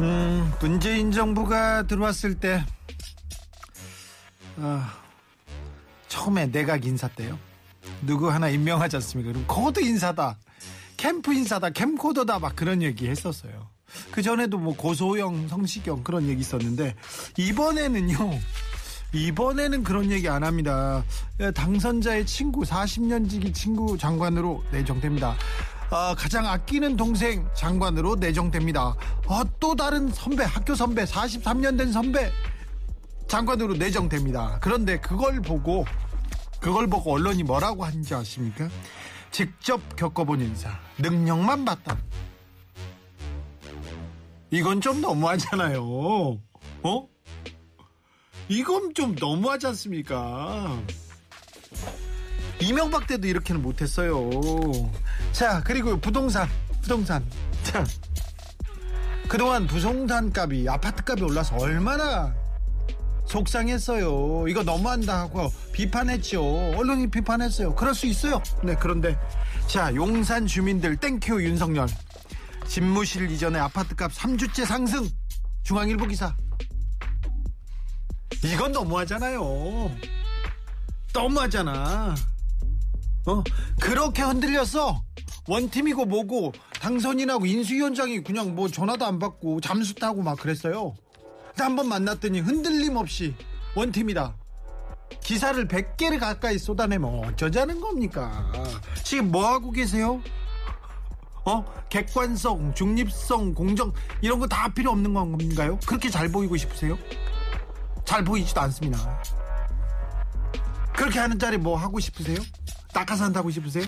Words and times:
음, 0.00 0.52
문재인 0.60 1.12
정부가 1.12 1.82
들어왔을 1.86 2.34
때, 2.34 2.64
아, 4.56 4.94
처음에 6.08 6.46
내각 6.50 6.84
인사 6.86 7.08
때요. 7.08 7.38
누구 8.02 8.30
하나 8.30 8.48
임명하지 8.48 8.96
않습니까? 8.96 9.32
그럼 9.32 9.44
코드 9.46 9.80
인사다. 9.80 10.38
캠프 10.96 11.32
인사다. 11.32 11.70
캠코더다. 11.70 12.38
막 12.38 12.56
그런 12.56 12.82
얘기 12.82 13.08
했었어요. 13.08 13.68
그 14.10 14.22
전에도 14.22 14.58
뭐 14.58 14.74
고소영, 14.76 15.48
성시경 15.48 16.02
그런 16.04 16.28
얘기 16.28 16.40
있었는데, 16.40 16.94
이번에는요, 17.36 18.38
이번에는 19.12 19.82
그런 19.82 20.10
얘기 20.10 20.28
안 20.28 20.44
합니다. 20.44 21.04
예, 21.40 21.50
당선자의 21.50 22.26
친구, 22.26 22.62
40년 22.62 23.28
지기 23.28 23.52
친구 23.52 23.98
장관으로 23.98 24.62
내정됩니다. 24.70 25.36
어, 25.90 26.14
가장 26.14 26.46
아끼는 26.46 26.96
동생 26.96 27.48
장관으로 27.52 28.14
내정됩니다. 28.14 28.94
어, 29.26 29.42
또 29.58 29.74
다른 29.74 30.08
선배, 30.10 30.44
학교 30.44 30.74
선배, 30.74 31.04
43년 31.04 31.76
된 31.76 31.92
선배 31.92 32.30
장관으로 33.26 33.74
내정됩니다. 33.74 34.58
그런데 34.60 35.00
그걸 35.00 35.40
보고, 35.42 35.84
그걸 36.60 36.86
보고 36.86 37.14
언론이 37.14 37.42
뭐라고 37.42 37.84
하는지 37.84 38.14
아십니까? 38.14 38.68
직접 39.32 39.80
겪어본 39.96 40.40
인사, 40.40 40.70
능력만 40.98 41.64
봤다. 41.64 41.98
이건 44.52 44.80
좀 44.80 45.00
너무하잖아요. 45.00 45.82
어? 45.82 47.08
이건 48.48 48.94
좀 48.94 49.14
너무하지 49.18 49.68
않습니까? 49.68 50.76
이명박 52.60 53.06
때도 53.06 53.26
이렇게는 53.26 53.62
못했어요. 53.62 54.30
자, 55.32 55.62
그리고 55.64 55.98
부동산, 55.98 56.48
부동산. 56.82 57.24
자, 57.62 57.84
그동안 59.28 59.66
부동산 59.66 60.32
값이, 60.34 60.66
아파트 60.68 61.02
값이 61.06 61.24
올라서 61.24 61.56
얼마나 61.56 62.34
속상했어요. 63.26 64.48
이거 64.48 64.62
너무한다 64.62 65.20
하고 65.20 65.52
비판했죠. 65.72 66.42
언론이 66.76 67.10
비판했어요. 67.10 67.74
그럴 67.76 67.94
수 67.94 68.06
있어요. 68.06 68.42
네, 68.62 68.74
그런데 68.78 69.16
자, 69.68 69.94
용산 69.94 70.46
주민들 70.46 70.96
thank 70.96 71.25
you 71.25 71.42
윤석열. 71.42 71.86
집무실 72.66 73.30
이전에 73.30 73.58
아파트 73.58 73.94
값 73.94 74.12
3주째 74.12 74.66
상승. 74.66 75.08
중앙일보 75.62 76.06
기사. 76.06 76.34
이건 78.44 78.72
너무하잖아요. 78.72 79.90
너무하잖아. 81.12 82.14
어? 83.30 83.44
그렇게 83.80 84.22
흔들렸어. 84.22 85.02
원팀이고 85.48 86.04
뭐고 86.04 86.52
당선인하고 86.80 87.46
인수위원장이 87.46 88.22
그냥 88.22 88.54
뭐 88.54 88.68
전화도 88.68 89.04
안 89.04 89.18
받고 89.18 89.60
잠수 89.60 89.94
타고 89.94 90.22
막 90.22 90.38
그랬어요. 90.38 90.94
근데 91.48 91.62
한번 91.64 91.88
만났더니 91.88 92.40
흔들림 92.40 92.96
없이 92.96 93.34
원팀이다. 93.74 94.34
기사를 95.22 95.66
100개를 95.68 96.18
가까이 96.20 96.58
쏟아내면 96.58 97.24
어쩌자는 97.24 97.80
겁니까? 97.80 98.52
지금 99.02 99.30
뭐 99.30 99.46
하고 99.46 99.70
계세요? 99.70 100.20
어? 101.44 101.64
객관성, 101.88 102.74
중립성, 102.74 103.54
공정 103.54 103.92
이런 104.20 104.38
거 104.38 104.46
다 104.46 104.68
필요 104.72 104.90
없는 104.92 105.12
건가요? 105.14 105.78
그렇게 105.86 106.08
잘 106.10 106.28
보이고 106.30 106.56
싶으세요? 106.56 106.96
잘 108.04 108.22
보이지도 108.24 108.60
않습니다. 108.62 109.20
그렇게 110.94 111.18
하는 111.18 111.38
자리 111.38 111.56
뭐 111.56 111.76
하고 111.76 111.98
싶으세요? 111.98 112.36
낙하산 112.94 113.32
타고 113.32 113.50
싶으세요? 113.50 113.84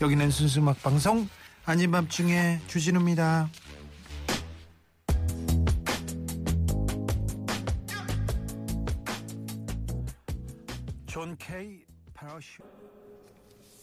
여기는 0.00 0.30
순수 0.30 0.60
음악 0.60 0.80
방송 0.82 1.28
아닌 1.64 1.90
밤중에 1.90 2.60
주진우입니다. 2.66 3.48
존 11.06 11.36
케이 11.38 11.80
파라슈. 12.14 12.62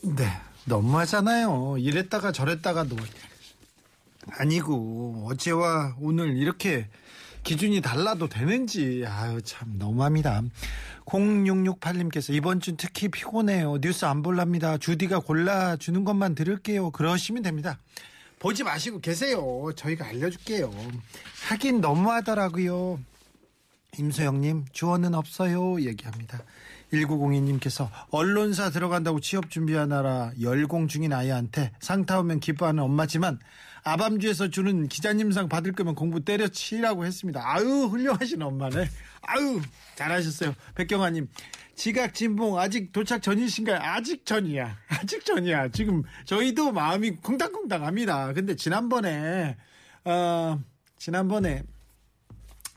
네, 0.04 0.26
너무하잖아요. 0.66 1.78
이랬다가 1.80 2.32
저랬다가도 2.32 2.96
아니고 4.32 5.28
어제와 5.30 5.96
오늘 6.00 6.38
이렇게 6.38 6.88
기준이 7.44 7.82
달라도 7.82 8.28
되는지 8.28 9.04
아유 9.08 9.42
참 9.44 9.78
너무합니다. 9.78 10.42
0668님께서 11.06 12.34
이번 12.34 12.60
주 12.60 12.76
특히 12.78 13.10
피곤해요. 13.10 13.78
뉴스 13.82 14.06
안 14.06 14.24
볼랍니다. 14.24 14.78
주디가 14.78 15.20
골라주는 15.20 16.04
것만 16.04 16.36
들을게요. 16.36 16.92
그러시면 16.92 17.44
됩니다. 17.44 17.78
보지 18.40 18.64
마시고 18.64 19.00
계세요. 19.00 19.70
저희가 19.76 20.06
알려줄게요. 20.08 20.72
하긴 21.48 21.82
너무하더라고요. 21.82 23.00
임소영님 23.98 24.66
주어는 24.72 25.14
없어요. 25.16 25.80
얘기합니다. 25.82 26.40
1902님께서 26.92 27.90
언론사 28.10 28.70
들어간다고 28.70 29.20
취업 29.20 29.50
준비하느라 29.50 30.32
열공 30.42 30.88
중인 30.88 31.14
아이한테 31.14 31.72
상 31.80 32.06
타 32.06 32.20
오면 32.20 32.40
기뻐하는 32.40 32.84
엄마지만 32.84 33.40
아밤주에서 33.85 34.50
주는 34.50 34.88
기자님상 34.88 35.47
받을 35.47 35.72
거면 35.72 35.94
공부 35.94 36.19
때려치라고 36.25 37.06
했습니다. 37.06 37.41
아유 37.44 37.85
훌륭하신 37.85 38.41
엄마네. 38.41 38.90
아유 39.22 39.62
잘하셨어요. 39.96 40.56
백경아님 40.73 41.29
지각 41.75 42.16
진봉 42.16 42.57
아직 42.57 42.91
도착 42.91 43.22
전이신가요? 43.22 43.78
아직 43.79 44.25
전이야. 44.25 44.75
아직 44.90 45.23
전이야. 45.23 45.69
지금 45.69 46.01
저희도 46.25 46.72
마음이 46.72 47.12
쿵당쿵당합니다. 47.18 48.34
근데 48.34 48.56
지난번에 48.56 49.56
어 50.03 50.59
지난번에 50.97 51.62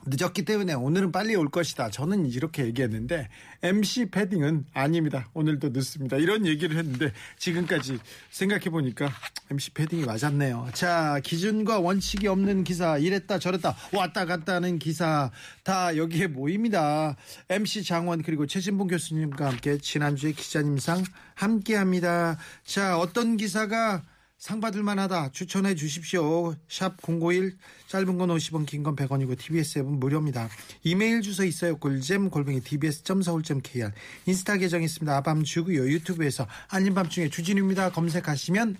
늦었기 0.05 0.45
때문에 0.45 0.73
오늘은 0.73 1.11
빨리 1.11 1.35
올 1.35 1.49
것이다. 1.49 1.89
저는 1.89 2.25
이렇게 2.27 2.65
얘기했는데 2.65 3.27
MC 3.61 4.09
패딩은 4.11 4.65
아닙니다. 4.73 5.29
오늘도 5.33 5.69
늦습니다. 5.69 6.17
이런 6.17 6.45
얘기를 6.45 6.77
했는데 6.77 7.11
지금까지 7.37 7.99
생각해 8.29 8.69
보니까 8.69 9.11
MC 9.51 9.71
패딩이 9.71 10.05
맞았네요. 10.05 10.69
자, 10.73 11.19
기준과 11.23 11.79
원칙이 11.79 12.27
없는 12.27 12.63
기사 12.63 12.97
이랬다 12.97 13.39
저랬다 13.39 13.75
왔다 13.93 14.25
갔다 14.25 14.55
하는 14.55 14.79
기사 14.79 15.31
다 15.63 15.95
여기에 15.97 16.27
모입니다. 16.27 17.17
MC 17.49 17.83
장원 17.83 18.23
그리고 18.23 18.45
최진봉 18.45 18.87
교수님과 18.87 19.47
함께 19.47 19.77
지난주에 19.77 20.31
기자님상 20.31 21.03
함께 21.35 21.75
합니다. 21.75 22.37
자, 22.63 22.97
어떤 22.97 23.35
기사가 23.35 24.03
상 24.39 24.61
받을 24.61 24.83
만하다 24.83 25.31
추천해 25.31 25.75
주십시오. 25.75 26.55
샵051 26.69 27.57
짧은 27.89 28.17
건 28.17 28.29
50원 28.29 28.65
긴 28.65 28.83
건 28.83 28.95
100원이고 28.95 29.37
TBS 29.37 29.79
앱은 29.79 29.99
무료입니다. 29.99 30.47
이메일 30.83 31.21
주소 31.21 31.43
있어요. 31.43 31.75
골잼 31.77 32.29
골뱅이 32.29 32.61
tbs.서울.kr 32.61 33.91
인스타 34.25 34.55
계정 34.57 34.81
있습니다. 34.81 35.17
아밤주고요. 35.17 35.89
유튜브에서 35.89 36.47
아닌 36.69 36.93
밤중에 36.93 37.29
주진우입니다. 37.29 37.91
검색하시면 37.91 38.77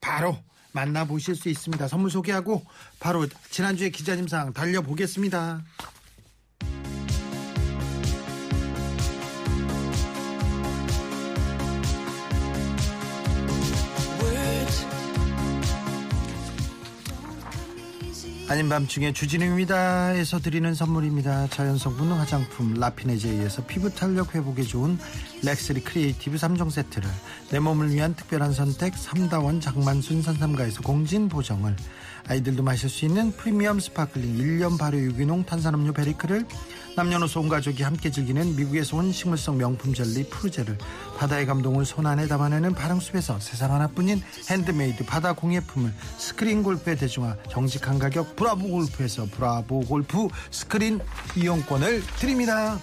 바로 0.00 0.36
만나보실 0.72 1.36
수 1.36 1.48
있습니다. 1.48 1.86
선물 1.86 2.10
소개하고 2.10 2.64
바로 2.98 3.24
지난주에 3.50 3.90
기자님 3.90 4.26
상 4.26 4.52
달려보겠습니다. 4.52 5.62
아닌 18.50 18.66
밤중에 18.70 19.12
주진우입니다에서 19.12 20.38
드리는 20.38 20.72
선물입니다. 20.72 21.48
자연성분 21.48 22.10
화장품 22.12 22.72
라피네제이에서 22.72 23.66
피부 23.66 23.94
탄력 23.94 24.34
회복에 24.34 24.62
좋은 24.62 24.98
렉스리 25.44 25.82
크리에이티브 25.82 26.38
3종 26.38 26.70
세트를 26.70 27.10
내 27.50 27.58
몸을 27.58 27.92
위한 27.92 28.14
특별한 28.14 28.54
선택 28.54 28.94
삼다원 28.94 29.60
장만순 29.60 30.22
산삼가에서 30.22 30.80
공진 30.80 31.28
보정을 31.28 31.76
아이들도 32.28 32.62
마실 32.62 32.90
수 32.90 33.06
있는 33.06 33.32
프리미엄 33.32 33.80
스파클링 33.80 34.36
1년 34.36 34.78
발효 34.78 34.98
유기농 34.98 35.44
탄산음료 35.44 35.94
베리크를 35.94 36.46
남녀노소 36.94 37.40
온 37.40 37.48
가족이 37.48 37.82
함께 37.82 38.10
즐기는 38.10 38.56
미국에서 38.56 38.96
온 38.96 39.12
식물성 39.12 39.56
명품 39.56 39.94
젤리 39.94 40.28
푸르제를 40.28 40.76
바다의 41.16 41.46
감동을 41.46 41.84
손안에 41.86 42.26
담아내는 42.26 42.74
바람숲에서 42.74 43.40
세상 43.40 43.72
하나뿐인 43.72 44.20
핸드메이드 44.50 45.06
바다 45.06 45.32
공예품을 45.32 45.92
스크린 46.18 46.62
골프의 46.62 46.96
대중화 46.96 47.36
정직한 47.48 47.98
가격 47.98 48.36
브라보 48.36 48.68
골프에서 48.68 49.26
브라보 49.26 49.80
골프 49.82 50.28
스크린 50.50 51.00
이용권을 51.36 52.02
드립니다. 52.18 52.78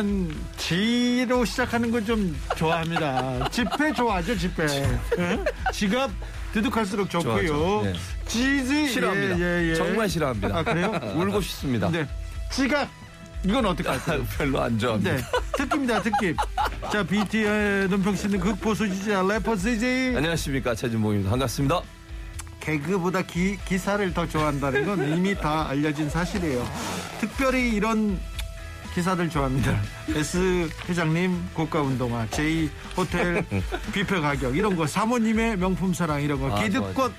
일단 0.00 0.34
지로 0.56 1.44
시작하는 1.44 1.90
건 1.90 2.00
좀 2.00 2.34
좋아합니다. 2.56 3.46
집회 3.50 3.92
좋아하죠, 3.92 4.36
집회. 4.38 4.64
예? 5.18 5.44
지갑 5.70 6.10
두둑할수록 6.54 7.10
좋고요. 7.10 7.82
예. 7.84 7.92
지지 8.26 8.88
싫어합니다. 8.88 9.38
예, 9.38 9.42
예, 9.66 9.70
예. 9.70 9.74
정말 9.74 10.08
싫어합니다. 10.08 10.56
아 10.56 10.62
그래요? 10.64 10.90
울고 11.14 11.42
싶습니다. 11.42 11.90
네. 11.90 12.08
지갑 12.50 12.88
이건 13.44 13.66
어떻게 13.66 13.88
할까요? 13.90 14.24
별로 14.38 14.62
안 14.62 14.78
좋아합니다. 14.78 15.16
네, 15.16 15.22
특기입니다, 15.58 16.00
특기. 16.02 16.34
자, 16.90 17.02
BT의 17.02 17.88
눈평 17.88 18.16
씨는 18.16 18.40
극보수 18.40 18.88
지자 18.88 19.22
래퍼 19.22 19.54
CJ. 19.56 20.16
안녕하십니까 20.16 20.74
최준봉입니다. 20.74 21.28
반갑습니다. 21.30 21.82
개그보다 22.60 23.22
기, 23.22 23.58
기사를 23.66 24.12
더 24.14 24.26
좋아한다는 24.26 24.86
건 24.86 25.16
이미 25.16 25.34
다 25.34 25.68
알려진 25.68 26.08
사실이에요. 26.08 26.66
특별히 27.20 27.70
이런 27.70 28.18
기사들 28.94 29.30
좋아합니다. 29.30 29.80
S 30.10 30.68
회장님 30.88 31.50
고가 31.54 31.82
운동화, 31.82 32.26
J 32.30 32.68
호텔 32.96 33.44
뷔페 33.92 34.20
가격 34.20 34.56
이런 34.56 34.76
거, 34.76 34.86
사모님의 34.86 35.56
명품 35.58 35.94
사랑 35.94 36.22
이런 36.22 36.40
거, 36.40 36.56
아, 36.56 36.62
기득권 36.62 37.12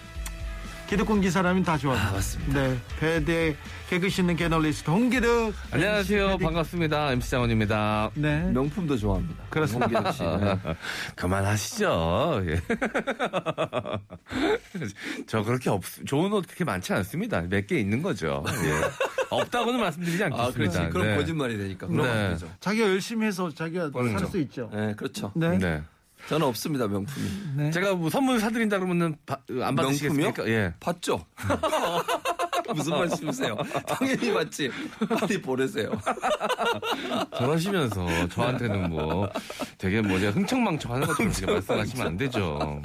기득권 0.91 1.21
기사라면 1.21 1.63
다 1.63 1.77
좋아합니다. 1.77 2.09
아, 2.09 2.13
맞습니다. 2.15 2.61
네, 2.67 2.77
배대 2.99 3.55
개그 3.89 4.09
씻는 4.09 4.35
개널리스트 4.35 4.89
홍기득. 4.89 5.53
안녕하세요. 5.71 6.37
반갑습니다. 6.39 7.13
MC 7.13 7.29
장원입니다. 7.31 8.11
네. 8.15 8.41
명품도 8.51 8.97
좋아합니다. 8.97 9.41
그렇습니다. 9.49 9.85
홍기덕 9.85 10.13
씨. 10.13 10.21
네. 10.23 10.59
그만하시죠. 11.15 12.41
예. 12.47 12.59
저 15.27 15.41
그렇게 15.43 15.69
없, 15.69 15.81
좋은 16.05 16.33
옷 16.33 16.45
그렇게 16.45 16.65
많지 16.65 16.91
않습니다. 16.91 17.39
몇 17.43 17.65
개 17.67 17.79
있는 17.79 18.01
거죠. 18.01 18.43
예. 18.49 18.81
없다고는 19.31 19.79
말씀드리지 19.79 20.21
않겠습니다. 20.25 20.49
아 20.49 20.51
그렇지. 20.51 20.89
그럼 20.91 21.07
네. 21.07 21.15
거짓말이 21.15 21.57
되니까. 21.57 21.87
그럼 21.87 22.05
네. 22.05 22.11
안 22.11 22.31
되죠. 22.33 22.49
자기가 22.59 22.85
열심히 22.89 23.27
해서 23.27 23.49
자기가 23.49 23.91
살 23.93 24.27
수 24.27 24.37
있죠. 24.39 24.69
네 24.73 24.93
그렇죠. 24.97 25.31
네. 25.35 25.57
네. 25.57 25.81
저는 26.31 26.47
없습니다 26.47 26.87
명품이. 26.87 27.27
네. 27.57 27.71
제가 27.71 27.93
뭐 27.95 28.09
선물 28.09 28.39
사드린다 28.39 28.79
그러면은 28.79 29.17
바- 29.25 29.37
안 29.61 29.75
받으시겠습니까? 29.75 30.47
예. 30.47 30.73
봤죠? 30.79 31.25
무슨 32.73 32.93
말씀이세요? 32.93 33.57
당연히 33.85 34.31
맞지. 34.31 34.71
빨리 35.19 35.41
보내세요. 35.41 35.91
저러시면서 37.37 38.27
저한테는 38.29 38.89
뭐 38.89 39.29
되게 39.77 40.01
뭐 40.01 40.17
제가 40.19 40.31
흥청망청하는 40.31 41.05
것처럼 41.07 41.31
그렇게 41.33 41.51
말씀하시면 41.51 42.07
안 42.07 42.17
되죠. 42.17 42.81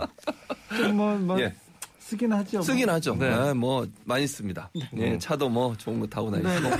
뭐, 0.92 1.14
뭐 1.18 1.40
예. 1.40 1.54
쓰긴 2.00 2.32
하죠. 2.32 2.58
뭐. 2.58 2.62
쓰긴 2.62 2.90
하죠. 2.90 3.14
네. 3.14 3.30
네. 3.30 3.52
뭐 3.52 3.86
많이 4.04 4.26
씁니다. 4.26 4.70
예, 4.96 5.18
차도 5.18 5.48
뭐 5.48 5.76
좋은 5.76 6.00
거 6.00 6.06
타고 6.08 6.32
다니고. 6.32 6.48
네, 6.48 6.60
네. 6.60 6.70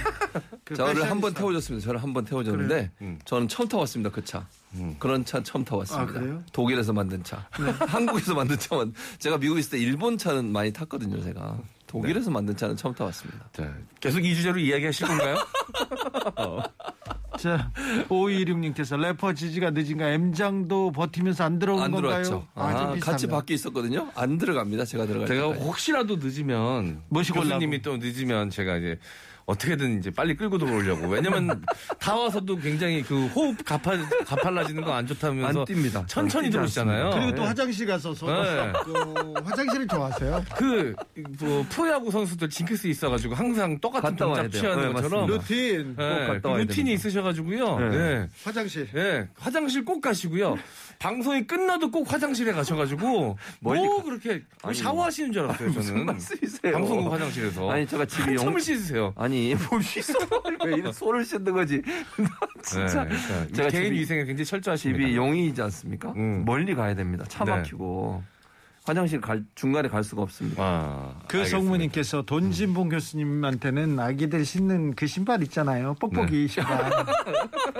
그 0.64 0.74
저를 0.74 1.08
한 1.08 1.20
번. 1.20 1.32
태워줬습니다. 1.32 1.84
저를 1.84 2.02
한 2.02 2.12
번 2.12 2.24
태워줬는데 2.24 2.90
음. 3.02 3.18
저는 3.24 3.46
처음 3.46 3.68
타봤습니다. 3.68 4.10
그 4.10 4.24
차. 4.24 4.44
그런 4.98 5.24
차 5.24 5.42
처음 5.42 5.64
타봤습니다. 5.64 6.02
아, 6.02 6.12
그래요? 6.12 6.42
독일에서 6.52 6.92
만든 6.92 7.22
차. 7.24 7.46
한국에서 7.86 8.34
만든 8.34 8.58
차만 8.58 8.92
제가 9.18 9.38
미국에 9.38 9.60
있을 9.60 9.72
때 9.72 9.78
일본 9.78 10.18
차는 10.18 10.52
많이 10.52 10.72
탔거든요. 10.72 11.22
제가 11.22 11.58
독일에서 11.86 12.30
만든 12.30 12.56
차는 12.56 12.76
처음 12.76 12.94
타봤습니다. 12.94 13.48
자, 13.52 13.74
계속 14.00 14.24
이 14.24 14.34
주제로 14.34 14.58
이야기하실 14.58 15.06
건가요? 15.06 15.36
자, 17.38 17.70
5216님께서 18.08 19.00
래퍼 19.00 19.34
지지가 19.34 19.70
늦은가 19.70 20.08
M장도 20.10 20.92
버티면서 20.92 21.44
안 21.44 21.58
들어온 21.58 21.82
안 21.82 21.90
건가요? 21.90 22.22
들어왔죠. 22.22 22.46
아, 22.54 22.76
좀 22.76 22.86
아. 22.88 22.96
같이 23.00 23.26
밖에 23.26 23.54
있었거든요. 23.54 24.08
안 24.14 24.38
들어갑니다. 24.38 24.84
제가 24.84 25.06
들어갈 25.06 25.28
제가 25.28 25.42
때까지. 25.48 25.64
혹시라도 25.64 26.16
늦으면 26.16 27.02
교수님이 27.12 27.82
또 27.82 27.96
늦으면 27.98 28.50
제가 28.50 28.76
이제 28.78 28.98
어떻게든 29.48 30.00
이제 30.00 30.10
빨리 30.10 30.34
끌고 30.34 30.58
들어오려고 30.58 31.06
왜냐면 31.06 31.62
다 32.00 32.16
와서도 32.16 32.56
굉장히 32.56 33.00
그 33.02 33.26
호흡 33.28 33.56
가팔 33.64 34.00
가팔라지는 34.26 34.82
거 34.82 34.92
안 34.92 35.06
좋다면서 35.06 35.60
안 35.60 35.64
뜁니다. 35.66 36.04
천천히 36.08 36.50
들어오시잖아요. 36.50 37.10
그리고 37.10 37.30
또 37.32 37.42
네. 37.42 37.46
화장실 37.48 37.86
가서 37.86 38.12
서 38.12 38.26
네. 38.26 38.72
그 38.84 39.34
화장실을 39.44 39.86
좋아하세요? 39.86 40.44
그 40.56 40.94
뭐 41.40 41.64
프로야구 41.70 42.10
선수들 42.10 42.48
징크스 42.50 42.86
있어가지고 42.88 43.34
항상 43.36 43.78
똑같은 43.78 44.16
동작. 44.16 44.50
취하는 44.50 44.88
네, 44.88 44.92
것처럼 44.94 45.30
맞습니다. 45.30 45.54
루틴 45.54 45.96
네, 45.96 46.26
갔다 46.26 46.40
그 46.40 46.48
와야 46.48 46.58
루틴이 46.58 46.74
됩니다. 46.76 46.92
있으셔 46.94 47.22
가지고요. 47.26 47.78
네. 47.78 47.88
네. 47.90 48.28
화장실. 48.44 48.88
네, 48.92 49.28
화장실 49.38 49.84
꼭 49.84 50.00
가시고요. 50.00 50.56
방송이 50.98 51.46
끝나도 51.46 51.90
꼭 51.90 52.10
화장실에 52.10 52.52
가셔가지고 52.52 53.36
멀리 53.60 53.80
뭐 53.80 53.98
가- 53.98 54.02
그렇게 54.04 54.28
뭐 54.62 54.70
아니, 54.70 54.74
샤워하시는 54.78 55.32
줄 55.32 55.42
알았어요. 55.42 55.72
저는 55.82 56.06
말씀이세요? 56.06 56.72
방송국 56.72 57.12
화장실에서 57.12 57.70
아니 57.70 57.86
제가 57.86 58.06
집이 58.06 58.30
용 58.30 58.38
한참을 58.38 58.60
씻으세요. 58.60 59.12
아니 59.16 59.54
뭘 59.70 59.82
씻어 59.82 60.14
왜 60.64 60.72
이렇게 60.74 60.92
손을 60.92 61.24
씻는 61.24 61.52
거지 61.52 61.82
진짜 62.62 63.04
네, 63.04 63.10
그러니까 63.16 63.52
제가 63.56 63.68
개인 63.68 63.92
집이- 63.92 63.98
위생에 64.00 64.24
굉장히 64.24 64.44
철저하십니다. 64.46 65.00
집이 65.04 65.16
용인이지 65.16 65.60
않습니까? 65.62 66.12
음. 66.16 66.44
멀리 66.46 66.74
가야 66.74 66.94
됩니다. 66.94 67.24
차 67.28 67.44
네. 67.44 67.50
막히고 67.50 68.22
화장실 68.86 69.20
갈 69.20 69.42
중간에 69.56 69.88
갈 69.88 70.04
수가 70.04 70.22
없습니다. 70.22 70.62
아, 70.62 71.14
그 71.26 71.38
알겠습니다. 71.38 71.48
성우님께서 71.66 72.22
돈진봉 72.22 72.88
교수님한테는 72.90 73.98
아기들 73.98 74.44
신는 74.44 74.94
그 74.94 75.08
신발 75.08 75.42
있잖아요. 75.42 75.94
뽁뽁이 76.00 76.30
네. 76.30 76.46
신발. 76.46 76.92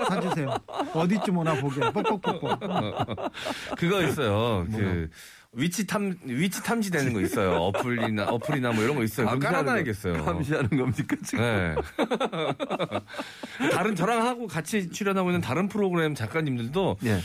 사주세요. 0.09 0.53
어디쯤 0.93 1.37
오나 1.37 1.53
보게. 1.61 1.79
뽁뽁뽁뽁. 1.79 2.59
그거 3.77 4.03
있어요. 4.03 4.65
그 4.69 5.09
위치 5.53 5.87
탐 5.87 6.13
위치 6.25 6.61
탐지 6.61 6.91
되는 6.91 7.13
거 7.13 7.21
있어요. 7.21 7.53
어플이나 7.53 8.25
어플이나 8.25 8.73
뭐 8.73 8.83
이런 8.83 8.97
거 8.97 9.03
있어요. 9.03 9.27
감시하는 9.27 9.59
깔아놔야겠어요. 9.65 10.13
거- 10.17 10.25
감시하는 10.33 10.69
겁니까 10.69 11.15
지금? 11.23 11.39
네. 11.43 11.75
다른 13.71 13.95
저랑 13.95 14.25
하고 14.27 14.47
같이 14.47 14.89
출연하고 14.91 15.29
있는 15.29 15.39
다른 15.41 15.69
프로그램 15.69 16.13
작가님들도 16.15 16.97
예. 17.05 17.19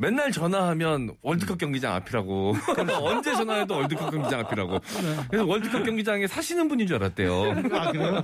맨날 0.00 0.32
전화하면 0.32 1.14
월드컵 1.20 1.58
경기장 1.58 1.92
앞이라고. 1.96 2.56
언제 3.02 3.34
전화해도 3.34 3.74
월드컵 3.74 4.10
경기장 4.10 4.40
앞이라고. 4.40 4.80
그래서 5.28 5.44
월드컵 5.44 5.84
경기장에 5.84 6.26
사시는 6.26 6.68
분인 6.68 6.86
줄 6.86 6.96
알았대요. 6.96 7.50
아, 7.72 7.92
그래요? 7.92 8.16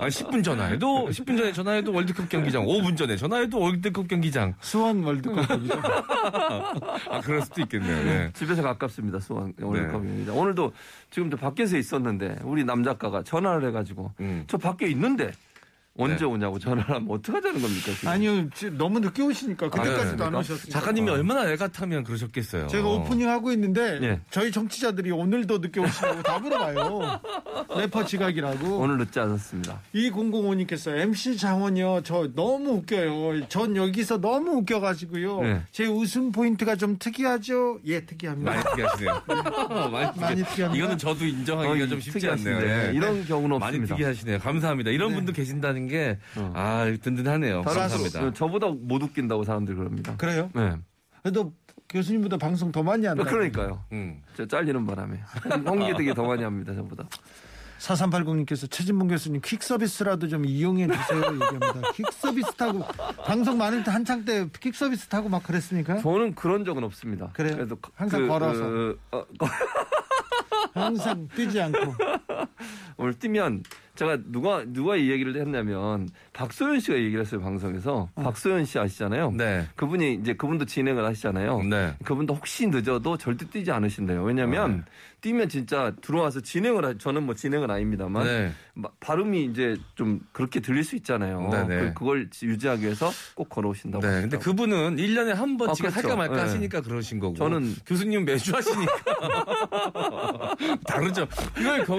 아, 0.00 0.08
10분 0.08 0.42
전화해도, 0.42 1.08
10분 1.10 1.36
전에 1.36 1.52
전화해도 1.52 1.92
월드컵 1.92 2.26
경기장, 2.30 2.64
5분 2.64 2.96
전에 2.96 3.18
전화해도 3.18 3.60
월드컵 3.60 4.08
경기장. 4.08 4.54
수원 4.60 5.04
월드컵이죠. 5.04 5.74
아, 7.10 7.20
그럴 7.22 7.42
수도 7.42 7.60
있겠네요. 7.60 8.02
네. 8.02 8.30
집에서 8.32 8.62
가깝습니다. 8.62 9.20
수원 9.20 9.52
월드컵입니다. 9.60 10.32
오늘도 10.32 10.72
지금 11.10 11.30
저 11.30 11.36
밖에서 11.36 11.76
있었는데 11.76 12.38
우리 12.44 12.64
남 12.64 12.82
작가가 12.82 13.22
전화를 13.22 13.68
해가지고 13.68 14.10
음. 14.20 14.44
저 14.46 14.56
밖에 14.56 14.86
있는데 14.88 15.32
언제 15.98 16.20
네. 16.20 16.24
오냐고 16.24 16.58
전화를 16.58 16.88
하면 16.94 17.10
어떡하자는 17.10 17.60
겁니까? 17.60 17.92
지금? 17.92 18.08
아니요. 18.08 18.48
지금 18.54 18.78
너무 18.78 19.00
늦게 19.00 19.22
오시니까. 19.22 19.68
그때까지도 19.68 20.24
안 20.24 20.30
그렇습니까? 20.30 20.38
오셨어요. 20.38 20.72
작가님이 20.72 21.10
얼마나 21.10 21.50
애가 21.50 21.68
타면 21.68 22.04
그러셨겠어요. 22.04 22.68
제가 22.68 22.88
오프닝 22.88 23.28
하고 23.28 23.52
있는데 23.52 23.98
예. 24.02 24.20
저희 24.30 24.50
정치자들이 24.52 25.10
오늘도 25.10 25.58
늦게 25.58 25.80
오시냐고 25.80 26.22
다 26.22 26.38
물어봐요. 26.38 27.20
래퍼 27.76 28.04
지각이라고. 28.06 28.78
오늘 28.78 28.98
늦지 28.98 29.18
않았습니다. 29.20 29.80
2005님께서 29.94 30.96
MC 30.96 31.36
장원이요. 31.36 32.00
저 32.04 32.28
너무 32.34 32.70
웃겨요. 32.76 33.48
전 33.48 33.76
여기서 33.76 34.20
너무 34.20 34.52
웃겨가지고요. 34.58 35.40
네. 35.42 35.62
제 35.72 35.86
웃음 35.86 36.32
포인트가 36.32 36.76
좀 36.76 36.96
특이하죠? 36.98 37.80
예, 37.86 38.00
특이합니다. 38.06 38.50
많이 38.52 38.62
특이하시네요. 38.64 39.22
많이, 39.90 40.20
많이 40.20 40.44
특이합니다. 40.44 40.74
이거는 40.76 40.98
저도 40.98 41.26
인정하기가 41.26 41.84
어, 41.84 41.88
좀 41.88 42.00
쉽지. 42.00 42.28
않네요. 42.28 42.60
네. 42.60 42.92
이런 42.94 43.24
경우는 43.26 43.58
많이 43.58 43.76
없습니다. 43.76 43.96
특이하시네요. 43.96 44.38
감사합니다. 44.38 44.90
이런 44.90 45.14
분도 45.14 45.32
계신다는 45.32 45.79
게, 45.88 46.18
아, 46.54 46.84
든든하네요. 47.02 47.62
감사합니다. 47.62 48.20
수- 48.20 48.32
저보다 48.32 48.68
못 48.68 49.02
웃긴다고 49.02 49.44
사람들이 49.44 49.76
그럽니다. 49.76 50.16
그래요? 50.16 50.50
네. 50.54 50.74
그래도 51.22 51.52
교수님보다 51.88 52.36
방송 52.36 52.70
더 52.72 52.82
많이 52.82 53.06
한다. 53.06 53.24
그러니까요. 53.24 53.84
음. 53.92 54.22
저 54.36 54.46
잘리는 54.46 54.86
바람에 54.86 55.20
홍기득이 55.66 56.14
더 56.14 56.24
많이 56.24 56.42
합니다. 56.44 56.74
저보다. 56.74 57.04
4380님께서 57.78 58.70
최진봉 58.70 59.08
교수님 59.08 59.40
퀵 59.42 59.62
서비스라도 59.62 60.28
좀 60.28 60.44
이용해 60.44 60.86
주세요 60.86 61.18
얘기합니다. 61.32 61.80
퀵 61.96 62.12
서비스 62.12 62.52
타고 62.54 62.80
방송 63.24 63.56
많을 63.56 63.82
때 63.82 63.90
한창 63.90 64.22
때 64.24 64.46
퀵 64.60 64.74
서비스 64.74 65.06
타고 65.08 65.30
막 65.30 65.42
그랬습니까? 65.42 65.98
저는 66.02 66.34
그런 66.34 66.64
적은 66.66 66.84
없습니다. 66.84 67.30
그래요? 67.32 67.56
그래도 67.56 67.78
항상 67.94 68.28
걸어서. 68.28 68.60
그, 68.60 69.00
어, 69.12 69.24
항상 70.74 71.26
뛰지 71.34 71.60
않고. 71.60 71.94
오늘 72.96 73.14
뛰면 73.18 73.62
제가 74.00 74.16
누가 74.28 74.64
누가 74.66 74.96
이 74.96 75.10
얘기를 75.10 75.36
했냐면 75.38 76.08
박소연 76.32 76.80
씨가 76.80 76.96
얘기를 76.96 77.20
했어요 77.20 77.38
방송에서 77.42 78.08
박소연 78.14 78.64
씨 78.64 78.78
아시잖아요. 78.78 79.32
네. 79.32 79.66
그분이 79.76 80.14
이제 80.14 80.32
그분도 80.32 80.64
진행을 80.64 81.04
하시잖아요. 81.04 81.64
네. 81.64 81.94
그분도 82.02 82.32
혹시 82.32 82.66
늦어도 82.66 83.18
절대 83.18 83.44
뛰지 83.46 83.70
않으신대요. 83.70 84.22
왜냐하면 84.24 84.86
뛰면 85.20 85.50
진짜 85.50 85.92
들어와서 86.00 86.40
진행을 86.40 86.82
하, 86.82 86.94
저는 86.96 87.24
뭐 87.24 87.34
진행은 87.34 87.70
아닙니다만 87.70 88.24
네. 88.24 88.52
마- 88.72 88.88
발음이 89.00 89.44
이제 89.44 89.76
좀 89.94 90.20
그렇게 90.32 90.60
들릴 90.60 90.82
수 90.82 90.96
있잖아요. 90.96 91.50
네네. 91.50 91.92
그, 91.92 92.04
걸 92.06 92.30
유지하기 92.42 92.82
위해서 92.82 93.10
꼭 93.34 93.50
걸어오신다고. 93.50 94.00
네, 94.02 94.22
근데 94.22 94.38
하시더라고요. 94.38 94.40
그분은 94.40 94.96
1년에 94.96 95.34
한 95.34 95.58
번씩 95.58 95.84
아, 95.84 95.90
그렇죠. 95.90 96.08
할까 96.08 96.16
말까 96.16 96.36
네. 96.36 96.40
하시니까 96.40 96.80
그러신 96.80 97.20
거고. 97.20 97.34
저는- 97.34 97.74
교수님 97.84 98.24
매주 98.24 98.54
하시니까. 98.56 98.94
다르죠. 100.88 101.26
이걸 101.58 101.84
거 101.84 101.98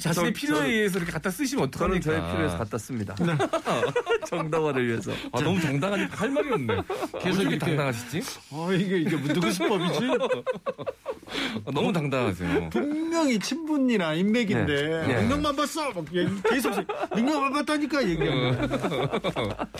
자신의 0.00 0.32
저- 0.34 0.40
필요에 0.40 0.66
의해서 0.70 0.98
이렇게 0.98 1.12
갖다 1.20 1.30
쓰시면 1.30 1.70
저는 1.70 1.96
어떡합니까? 1.98 2.04
저의 2.04 2.32
필요에서 2.32 2.58
갖다 2.58 2.78
씁니다. 2.78 3.14
정당화를 4.26 4.88
위해서. 4.88 5.12
아, 5.32 5.40
너무 5.40 5.60
당당하니까 5.60 6.16
할 6.16 6.30
말이 6.30 6.50
없네. 6.52 6.74
계속 7.22 7.42
이렇게 7.42 7.58
당당하시지? 7.58 8.22
어 8.52 8.72
이게 8.72 8.98
이게 9.00 9.10
누구 9.22 9.52
수법이지? 9.52 10.00
아, 11.66 11.70
너무 11.72 11.92
당당하세요. 11.92 12.70
분명히 12.70 13.38
친분이나 13.38 14.14
인맥인데 14.14 14.88
네. 14.88 15.06
네. 15.06 15.22
능력만 15.22 15.54
봤어. 15.54 15.92
막 15.92 16.04
계속 16.10 16.74
능력만 17.14 17.52
봤다니까 17.52 18.08
얘기합니다. 18.08 18.64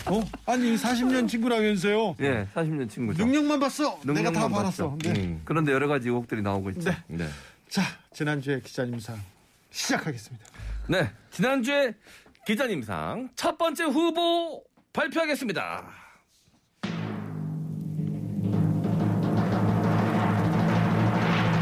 어? 0.05 0.23
아니 0.45 0.75
40년 0.75 1.27
친구라면서요. 1.27 2.15
예, 2.21 2.47
40년 2.53 2.89
친구죠. 2.89 3.25
능력만 3.25 3.59
봤어. 3.59 3.99
내가 4.05 4.31
다 4.31 4.41
능력만 4.41 4.51
받았어. 4.51 4.91
봤죠. 4.91 5.13
네. 5.13 5.19
음, 5.21 5.41
그런데 5.43 5.71
여러 5.71 5.87
가지 5.87 6.07
의혹들이 6.07 6.41
나오고 6.41 6.69
있죠. 6.71 6.91
네. 6.91 6.97
네. 7.07 7.27
자 7.67 7.81
지난주에 8.13 8.61
기자님 8.63 8.99
상 8.99 9.19
시작하겠습니다. 9.71 10.50
네. 10.87 11.11
지난주에 11.29 11.93
기자님상 12.45 13.29
첫 13.35 13.57
번째 13.57 13.85
후보 13.85 14.63
발표하겠습니다. 14.93 15.83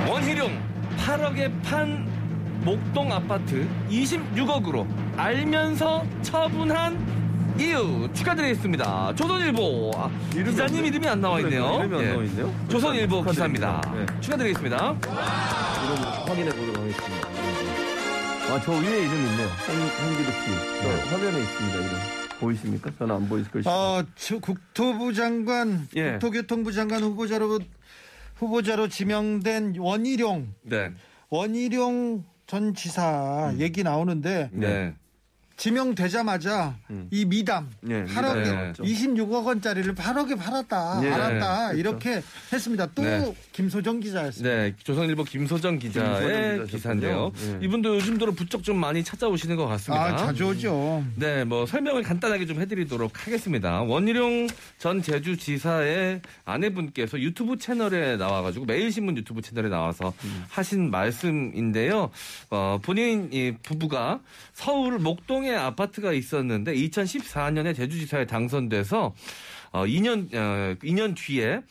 원희룡 0.10 0.60
8억에 0.98 1.52
판 1.64 2.08
목동 2.64 3.12
아파트 3.12 3.68
26억으로 3.90 4.86
알면서 5.18 6.06
처분한 6.22 7.20
이유 7.58 8.08
축하드리겠습니다. 8.14 9.14
조선일보 9.16 9.92
아, 9.96 10.10
기자님 10.32 10.86
이름이 10.86 11.08
안 11.08 11.20
나와 11.20 11.40
있네요. 11.42 11.80
이름이 11.84 11.96
안 11.96 12.02
예. 12.04 12.12
나와 12.12 12.24
있네요. 12.24 12.54
조선일보 12.70 13.24
기사입니다. 13.24 13.82
축하드립니다. 13.82 14.14
네. 14.14 14.22
축하드리겠습니다. 14.22 14.78
이름 14.78 16.04
확인해 16.28 16.50
보도록. 16.52 16.69
아, 18.51 18.60
저 18.62 18.72
위에 18.72 19.00
이름 19.01 19.13
있네요. 19.13 19.48
홍, 19.48 20.08
홍기덕 20.10 20.34
씨. 20.34 20.82
저 20.82 20.89
화면에 21.15 21.39
있습니다, 21.39 21.77
이름. 21.77 21.91
보이십니까? 22.39 22.91
저는 22.98 23.15
안 23.15 23.29
보이실 23.29 23.51
글씨. 23.51 23.70
어, 23.70 24.03
저 24.15 24.39
국토부 24.39 25.13
장관, 25.13 25.88
예. 25.96 26.13
국토교통부 26.13 26.72
장관 26.72 27.03
후보자로 27.03 27.60
후보자로 28.38 28.88
지명된 28.88 29.75
원희룡, 29.77 30.53
네. 30.63 30.91
원희룡 31.29 32.24
전 32.48 32.74
지사 32.74 33.53
얘기 33.60 33.84
나오는데 33.84 34.50
네. 34.53 34.96
지명되자마자 35.60 36.74
음. 36.89 37.08
이 37.12 37.25
미담 37.25 37.70
예, 37.89 38.06
8억에 38.06 38.06
미담 38.06 38.44
나왔죠. 38.44 38.84
26억 38.84 39.46
원짜리를 39.46 39.94
8억에 39.94 40.39
팔았다, 40.39 41.01
예, 41.04 41.12
알았다 41.12 41.58
그렇죠. 41.74 41.78
이렇게 41.78 42.22
했습니다. 42.54 42.88
또 42.96 43.01
네. 43.01 43.36
김소정 43.51 44.00
기자였습니다. 44.00 44.56
네, 44.56 44.74
조선일보 44.82 45.25
김소정 45.25 45.78
기자의 45.78 46.60
김소정 46.60 46.66
기사인데요. 46.68 47.32
예. 47.44 47.66
이분도 47.66 47.98
요즘 47.98 48.18
들어 48.18 48.32
부쩍 48.32 48.63
좀 48.63 48.78
많이 48.78 49.04
찾아오시는 49.04 49.58
것 49.58 49.68
같습니다. 49.68 50.06
아 50.06 50.16
자주 50.16 50.46
오죠. 50.46 51.04
네, 51.16 51.44
뭐 51.44 51.66
설명을 51.66 52.04
간단하게 52.04 52.46
좀 52.46 52.62
해드리도록 52.62 53.28
하겠습니다. 53.28 53.82
원희룡 53.82 54.48
전 54.78 55.01
제주지사의 55.01 56.22
아내분께서 56.46 57.20
유튜브 57.20 57.58
채널에 57.58 58.16
나와가지고 58.16 58.63
매일신문 58.63 59.18
유튜브 59.18 59.42
채널에 59.42 59.68
나와서 59.68 60.13
하신 60.48 60.89
말씀인데요. 60.89 62.12
어, 62.50 62.80
본인 62.82 63.30
이 63.34 63.54
부부가 63.62 64.22
서울 64.54 65.00
목동에 65.00 65.49
아파트가 65.56 66.13
있었는데 66.13 66.74
2014년에 66.74 67.75
제주지사에 67.75 68.25
당선돼서 68.25 69.13
어, 69.72 69.86
2년 69.86 70.34
어, 70.34 70.75
2년 70.82 71.15
뒤에 71.15 71.62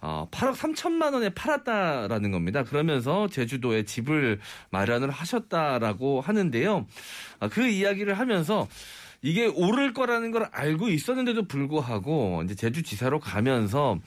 어, 0.00 0.26
8억 0.32 0.54
3천만 0.54 1.14
원에 1.14 1.28
팔았다라는 1.30 2.32
겁니다. 2.32 2.64
그러면서 2.64 3.28
제주도에 3.28 3.84
집을 3.84 4.40
마련을 4.70 5.10
하셨다라고 5.10 6.20
하는데요. 6.20 6.86
아, 7.38 7.48
그 7.48 7.66
이야기를 7.66 8.18
하면서 8.18 8.66
이게 9.22 9.46
오를 9.46 9.92
거라는 9.92 10.32
걸 10.32 10.48
알고 10.50 10.88
있었는데도 10.88 11.46
불구하고 11.46 12.42
이제 12.44 12.56
제주지사로 12.56 13.20
가면서 13.20 14.00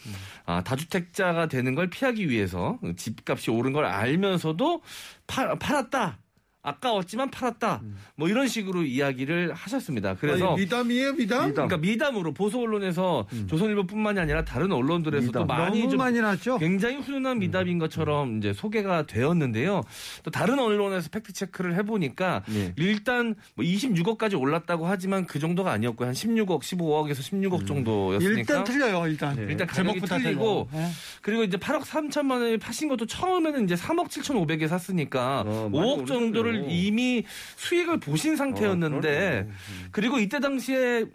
아, 0.46 0.62
다주택자가 0.64 1.48
되는 1.48 1.74
걸 1.74 1.90
피하기 1.90 2.30
위해서 2.30 2.78
집값이 2.98 3.50
오른 3.50 3.72
걸 3.72 3.86
알면서도 3.86 4.82
팔, 5.26 5.58
팔았다. 5.58 6.20
아까웠지만 6.66 7.30
팔았다. 7.30 7.82
뭐 8.16 8.28
이런 8.28 8.48
식으로 8.48 8.84
이야기를 8.84 9.54
하셨습니다. 9.54 10.16
그래서 10.16 10.54
아니, 10.54 10.64
미담이에요 10.64 11.14
미담? 11.14 11.48
미담. 11.50 11.68
그러니까 11.68 11.78
미담으로 11.78 12.34
보수 12.34 12.60
언론에서 12.60 13.28
조선일보뿐만이 13.48 14.20
아니라 14.20 14.44
다른 14.44 14.72
언론들에서도 14.72 15.42
미담. 15.42 15.48
많이 15.48 15.88
좀 15.90 16.00
많이 16.00 16.20
났죠. 16.20 16.58
굉장히 16.58 16.98
훈훈한 16.98 17.40
미담인 17.40 17.78
것처럼 17.78 18.40
이제 18.40 18.52
소개가 18.54 19.06
되었는데요. 19.06 19.82
또 20.24 20.32
다른 20.32 20.60
언론에서 20.60 21.10
팩트 21.10 21.34
체크를 21.34 21.76
해 21.76 21.84
보니까 21.84 22.44
예. 22.54 22.74
일단 22.78 23.36
뭐 23.56 23.64
26억까지 23.64 24.40
올랐다고 24.40 24.88
하지만 24.88 25.26
그 25.26 25.40
정도가 25.40 25.72
아니었고요. 25.72 26.08
한 26.08 26.14
16억, 26.16 26.62
15억에서 26.62 27.20
16억 27.20 27.68
정도였으니까. 27.68 28.40
일단 28.40 28.64
틀려요 28.64 29.08
일단. 29.08 29.38
일단 29.38 29.68
가격이 29.68 30.02
틀리고. 30.02 30.68
예. 30.74 30.88
그리고 31.22 31.44
이제 31.44 31.58
8억 31.58 31.82
3천만 31.82 32.42
원에 32.42 32.58
파신 32.58 32.88
것도 32.88 33.06
처음에는 33.06 33.66
이제 33.66 33.76
3억 33.76 34.08
7,500에 34.08 34.68
샀으니까 34.68 35.44
어, 35.46 35.70
많이 35.72 35.86
5억 35.86 36.08
정도를 36.08 36.55
오르셨네요. 36.58 36.70
이미 36.88 37.24
수익을 37.56 38.00
보신 38.00 38.36
상태였는데 38.36 39.48
그리고 39.92 40.20
이때 40.20 40.40
당시에 40.40 41.06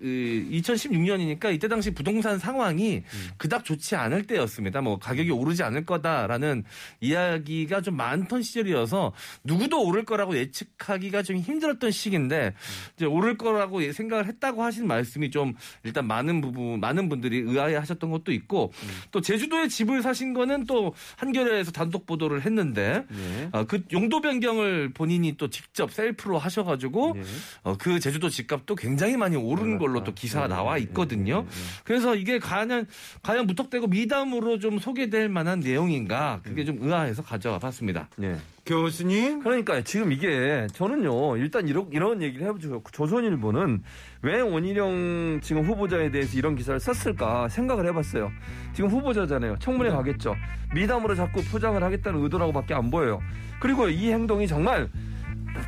2016년이니까 0.50 1.52
이때 1.54 1.68
당시 1.68 1.90
부동산 1.92 2.38
상황이 2.38 3.02
그닥 3.36 3.64
좋지 3.64 3.96
않을 3.96 4.26
때였습니다. 4.26 4.80
뭐 4.80 4.98
가격이 4.98 5.30
오르지 5.30 5.62
않을 5.62 5.84
거다라는 5.84 6.64
이야기가 7.00 7.80
좀 7.82 7.96
많던 7.96 8.42
시절이어서 8.42 9.12
누구도 9.44 9.84
오를 9.84 10.04
거라고 10.04 10.36
예측하기가 10.36 11.22
좀 11.22 11.36
힘들었던 11.36 11.90
시기인데 11.90 12.54
이제 12.96 13.06
오를 13.06 13.36
거라고 13.36 13.82
예- 13.82 13.92
생각을 13.92 14.26
했다고 14.26 14.62
하신 14.62 14.86
말씀이 14.86 15.30
좀 15.30 15.54
일단 15.84 16.06
많은 16.06 16.40
부분 16.40 16.80
많은 16.80 17.08
분들이 17.08 17.38
의아해하셨던 17.38 18.10
것도 18.10 18.32
있고 18.32 18.72
또 19.10 19.20
제주도에 19.20 19.68
집을 19.68 20.02
사신 20.02 20.34
거는 20.34 20.64
또 20.66 20.94
한겨레에서 21.16 21.72
단독 21.72 22.06
보도를 22.06 22.42
했는데 22.42 23.04
예. 23.10 23.48
어, 23.52 23.64
그 23.64 23.82
용도 23.92 24.20
변경을 24.20 24.92
본인이 24.94 25.29
또 25.36 25.48
직접 25.48 25.92
셀프로 25.92 26.38
하셔가지고 26.38 27.14
예. 27.16 27.22
어, 27.62 27.76
그 27.78 28.00
제주도 28.00 28.28
집값도 28.28 28.74
굉장히 28.74 29.16
많이 29.16 29.36
오른 29.36 29.78
걸로 29.78 30.04
또 30.04 30.14
기사가 30.14 30.48
나와 30.48 30.78
있거든요. 30.78 31.46
그래서 31.84 32.14
이게 32.14 32.38
과연 32.38 32.86
과연 33.22 33.46
무턱대고 33.46 33.86
미담으로 33.88 34.58
좀 34.58 34.78
소개될 34.78 35.28
만한 35.28 35.60
내용인가 35.60 36.40
그게 36.42 36.64
좀 36.64 36.78
의아해서 36.80 37.22
가져와 37.22 37.58
봤습니다. 37.58 38.08
예. 38.22 38.36
교수님 38.66 39.42
그러니까 39.42 39.82
지금 39.82 40.12
이게 40.12 40.66
저는요 40.72 41.36
일단 41.38 41.66
이런 41.66 41.88
이런 41.92 42.22
얘기를 42.22 42.46
해보죠. 42.46 42.82
조선일보는 42.92 43.82
왜 44.22 44.40
원희룡 44.40 45.40
지금 45.42 45.64
후보자에 45.64 46.10
대해서 46.10 46.36
이런 46.38 46.54
기사를 46.54 46.78
썼을까 46.78 47.48
생각을 47.48 47.86
해봤어요. 47.86 48.30
지금 48.74 48.90
후보자잖아요. 48.90 49.56
청문회 49.58 49.90
가겠죠. 49.90 50.36
미담으로 50.74 51.14
자꾸 51.14 51.42
포장을 51.44 51.82
하겠다는 51.82 52.22
의도라고밖에 52.22 52.74
안 52.74 52.90
보여요. 52.90 53.20
그리고 53.60 53.88
이 53.88 54.10
행동이 54.12 54.46
정말 54.46 54.88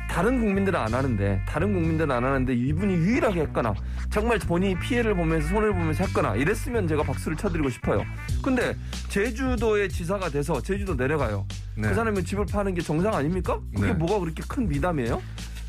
다른 0.09 0.39
국민들은 0.39 0.79
안 0.79 0.93
하는데 0.93 1.41
다른 1.47 1.73
국민들은 1.73 2.11
안 2.11 2.23
하는데 2.23 2.53
이분이 2.53 2.93
유일하게 2.93 3.41
했거나 3.41 3.73
정말 4.09 4.39
본인이 4.39 4.77
피해를 4.79 5.15
보면서 5.15 5.47
손해를 5.49 5.73
보면서 5.73 6.03
했거나 6.05 6.35
이랬으면 6.35 6.87
제가 6.87 7.03
박수를 7.03 7.37
쳐드리고 7.37 7.69
싶어요. 7.69 8.03
근데 8.41 8.75
제주도의 9.09 9.89
지사가 9.89 10.29
돼서 10.29 10.61
제주도 10.61 10.95
내려가요. 10.95 11.45
네. 11.75 11.87
그 11.87 11.95
사람이 11.95 12.23
집을 12.23 12.45
파는 12.45 12.73
게 12.75 12.81
정상 12.81 13.13
아닙니까? 13.13 13.59
그게 13.75 13.87
네. 13.87 13.93
뭐가 13.93 14.19
그렇게 14.19 14.43
큰 14.47 14.67
미담이에요? 14.67 15.21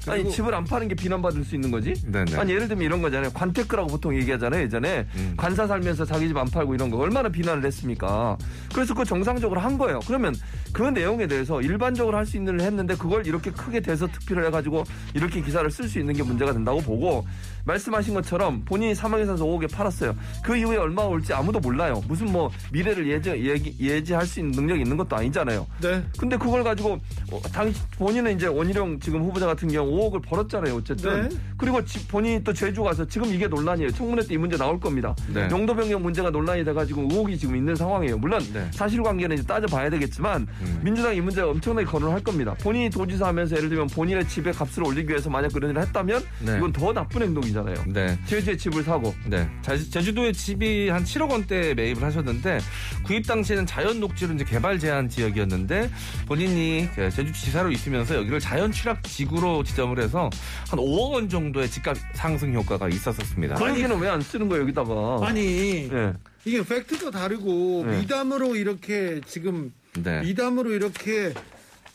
아니 0.06 0.30
집을 0.30 0.54
안 0.54 0.64
파는 0.64 0.88
게 0.88 0.94
비난받을 0.94 1.44
수 1.44 1.54
있는 1.54 1.70
거지? 1.70 1.94
네네. 2.11 2.37
아니 2.37 2.52
예를 2.52 2.68
들면 2.68 2.84
이런 2.84 3.00
거잖아요. 3.02 3.30
관테크라고 3.32 3.88
보통 3.88 4.14
얘기하잖아요. 4.16 4.62
예전에 4.62 5.06
음. 5.16 5.34
관사 5.37 5.66
살면서 5.66 6.04
자기 6.04 6.28
집 6.28 6.37
안 6.37 6.46
팔고 6.50 6.75
이런 6.75 6.90
거 6.90 6.99
얼마나 6.99 7.28
비난을 7.28 7.64
했습니까? 7.64 8.37
그래서 8.75 8.92
그거 8.92 9.04
정상적으로 9.04 9.61
한 9.61 9.78
거예요. 9.78 10.00
그러면 10.06 10.34
그 10.73 10.82
내용에 10.82 11.26
대해서 11.26 11.61
일반적으로 11.62 12.16
할 12.16 12.25
수 12.26 12.37
있는 12.38 12.54
일 12.54 12.61
했는데 12.62 12.96
그걸 12.96 13.26
이렇게 13.26 13.50
크게 13.50 13.80
대서 13.80 14.06
특필을 14.06 14.46
해가지고 14.46 14.84
이렇게 15.14 15.40
기사를 15.42 15.70
쓸 15.70 15.88
수 15.88 15.99
있는 15.99 16.14
게 16.14 16.23
문제가 16.23 16.52
된다고 16.54 16.80
보고 16.80 17.25
말씀하신 17.64 18.14
것처럼 18.14 18.62
본인이 18.64 18.94
사망에 18.94 19.25
사서 19.25 19.44
5억에 19.44 19.71
팔았어요. 19.73 20.14
그 20.42 20.56
이후에 20.56 20.76
얼마가 20.76 21.09
올지 21.09 21.33
아무도 21.33 21.61
몰라요. 21.61 22.02
무슨 22.09 22.30
뭐 22.30 22.50
미래를 22.73 23.09
예지, 23.11 23.30
예기, 23.30 23.75
예지 23.80 24.12
할 24.12 24.25
수 24.25 24.40
있는 24.40 24.52
능력이 24.52 24.80
있는 24.83 24.97
것도 24.97 25.16
아니잖아요. 25.16 25.66
네. 25.83 26.02
근데 26.18 26.37
그걸 26.38 26.64
가지고 26.64 26.99
어, 27.30 27.40
당 27.52 27.73
본인은 27.99 28.37
이제 28.37 28.47
원희룡 28.47 29.00
지금 29.00 29.23
후보자 29.23 29.47
같은 29.47 29.68
경우 29.68 29.90
5억을 30.11 30.23
벌었잖아요. 30.23 30.75
어쨌든 30.76 31.28
네. 31.28 31.37
그리고 31.59 31.85
지- 31.85 32.06
본인이 32.09 32.42
또 32.42 32.52
제주 32.52 32.83
가서 32.83 33.04
지금 33.06 33.28
이게 33.33 33.47
논란이에요. 33.47 33.90
청문회 33.92 34.26
때 34.26 34.35
이 34.35 34.37
문제 34.38 34.56
나올 34.56 34.80
겁니다. 34.80 35.14
네. 35.33 35.47
용도 35.50 35.75
변경 35.76 36.02
문제가 36.02 36.28
논란이 36.30 36.64
돼가지고 36.64 37.02
의혹이 37.02 37.38
지금 37.38 37.54
있는 37.56 37.75
상황이에요. 37.76 38.16
물론 38.18 38.40
네. 38.52 38.66
사실관계는 38.73 39.37
이제 39.37 39.47
따져봐야 39.47 39.90
되겠지만 39.90 40.47
음. 40.61 40.80
민주당 40.83 41.14
이 41.14 41.21
문제 41.21 41.40
엄청나게 41.42 41.87
거론할 41.87 42.21
겁니다. 42.25 42.54
본인이 42.62 42.90
도지사 42.90 43.26
하면서 43.28 43.56
예를 43.56 43.68
들면 43.68 43.87
본인의 43.88 44.26
집의 44.26 44.52
값을 44.54 44.83
올리기 44.85 45.09
위해서 45.11 45.28
만약 45.30 45.52
그런 45.52 45.71
일을 45.71 45.83
했다면 45.83 46.23
네. 46.44 46.56
이건 46.56 46.73
더 46.73 46.92
나쁜 46.92 47.23
행동이 47.23 47.52
잖아요. 47.54 47.75
네. 47.87 48.18
제주에 48.26 48.56
집을 48.56 48.82
사고 48.82 49.14
네. 49.26 49.49
자- 49.62 49.76
제주 49.78 50.12
도에 50.12 50.32
집이 50.32 50.88
한 50.90 51.04
7억 51.04 51.30
원대 51.30 51.73
매입을 51.75 52.02
하셨는데 52.02 52.58
구입 53.04 53.26
당시에는 53.26 53.64
자연 53.66 54.00
녹지로 54.00 54.34
이제 54.34 54.44
개발 54.44 54.78
제한 54.78 55.08
지역이었는데 55.08 55.90
본인이 56.26 56.88
그 56.94 57.11
제주지사로 57.11 57.70
있으면서 57.70 58.16
여기를 58.16 58.40
자연 58.40 58.70
취락 58.73 59.02
지구로 59.04 59.62
지정을 59.64 60.00
해서 60.00 60.28
한 60.68 60.78
5억 60.78 61.12
원 61.12 61.28
정도의 61.28 61.70
집값 61.70 61.96
상승 62.14 62.52
효과가 62.54 62.88
있었었습니다. 62.88 63.54
그 63.54 63.70
얘기는 63.70 63.99
왜 63.99 64.08
안 64.08 64.20
쓰는 64.20 64.49
거예요 64.49 64.62
여기다가? 64.64 65.20
아니 65.23 65.88
예. 65.90 66.12
이게 66.44 66.62
팩트도 66.62 67.11
다르고 67.11 67.84
네. 67.87 68.00
미담으로 68.00 68.54
이렇게 68.54 69.20
지금 69.26 69.73
네. 69.99 70.20
미담으로 70.20 70.73
이렇게 70.73 71.32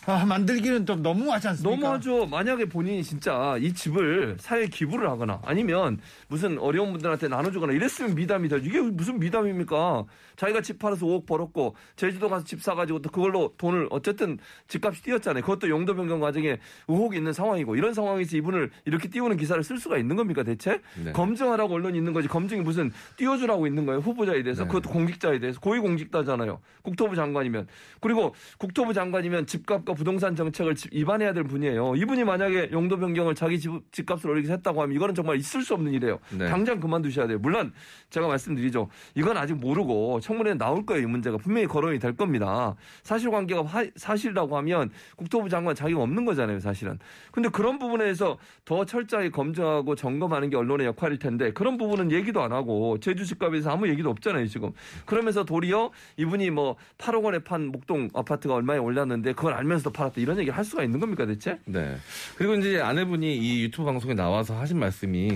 아, 0.06 0.26
만들기는 0.26 0.86
좀 0.86 1.02
너무하지 1.02 1.50
않습니까? 1.50 1.76
너무하죠. 1.82 2.26
만약에 2.26 2.66
본인이 2.66 3.04
진짜 3.04 3.58
이 3.60 3.74
집을 3.74 4.38
사회에 4.40 4.68
기부를 4.68 5.10
하거나 5.10 5.42
아니면 5.44 6.00
무슨 6.30 6.58
어려운 6.58 6.92
분들한테 6.94 7.28
나눠주거나 7.28 7.74
이랬으면 7.74 8.16
미담이 8.16 8.48
되죠. 8.48 8.66
이게 8.66 8.80
무슨 8.80 9.20
미담입니까? 9.20 10.06
자기가 10.38 10.62
집 10.62 10.80
팔아서 10.80 11.06
5억 11.06 11.26
벌었고 11.26 11.76
제주도 11.98 12.30
가서 12.30 12.46
집 12.46 12.62
사가지고 12.62 13.02
또 13.02 13.10
그걸로 13.10 13.54
돈을 13.58 13.88
어쨌든 13.92 14.40
집값이 14.70 15.04
뛰었잖아요. 15.04 15.44
그것도 15.44 15.68
용도 15.70 15.94
변경 15.94 16.22
과정에 16.22 16.58
의혹이 16.88 17.18
있는 17.18 17.34
상황이고 17.34 17.76
이런 17.76 17.94
상황에서 17.94 18.38
이분을 18.38 18.72
이렇게 18.86 19.10
띄우는 19.10 19.36
기사를 19.36 19.62
쓸 19.64 19.78
수가 19.78 19.98
있는 19.98 20.16
겁니까 20.16 20.44
대체? 20.44 20.80
네. 21.04 21.12
검증하라고 21.12 21.74
언론이 21.76 21.98
있는 21.98 22.14
거지 22.14 22.30
검증이 22.30 22.62
무슨 22.62 22.90
띄워주라고 23.18 23.68
있는 23.68 23.86
거예요 23.86 24.00
후보자에 24.00 24.44
대해서 24.44 24.64
네. 24.64 24.68
그것도 24.70 24.90
공직자에 24.90 25.40
대해서 25.40 25.60
고위공직자잖아요. 25.60 26.62
국토부 26.84 27.16
장관이면 27.16 27.68
그리고 28.00 28.34
국토부 28.58 28.94
장관이면 28.94 29.46
집값 29.46 29.84
과 29.90 29.94
부동산 29.96 30.36
정책을 30.36 30.76
집- 30.76 30.94
위반해야 30.94 31.34
될 31.34 31.44
분이에요. 31.46 31.96
이분이 31.96 32.24
만약에 32.24 32.70
용도 32.72 32.96
변경을 33.00 33.34
자기 33.34 33.60
집, 33.60 33.72
집값을 33.92 34.30
올리기 34.30 34.52
했다고 34.52 34.84
하면 34.84 34.96
이거는 34.96 35.16
정말 35.16 35.38
있을 35.38 35.64
수 35.64 35.74
없는 35.74 35.92
일이에요. 35.94 36.20
네. 36.38 36.46
당장 36.48 36.80
그만두셔야 36.80 37.26
돼요. 37.26 37.40
물론 37.40 37.74
제가 38.12 38.28
말씀드리죠. 38.28 38.88
이건 39.16 39.36
아직 39.38 39.56
모르고 39.56 40.20
청문회에 40.20 40.54
나올 40.56 40.86
거예요. 40.86 41.02
이 41.02 41.06
문제가 41.08 41.38
분명히 41.38 41.66
거론이 41.66 41.98
될 41.98 42.16
겁니다. 42.16 42.76
사실관계가 43.02 43.64
화- 43.64 43.88
사실이라고 43.96 44.58
하면 44.58 44.92
국토부 45.16 45.50
장관 45.50 45.74
자기가 45.74 46.02
없는 46.04 46.24
거잖아요. 46.26 46.60
사실은. 46.60 47.00
근데 47.32 47.50
그런 47.50 47.80
부분에서 47.80 48.38
더 48.66 48.86
철저하게 48.86 49.30
검증하고 49.32 49.96
점검하는 49.96 50.52
게 50.52 50.56
언론의 50.58 50.86
역할일 50.86 51.18
텐데 51.18 51.52
그런 51.52 51.78
부분은 51.78 52.12
얘기도 52.12 52.44
안 52.44 52.52
하고 52.52 53.00
제주 53.00 53.26
집값에서 53.26 53.72
아무 53.72 53.88
얘기도 53.90 54.12
없잖아요. 54.12 54.46
지금. 54.46 54.70
그러면서 55.08 55.46
도리어 55.46 55.90
이분이 56.18 56.52
뭐 56.52 56.76
8억 57.00 57.24
원에 57.24 57.40
판 57.40 57.68
목동 57.72 58.10
아파트가 58.14 58.54
얼마에 58.54 58.78
올랐는데 58.78 59.34
그걸 59.34 59.54
알면서 59.54 59.79
도 59.84 59.92
팔았다 59.92 60.22
이런 60.22 60.38
얘기를 60.38 60.56
할 60.56 60.64
수가 60.64 60.84
있는 60.84 61.00
겁니까 61.00 61.26
대체? 61.26 61.60
네. 61.66 61.98
그리고 62.36 62.56
이제 62.56 62.80
아내분이 62.80 63.38
이 63.38 63.64
유튜브 63.64 63.86
방송에 63.86 64.14
나와서 64.14 64.60
하신 64.60 64.80
말씀이 64.80 65.34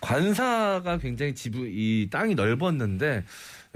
관사가 0.00 0.98
굉장히 0.98 1.34
지부 1.34 1.66
이 1.66 2.08
땅이 2.10 2.34
넓었는데 2.34 3.24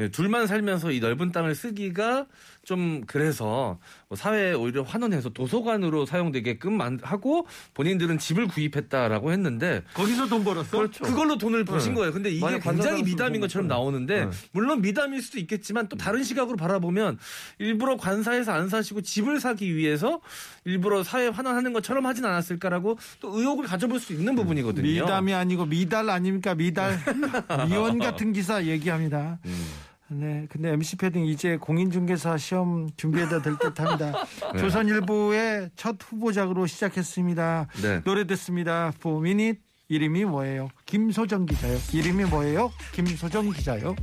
예, 0.01 0.09
둘만 0.09 0.47
살면서 0.47 0.91
이 0.91 1.01
넓은 1.01 1.31
땅을 1.31 1.55
쓰기가 1.55 2.27
좀 2.65 3.03
그래서 3.07 3.79
뭐 4.09 4.17
사회에 4.17 4.53
오히려 4.53 4.83
환원해서 4.83 5.29
도서관으로 5.31 6.07
사용되게끔 6.07 6.77
만- 6.77 6.99
하고 7.03 7.47
본인들은 7.75 8.19
집을 8.19 8.49
구입했다라고 8.49 9.33
했는데 9.33 9.83
거기서 9.95 10.27
돈 10.29 10.45
벌었어? 10.45 10.77
그렇죠. 10.79 11.05
그걸로 11.05 11.37
돈을 11.39 11.65
버신 11.65 11.93
네. 11.93 11.99
거예요. 12.01 12.13
근데 12.13 12.31
이게 12.31 12.59
굉장히 12.61 13.03
미담인 13.03 13.41
것처럼 13.41 13.69
돈 13.69 13.77
나오는데 13.77 14.25
네. 14.27 14.31
물론 14.53 14.83
미담일 14.83 15.23
수도 15.23 15.39
있겠지만 15.39 15.89
또 15.89 15.97
다른 15.97 16.25
시각으로 16.25 16.57
바라보면 16.57 17.19
일부러 17.59 17.97
관사에서 17.97 18.53
안 18.53 18.69
사시고 18.69 19.03
집을 19.03 19.41
사기 19.41 19.77
위해서 19.77 20.21
일부러 20.65 21.03
사회 21.05 21.29
환원하는 21.29 21.73
것처럼 21.73 22.07
하진 22.07 22.25
않았을까라고 22.25 22.99
또 23.21 23.39
의혹을 23.39 23.67
가져볼 23.67 24.01
수 24.01 24.13
있는 24.13 24.35
부분이거든요. 24.35 24.83
미담이 24.87 25.35
아니고 25.35 25.67
미달 25.67 26.09
아닙니까? 26.11 26.55
미달. 26.55 26.99
미원 27.69 27.99
같은 27.99 28.33
기사 28.33 28.65
얘기합니다. 28.65 29.39
음. 29.45 29.67
네, 30.17 30.47
근데 30.49 30.71
MC 30.73 30.97
패딩 30.97 31.27
이제 31.27 31.57
공인중개사 31.57 32.37
시험 32.39 32.89
준비해야 32.97 33.29
될 33.43 33.59
듯합니다. 33.59 34.13
네. 34.55 34.59
조선일보의 34.61 35.71
첫 35.77 35.97
후보작으로 36.01 36.67
시작했습니다. 36.67 37.67
네. 37.83 38.01
노래 38.05 38.25
듣습니다. 38.27 38.93
포미닛 39.01 39.61
이름이 39.89 40.25
뭐예요? 40.27 40.69
김소정 40.87 41.47
기자요. 41.47 41.77
이름이 41.93 42.25
뭐예요? 42.27 42.71
김소정 42.93 43.51
기자요. 43.51 43.97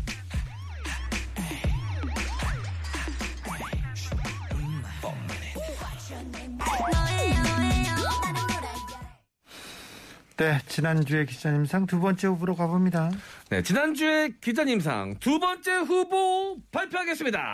네, 10.38 10.60
지난주에 10.68 11.26
기자님 11.26 11.66
상 11.66 11.86
두 11.86 12.00
번째 12.00 12.28
후보로 12.28 12.56
가봅니다. 12.56 13.12
네, 13.52 13.62
지난주에 13.62 14.30
기자님상 14.40 15.18
두 15.20 15.38
번째 15.38 15.80
후보 15.80 16.58
발표하겠습니다. 16.72 17.54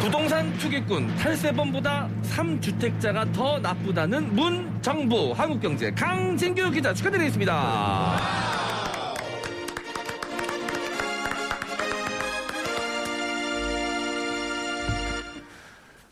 부동산 0.00 0.56
투기꾼 0.58 1.12
탈세범보다 1.16 2.08
3주택자가 2.22 3.32
더 3.32 3.58
나쁘다는 3.58 4.32
문정부 4.32 5.32
한국경제 5.32 5.90
강진규 5.90 6.70
기자 6.70 6.94
축하드리겠습니다. 6.94 8.53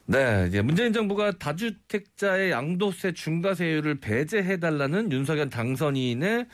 네, 0.06 0.46
이제 0.48 0.62
문재인 0.62 0.92
정부가 0.92 1.32
다주택자의 1.32 2.50
양도세 2.50 3.12
중과세율을 3.12 4.00
배제해달라는 4.00 5.12
윤석열 5.12 5.48
당선인의 5.48 6.46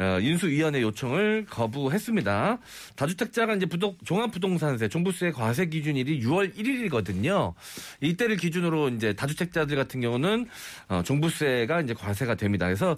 어, 0.00 0.18
인수위원회 0.18 0.80
요청을 0.80 1.44
거부했습니다. 1.44 2.58
다주택자가 2.96 3.54
이제 3.54 3.66
부동, 3.66 3.96
종합부동산세, 4.04 4.88
종부세 4.88 5.30
과세 5.30 5.66
기준일이 5.66 6.22
6월 6.22 6.54
1일이거든요. 6.56 7.52
이때를 8.00 8.36
기준으로 8.38 8.88
이제 8.88 9.12
다주택자들 9.12 9.76
같은 9.76 10.00
경우는 10.00 10.48
어, 10.88 11.02
종부세가 11.04 11.82
이제 11.82 11.92
과세가 11.92 12.36
됩니다. 12.36 12.64
그래서 12.64 12.96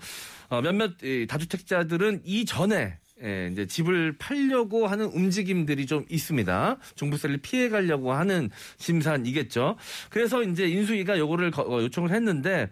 어, 0.48 0.61
몇몇 0.62 0.92
이 1.02 1.26
다주택자들은 1.28 2.22
이전에 2.24 2.98
예, 3.24 3.48
이제 3.52 3.66
집을 3.66 4.16
팔려고 4.18 4.87
하는 4.87 5.06
움직임들이 5.06 5.87
좀 5.87 6.04
있습니다. 6.08 6.76
종부세를 6.96 7.38
피해 7.38 7.68
가려고 7.68 8.12
하는 8.12 8.50
심산이겠죠. 8.78 9.76
그래서 10.11 10.42
이제 10.42 10.66
인수위가 10.66 11.18
요거를 11.18 11.50
거- 11.52 11.62
어, 11.62 11.82
요청을 11.82 12.11
했는데 12.11 12.68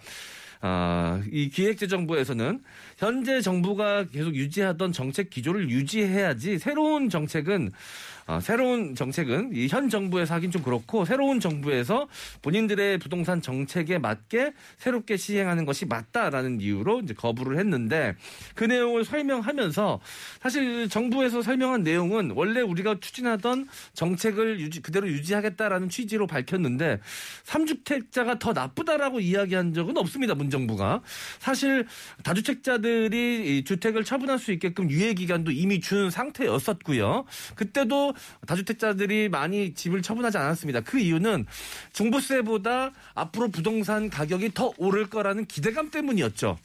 아, 0.62 1.22
이 1.32 1.48
기획재정부에서는 1.48 2.60
현재 2.98 3.40
정부가 3.40 4.04
계속 4.04 4.34
유지하던 4.34 4.92
정책 4.92 5.30
기조를 5.30 5.70
유지해야지 5.70 6.58
새로운 6.58 7.08
정책은 7.08 7.70
아, 8.19 8.19
새로운 8.40 8.94
정책은 8.94 9.50
이현 9.54 9.88
정부에서 9.88 10.34
하긴 10.34 10.50
좀 10.50 10.62
그렇고 10.62 11.04
새로운 11.04 11.40
정부에서 11.40 12.06
본인들의 12.42 12.98
부동산 12.98 13.42
정책에 13.42 13.98
맞게 13.98 14.52
새롭게 14.78 15.16
시행하는 15.16 15.64
것이 15.64 15.86
맞다라는 15.86 16.60
이유로 16.60 17.00
이제 17.00 17.14
거부를 17.14 17.58
했는데 17.58 18.14
그 18.54 18.64
내용을 18.64 19.04
설명하면서 19.04 20.00
사실 20.40 20.88
정부에서 20.88 21.42
설명한 21.42 21.82
내용은 21.82 22.32
원래 22.34 22.60
우리가 22.60 23.00
추진하던 23.00 23.68
정책을 23.94 24.60
유지, 24.60 24.82
그대로 24.82 25.08
유지하겠다라는 25.08 25.88
취지로 25.88 26.26
밝혔는데 26.26 27.00
3주택자가 27.44 28.38
더 28.38 28.52
나쁘다라고 28.52 29.20
이야기한 29.20 29.72
적은 29.72 29.96
없습니다. 29.96 30.34
문정부가. 30.34 31.02
사실 31.38 31.86
다주택자들이 32.22 33.58
이 33.58 33.64
주택을 33.64 34.04
처분할 34.04 34.38
수 34.38 34.52
있게끔 34.52 34.90
유예 34.90 35.14
기간도 35.14 35.50
이미 35.50 35.80
준 35.80 36.10
상태였었고요. 36.10 37.24
그때도 37.54 38.14
다주택자들이 38.46 39.28
많이 39.28 39.74
집을 39.74 40.02
처분하지 40.02 40.38
않았습니다. 40.38 40.80
그 40.80 40.98
이유는 40.98 41.46
종부세보다 41.92 42.92
앞으로 43.14 43.48
부동산 43.48 44.10
가격이 44.10 44.52
더 44.54 44.72
오를 44.76 45.08
거라는 45.08 45.46
기대감 45.46 45.90
때문이었죠. 45.90 46.58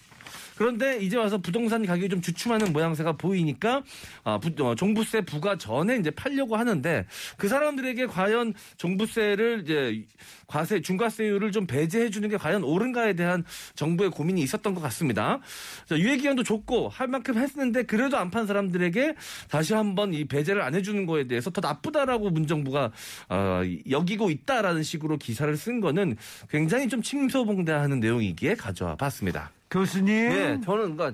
그런데 0.58 1.00
이제 1.00 1.18
와서 1.18 1.38
부동산 1.38 1.86
가격이 1.86 2.10
좀 2.10 2.22
주춤하는 2.22 2.72
모양새가 2.74 3.14
보이니까 3.14 3.84
아, 4.24 4.38
부- 4.40 4.52
어, 4.66 4.76
종부세 4.76 5.22
부과 5.22 5.58
전에 5.58 5.98
이제 5.98 6.12
팔려고 6.12 6.56
하는데 6.56 7.06
그 7.38 7.48
사람들에게 7.48 8.06
과연 8.08 8.54
종부세를 8.78 9.62
이제 9.64 10.06
과세 10.48 10.82
중과세율을 10.82 11.52
좀 11.52 11.66
배제해 11.66 12.10
주는 12.10 12.30
게 12.30 12.38
과연 12.38 12.64
옳은가에 12.64 13.14
대한 13.14 13.44
정부의 13.76 14.12
고민이 14.12 14.42
있었던 14.44 14.74
것 14.76 14.82
같습니다. 14.82 15.40
자, 15.88 15.98
유예 15.98 16.18
기간도 16.18 16.44
좁고 16.44 16.90
할 16.90 17.08
만큼 17.08 17.38
했는데 17.38 17.84
그래도 17.84 18.18
안 18.18 18.32
판 18.36 18.48
사람들에게 18.48 19.16
다시 19.50 19.74
한번 19.74 20.14
이 20.14 20.26
배제를 20.26 20.62
안 20.62 20.76
해주는 20.76 21.06
거에 21.06 21.26
대해서 21.28 21.50
더 21.52 21.62
나쁘다라고 21.62 22.32
문정부가 22.32 22.92
어, 23.30 23.62
여기고 23.90 24.30
있다라는 24.30 24.84
식으로 24.84 25.18
기사를 25.18 25.56
쓴 25.56 25.80
거는 25.80 26.18
굉장히 26.50 26.90
좀 26.90 27.02
칭소봉대하는 27.02 28.00
내용이기에 28.02 28.56
가져와 28.56 28.96
봤습니다. 28.96 29.52
교수님. 29.70 30.30
네, 30.30 30.62
저는 30.64 30.96
그러니까 30.96 31.14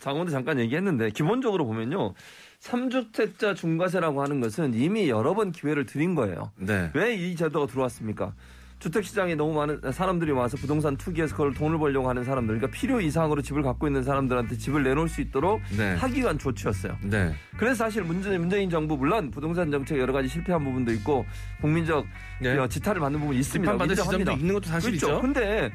장원도 0.00 0.30
잠깐 0.32 0.58
얘기했는데 0.58 1.10
기본적으로 1.10 1.66
보면요. 1.66 2.14
3주택자 2.60 3.56
중과세라고 3.56 4.22
하는 4.22 4.40
것은 4.40 4.74
이미 4.74 5.08
여러 5.08 5.34
번 5.34 5.50
기회를 5.52 5.86
드린 5.86 6.14
거예요. 6.14 6.50
네. 6.56 6.90
왜 6.94 7.14
이 7.16 7.34
제도가 7.36 7.66
들어왔습니까? 7.66 8.34
주택 8.78 9.04
시장에 9.04 9.34
너무 9.34 9.52
많은 9.52 9.92
사람들이 9.92 10.30
와서 10.32 10.56
부동산 10.56 10.96
투기해서 10.96 11.36
그걸 11.36 11.52
돈을 11.52 11.78
벌려고 11.78 12.08
하는 12.08 12.24
사람들, 12.24 12.58
그러니까 12.58 12.78
필요 12.78 12.98
이상으로 12.98 13.42
집을 13.42 13.62
갖고 13.62 13.86
있는 13.86 14.02
사람들한테 14.02 14.56
집을 14.56 14.82
내놓을 14.82 15.06
수 15.06 15.20
있도록 15.20 15.60
네. 15.76 15.96
하기 15.96 16.20
위한 16.20 16.38
조치였어요. 16.38 16.96
네. 17.02 17.34
그래서 17.58 17.84
사실 17.84 18.02
문재인, 18.02 18.40
문재인 18.40 18.70
정부 18.70 18.96
물론 18.96 19.30
부동산 19.30 19.70
정책 19.70 19.98
여러 19.98 20.14
가지 20.14 20.28
실패한 20.28 20.64
부분도 20.64 20.92
있고 20.92 21.26
국민적 21.60 22.06
네. 22.40 22.56
어, 22.56 22.66
지탄을 22.66 23.00
받는 23.02 23.20
부분이 23.20 23.38
있습니다. 23.40 23.70
인정합니다. 23.70 24.02
지점도 24.02 24.32
있는 24.32 24.54
것도 24.54 24.68
사실이죠. 24.70 25.06
그렇죠. 25.08 25.22
근데 25.22 25.70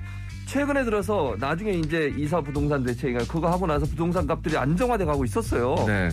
최근에 0.45 0.83
들어서 0.83 1.35
나중에 1.39 1.71
이제 1.71 2.13
이사 2.17 2.39
부동산 2.41 2.83
대책이 2.83 3.27
그거 3.27 3.49
하고 3.49 3.65
나서 3.67 3.85
부동산 3.85 4.27
값들이 4.27 4.57
안정화돼 4.57 5.05
가고 5.05 5.25
있었어요. 5.25 5.75
네. 5.87 6.09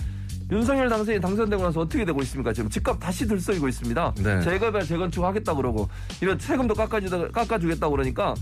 윤석열 0.51 0.89
당선이 0.89 1.21
당선되고 1.21 1.63
나서 1.63 1.81
어떻게 1.81 2.05
되고 2.05 2.21
있습니까? 2.23 2.53
지금 2.53 2.69
집값 2.69 2.99
다시 2.99 3.27
들썩이고 3.27 3.69
있습니다. 3.69 4.15
네. 4.23 4.41
재개발 4.43 4.85
재건축 4.85 5.25
하겠다 5.25 5.55
그러고 5.55 5.89
이런 6.21 6.39
세금도 6.39 6.75
깎아주다 6.75 7.29
깎아주겠다 7.29 7.89
그러니까 7.89 8.35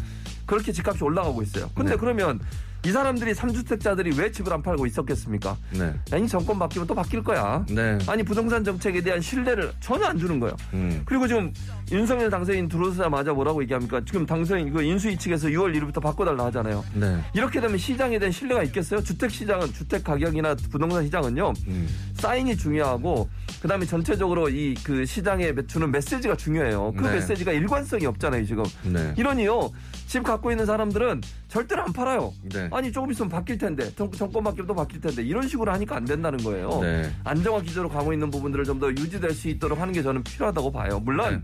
그렇게 0.46 0.72
집값이 0.72 1.04
올라가고 1.04 1.42
있어요. 1.42 1.70
근데 1.74 1.92
네. 1.92 1.96
그러면 1.96 2.40
이 2.84 2.90
사람들이 2.92 3.34
삼주택자들이 3.34 4.12
왜 4.16 4.32
집을 4.32 4.52
안 4.52 4.62
팔고 4.62 4.86
있었겠습니까? 4.86 5.56
네. 5.72 5.94
아니 6.12 6.26
정권 6.26 6.58
바뀌면 6.58 6.86
또 6.86 6.94
바뀔 6.94 7.22
거야. 7.22 7.64
네. 7.68 7.98
아니 8.06 8.22
부동산 8.22 8.64
정책에 8.64 9.02
대한 9.02 9.20
신뢰를 9.20 9.72
전혀 9.80 10.06
안 10.06 10.18
주는 10.18 10.40
거예요. 10.40 10.56
음. 10.72 11.02
그리고 11.04 11.28
지금 11.28 11.52
윤석열 11.92 12.30
당선인 12.30 12.68
들어서자마자 12.68 13.32
뭐라고 13.32 13.62
얘기합니까? 13.62 14.00
지금 14.06 14.24
당선인 14.24 14.72
그 14.72 14.82
인수위 14.82 15.18
측에서 15.18 15.48
6월 15.48 15.78
1일부터 15.78 16.00
바꿔달라 16.00 16.46
하잖아요. 16.46 16.82
네. 16.94 17.18
이렇게 17.34 17.60
되면 17.60 17.76
시장에 17.76 18.18
대한 18.18 18.32
신뢰가 18.32 18.62
있겠어요? 18.64 19.02
주택 19.02 19.30
시장은 19.30 19.72
주택 19.74 20.02
가격이나 20.02 20.54
부동산 20.70 21.04
시장은요 21.04 21.52
음. 21.68 21.88
사인이 22.14 22.56
중요하고 22.56 23.28
그다음에 23.62 23.84
전체적으로 23.86 24.48
이 24.48 24.74
그 24.84 25.04
시장에 25.04 25.52
주는 25.66 25.90
메시지가 25.90 26.36
중요해요. 26.36 26.92
그 26.96 27.04
네. 27.04 27.14
메시지가 27.14 27.52
일관성이 27.52 28.06
없잖아요 28.06 28.44
지금. 28.46 28.64
네. 28.84 29.14
이러니요 29.16 29.70
집 30.06 30.22
갖고 30.22 30.50
있는 30.50 30.64
사람들은 30.66 31.20
절대로 31.48 31.82
안 31.82 31.92
팔아요. 31.92 32.32
네. 32.42 32.68
아니 32.72 32.90
조금 32.90 33.10
있으면 33.10 33.28
바뀔 33.28 33.58
텐데 33.58 33.92
정, 33.94 34.10
정권 34.10 34.42
바뀌면 34.44 34.66
또 34.66 34.74
바뀔 34.74 35.00
텐데 35.00 35.22
이런 35.22 35.46
식으로 35.46 35.70
하니까 35.72 35.96
안 35.96 36.04
된다는 36.04 36.38
거예요. 36.42 36.80
네. 36.82 37.10
안정화 37.24 37.60
기조로 37.62 37.88
가고 37.88 38.12
있는 38.12 38.30
부분들을 38.30 38.64
좀 38.64 38.80
더 38.80 38.88
유지될 38.90 39.32
수 39.32 39.48
있도록 39.48 39.78
하는 39.78 39.92
게 39.92 40.02
저는 40.02 40.22
필요하다고 40.24 40.72
봐요. 40.72 40.98
물론 41.04 41.34
네. 41.34 41.42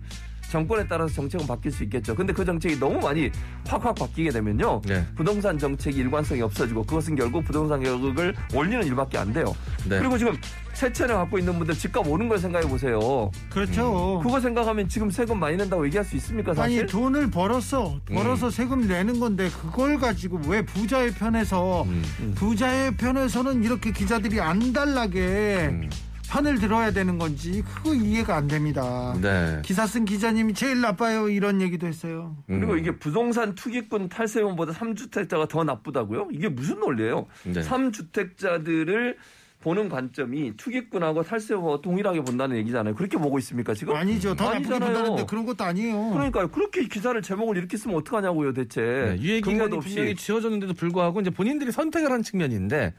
정권에 0.51 0.87
따라서 0.87 1.13
정책은 1.15 1.47
바뀔 1.47 1.73
수 1.73 1.83
있겠죠. 1.85 2.15
근데 2.15 2.33
그 2.33 2.45
정책이 2.45 2.79
너무 2.79 3.01
많이 3.01 3.31
확확 3.67 3.95
바뀌게 3.95 4.31
되면요. 4.31 4.81
네. 4.85 5.05
부동산 5.17 5.59
정책이 5.59 5.99
일관성이 5.99 6.43
없어지고 6.43 6.85
그것은 6.85 7.17
결국 7.17 7.45
부동산 7.45 7.83
가격을 7.83 8.35
올리는 8.55 8.87
일밖에 8.87 9.19
안 9.19 9.33
돼요. 9.33 9.55
네. 9.89 9.99
그리고 9.99 10.17
지금 10.19 10.37
새 10.73 10.93
차를 10.93 11.15
갖고 11.15 11.39
있는 11.39 11.57
분들 11.57 11.75
집값 11.75 12.07
오는 12.07 12.29
걸 12.29 12.39
생각해 12.39 12.69
보세요. 12.69 13.31
그렇죠. 13.49 14.21
그거 14.23 14.41
생각하면 14.41 14.89
지금 14.89 15.11
세금 15.11 15.41
많이 15.41 15.57
낸다고 15.57 15.87
얘기할 15.87 16.05
수 16.05 16.17
있습니까 16.17 16.53
사실? 16.55 16.81
아니 16.81 16.91
돈을 16.91 17.31
벌었어 17.31 18.01
벌어서 18.07 18.51
세금 18.51 18.87
내는 18.87 19.19
건데 19.19 19.49
그걸 19.49 19.99
가지고 19.99 20.41
왜 20.47 20.63
부자의 20.63 21.13
편에서 21.13 21.85
음. 21.85 22.33
부자의 22.37 22.97
편에서는 22.97 23.65
이렇게 23.65 23.91
기자들이 23.91 24.41
안 24.41 24.73
달라게 24.73 25.69
음. 25.71 25.91
편을 26.31 26.59
들어야 26.59 26.91
되는 26.91 27.19
건지 27.19 27.63
그거 27.63 27.95
이해가 27.95 28.37
안 28.37 28.49
됩니다. 28.49 29.17
네. 29.21 29.61
기사 29.65 29.87
쓴 29.87 30.05
기자님이 30.05 30.55
제일 30.55 30.81
나빠요 30.81 31.29
이런 31.29 31.61
얘기도 31.61 31.87
했어요. 31.87 32.37
그리고 32.47 32.73
음. 32.73 32.79
이게 32.79 32.99
부동산 32.99 33.55
투기꾼 33.55 34.09
탈세원보다 34.09 34.73
3주택자가 34.73 35.49
더 35.49 35.65
나쁘다고요? 35.65 36.29
이게 36.33 36.49
무슨 36.49 36.81
논리예요? 36.81 37.27
네. 37.45 37.61
3주택자들을 37.63 39.17
보는 39.61 39.89
관점이 39.89 40.57
투기꾼하고 40.57 41.23
탈세원과 41.25 41.81
동일하게 41.83 42.23
본다는 42.23 42.57
얘기잖아요. 42.59 42.95
그렇게 42.95 43.17
보고 43.17 43.39
있습니까 43.39 43.75
지금? 43.75 43.97
아니죠. 43.97 44.35
더 44.37 44.45
나쁘게 44.45 44.57
아니잖아요. 44.57 44.93
본다는데 44.95 45.27
그런 45.27 45.45
것도 45.47 45.65
아니에요. 45.65 46.11
그러니까요. 46.11 46.49
그렇게 46.49 46.87
기사를 46.87 47.21
제목을 47.21 47.57
이렇게 47.57 47.77
쓰면 47.77 47.97
어떡하냐고요, 47.97 48.53
대체. 48.53 48.81
네, 48.81 49.17
유예 49.21 49.41
기간이 49.41 49.59
근거도 49.59 49.77
없이. 49.79 49.95
분명히 49.95 50.15
지어졌는데도 50.15 50.75
불구하고 50.75 51.21
이제 51.21 51.31
본인들이 51.31 51.73
선택을 51.73 52.13
한 52.13 52.23
측면인데 52.23 52.95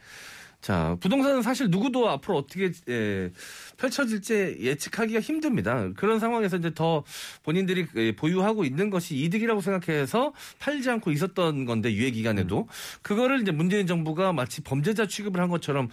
자 0.61 0.97
부동산은 0.99 1.41
사실 1.43 1.69
누구도 1.69 2.09
앞으로 2.09 2.37
어떻게 2.39 2.71
예, 2.89 3.31
펼쳐질지 3.77 4.57
예측하기가 4.59 5.19
힘듭니다. 5.19 5.89
그런 5.95 6.19
상황에서 6.19 6.57
이제 6.57 6.73
더 6.73 7.03
본인들이 7.43 7.87
예, 7.95 8.15
보유하고 8.15 8.65
있는 8.65 8.89
것이 8.89 9.15
이득이라고 9.15 9.61
생각해서 9.61 10.33
팔지 10.59 10.89
않고 10.89 11.11
있었던 11.11 11.65
건데 11.65 11.93
유예 11.93 12.11
기간에도 12.11 12.61
음. 12.61 12.65
그거를 13.01 13.41
이제 13.41 13.51
문재인 13.51 13.87
정부가 13.87 14.33
마치 14.33 14.61
범죄자 14.61 15.07
취급을 15.07 15.39
한 15.39 15.49
것처럼 15.49 15.89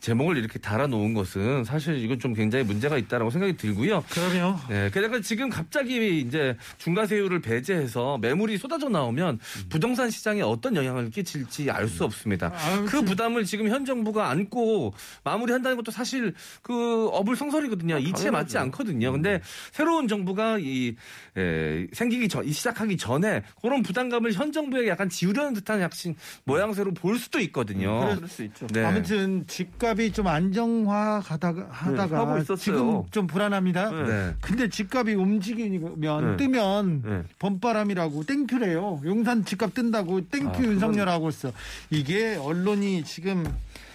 제목을 0.00 0.38
이렇게 0.38 0.58
달아놓은 0.58 1.12
것은 1.12 1.64
사실 1.64 1.98
이건 2.02 2.18
좀 2.18 2.32
굉장히 2.32 2.64
문제가 2.64 2.96
있다라고 2.96 3.30
생각이 3.30 3.58
들고요. 3.58 4.02
그럼요. 4.08 4.58
네, 4.70 4.90
그러니까 4.90 5.20
지금 5.20 5.50
갑자기 5.50 6.20
이제 6.20 6.56
중과세율을 6.78 7.40
배제해서 7.42 8.16
매물이 8.16 8.56
쏟아져 8.56 8.88
나오면 8.88 9.40
부동산 9.68 10.08
시장에 10.10 10.40
어떤 10.40 10.74
영향을 10.74 11.10
끼칠지 11.10 11.70
알 11.70 11.90
수 11.90 12.04
없습니다. 12.04 12.52
아유, 12.54 12.86
그 12.88 13.02
부담을 13.02 13.44
지금 13.44 13.68
현 13.68 13.84
정부가 13.84 14.30
안고 14.30 14.94
마무리한다는 15.24 15.76
것도 15.76 15.90
사실 15.90 16.34
그 16.62 17.08
어불성설이거든요. 17.20 17.98
이치에 17.98 18.30
맞지 18.30 18.58
않거든요. 18.58 19.12
근데 19.12 19.40
새로운 19.72 20.08
정부가 20.08 20.58
이 20.58 20.96
에, 21.36 21.86
생기기 21.92 22.28
전, 22.28 22.44
이 22.44 22.52
시작하기 22.52 22.96
전에 22.96 23.42
그런 23.62 23.82
부담감을 23.82 24.32
현 24.32 24.52
정부에게 24.52 24.88
약간 24.88 25.08
지우려는 25.08 25.54
듯한 25.54 25.80
약간 25.80 26.14
모양새로 26.44 26.92
볼 26.94 27.18
수도 27.18 27.38
있거든요. 27.40 28.00
그럴 28.14 28.28
수 28.28 28.42
있죠. 28.44 28.66
네. 28.68 28.84
아무튼 28.84 29.44
집값이 29.46 30.12
좀 30.12 30.26
안정화 30.26 31.20
가다가 31.24 31.66
하다가 31.70 32.18
하고 32.18 32.38
있었어요. 32.38 32.56
지금 32.56 33.02
좀 33.10 33.26
불안합니다. 33.26 33.90
네. 33.90 34.02
네. 34.02 34.34
근데 34.40 34.68
집값이 34.68 35.14
움직이면 35.14 35.96
네. 36.00 36.36
뜨면 36.36 37.02
네. 37.04 37.22
봄바람이라고 37.38 38.24
thank 38.24 38.52
you래요. 38.52 39.02
용산 39.04 39.44
집값 39.44 39.74
뜬다고 39.74 40.22
thank 40.28 40.40
you 40.40 40.48
아, 40.48 40.52
그건- 40.52 40.64
윤석열 40.72 41.08
하고 41.08 41.28
있어. 41.28 41.52
이게 41.90 42.36
언론이 42.36 43.04
지금 43.04 43.44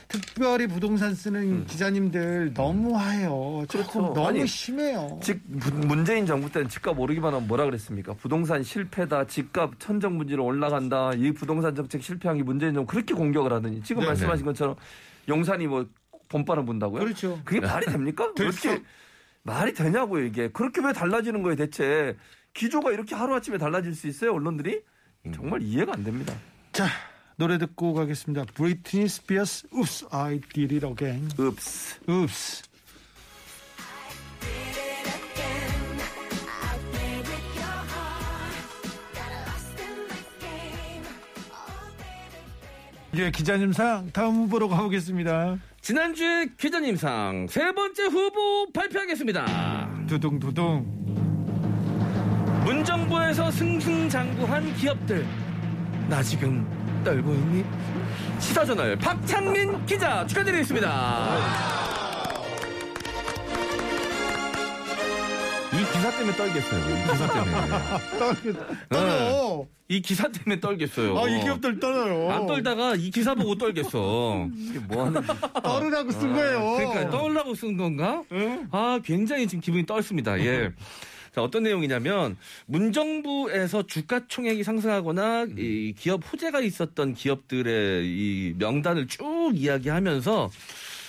특별히 0.07 0.67
부동산 0.67 1.13
쓰는 1.15 1.65
기자님들 1.65 2.53
너무해요. 2.53 3.59
음. 3.61 3.67
그렇죠. 3.67 3.99
너무 4.13 4.27
아니, 4.27 4.47
심해요. 4.47 5.19
즉 5.21 5.41
문- 5.45 5.87
문재인 5.87 6.25
정부 6.25 6.51
때는 6.51 6.69
집값 6.69 6.97
오르기만 6.99 7.33
하면 7.33 7.47
뭐라 7.47 7.65
그랬습니까? 7.65 8.13
부동산 8.13 8.63
실패다, 8.63 9.25
집값 9.27 9.79
천정부지로 9.79 10.43
올라간다, 10.45 11.11
이 11.15 11.31
부동산 11.31 11.75
정책 11.75 12.03
실패한 12.03 12.37
게 12.37 12.43
문재인 12.43 12.73
정부 12.73 12.91
그렇게 12.91 13.13
공격을 13.13 13.51
하더니 13.51 13.81
지금 13.83 14.01
네, 14.01 14.07
말씀하신 14.09 14.45
것처럼 14.45 14.75
용산이 15.27 15.67
뭐 15.67 15.85
봄바람 16.29 16.65
분다고요? 16.65 17.01
그렇죠. 17.03 17.39
그게 17.45 17.59
말이 17.61 17.85
됩니까? 17.85 18.25
될 18.35 18.47
그렇게 18.49 18.77
수- 18.77 18.83
말이 19.43 19.73
되냐고요 19.73 20.23
이게 20.25 20.49
그렇게 20.49 20.81
왜 20.81 20.91
달라지는 20.91 21.43
거예요 21.43 21.55
대체 21.55 22.15
기조가 22.55 22.91
이렇게 22.91 23.13
하루아침에 23.13 23.57
달라질 23.59 23.93
수 23.93 24.07
있어요 24.07 24.33
언론들이 24.33 24.81
정말 25.33 25.61
이해가 25.61 25.93
안 25.93 26.03
됩니다. 26.03 26.33
자 26.71 26.85
노래 27.37 27.57
듣고 27.57 27.93
가겠습니다. 27.93 28.45
브리트니 28.53 29.07
스피어스 29.09 29.67
Oops 29.73 30.05
I 30.11 30.39
did 30.53 30.75
it 30.75 30.85
again. 30.87 31.29
읍스. 31.37 31.99
Oops. 32.09 32.63
이제 43.13 43.31
기자님상 43.31 44.11
다음 44.11 44.35
후보로 44.35 44.67
가보겠습니다. 44.67 45.57
지난주에 45.79 46.47
기자님상 46.57 47.47
세 47.49 47.71
번째 47.71 48.03
후보 48.03 48.71
발표하겠습니다. 48.73 50.05
두둥두둥. 50.07 50.85
문정부에서 52.65 53.51
승승장구한 53.51 54.73
기업들 54.75 55.25
나 56.09 56.21
지금 56.23 56.67
떨고 57.05 57.33
있니? 57.33 57.63
시사저널 58.39 58.97
박창민 58.97 59.85
기자 59.85 60.25
축하드리겠습니다. 60.25 61.37
이 65.71 65.77
기사 65.93 66.11
때문에 66.17 66.35
떨겠어요. 66.35 66.81
이 66.89 67.01
기사 67.11 67.33
때문에. 67.33 68.57
떠요. 68.89 69.67
이 69.87 70.01
기사 70.01 70.27
때문에 70.29 70.59
떨겠어요. 70.59 71.17
아, 71.19 71.29
이 71.29 71.43
기업들 71.43 71.79
떠요. 71.79 72.31
안 72.31 72.47
떨다가 72.47 72.95
이 72.95 73.11
기사 73.11 73.35
보고 73.35 73.55
떨겠어. 73.55 74.47
이게 74.55 74.79
뭐 74.79 75.05
하는 75.05 75.21
떨으라고 75.61 76.11
쓴 76.11 76.33
거예요. 76.33 76.75
그러니까 76.77 77.09
떨라고 77.11 77.53
쓴 77.53 77.77
건가? 77.77 78.23
아, 78.71 78.99
굉장히 79.05 79.47
지금 79.47 79.61
기분이 79.61 79.85
떨습니다. 79.85 80.39
예. 80.39 80.71
자, 81.35 81.43
어떤 81.43 81.63
내용이냐면 81.63 82.37
문정부에서 82.65 83.87
주가 83.87 84.25
총액이 84.25 84.63
상승하거나 84.63 85.47
이 85.57 85.93
기업 85.97 86.21
호재가 86.31 86.61
있었던 86.61 87.13
기업들의 87.13 88.07
이 88.07 88.55
명단을 88.57 89.07
쭉 89.07 89.51
이야기하면서 89.53 90.49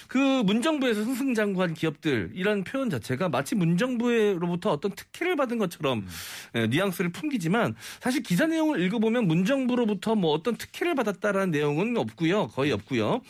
그 0.08 0.18
문정부에서 0.18 1.04
승승장구한 1.04 1.74
기업들 1.74 2.32
이런 2.34 2.64
표현 2.64 2.90
자체가 2.90 3.28
마치 3.28 3.54
문정부로부터 3.54 4.72
어떤 4.72 4.90
특혜를 4.96 5.36
받은 5.36 5.58
것처럼 5.58 6.04
예, 6.56 6.66
뉘앙스를 6.66 7.12
풍기지만 7.12 7.76
사실 8.00 8.24
기사 8.24 8.48
내용을 8.48 8.80
읽어보면 8.82 9.28
문정부로부터 9.28 10.16
뭐 10.16 10.32
어떤 10.32 10.56
특혜를 10.56 10.96
받았다라는 10.96 11.52
내용은 11.52 11.96
없고요. 11.96 12.48
거의 12.48 12.72
없고요. 12.72 13.20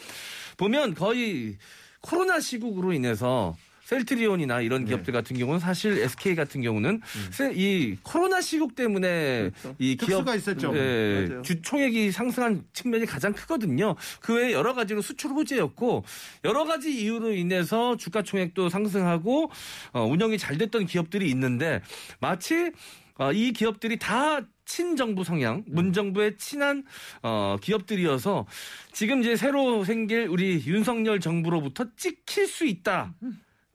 보면 0.56 0.94
거의 0.94 1.58
코로나 2.00 2.40
시국으로 2.40 2.94
인해서 2.94 3.54
셀트리온이나 3.86 4.60
이런 4.62 4.84
기업들 4.84 5.12
같은 5.12 5.38
경우는 5.38 5.60
사실 5.60 5.96
SK 5.98 6.34
같은 6.34 6.60
경우는 6.60 7.00
세- 7.30 7.52
이 7.54 7.96
코로나 8.02 8.40
시국 8.40 8.74
때문에 8.74 9.50
이 9.78 9.96
기업. 9.96 10.24
예, 10.76 11.26
맞아요. 11.28 11.42
주총액이 11.42 12.10
상승한 12.10 12.64
측면이 12.72 13.06
가장 13.06 13.32
크거든요. 13.32 13.94
그 14.20 14.34
외에 14.34 14.52
여러 14.52 14.74
가지로 14.74 15.02
수출 15.02 15.30
호재였고 15.30 16.04
여러 16.44 16.64
가지 16.64 16.92
이유로 16.92 17.32
인해서 17.32 17.96
주가 17.96 18.22
총액도 18.22 18.68
상승하고 18.68 19.50
어, 19.92 20.02
운영이 20.04 20.36
잘 20.38 20.58
됐던 20.58 20.86
기업들이 20.86 21.30
있는데 21.30 21.80
마치 22.20 22.72
어, 23.18 23.32
이 23.32 23.52
기업들이 23.52 23.98
다 23.98 24.40
친정부 24.64 25.22
성향, 25.22 25.62
문정부에 25.68 26.36
친한 26.38 26.82
어, 27.22 27.56
기업들이어서 27.62 28.46
지금 28.92 29.20
이제 29.22 29.36
새로 29.36 29.84
생길 29.84 30.26
우리 30.28 30.60
윤석열 30.66 31.20
정부로부터 31.20 31.84
찍힐 31.96 32.48
수 32.48 32.66
있다. 32.66 33.14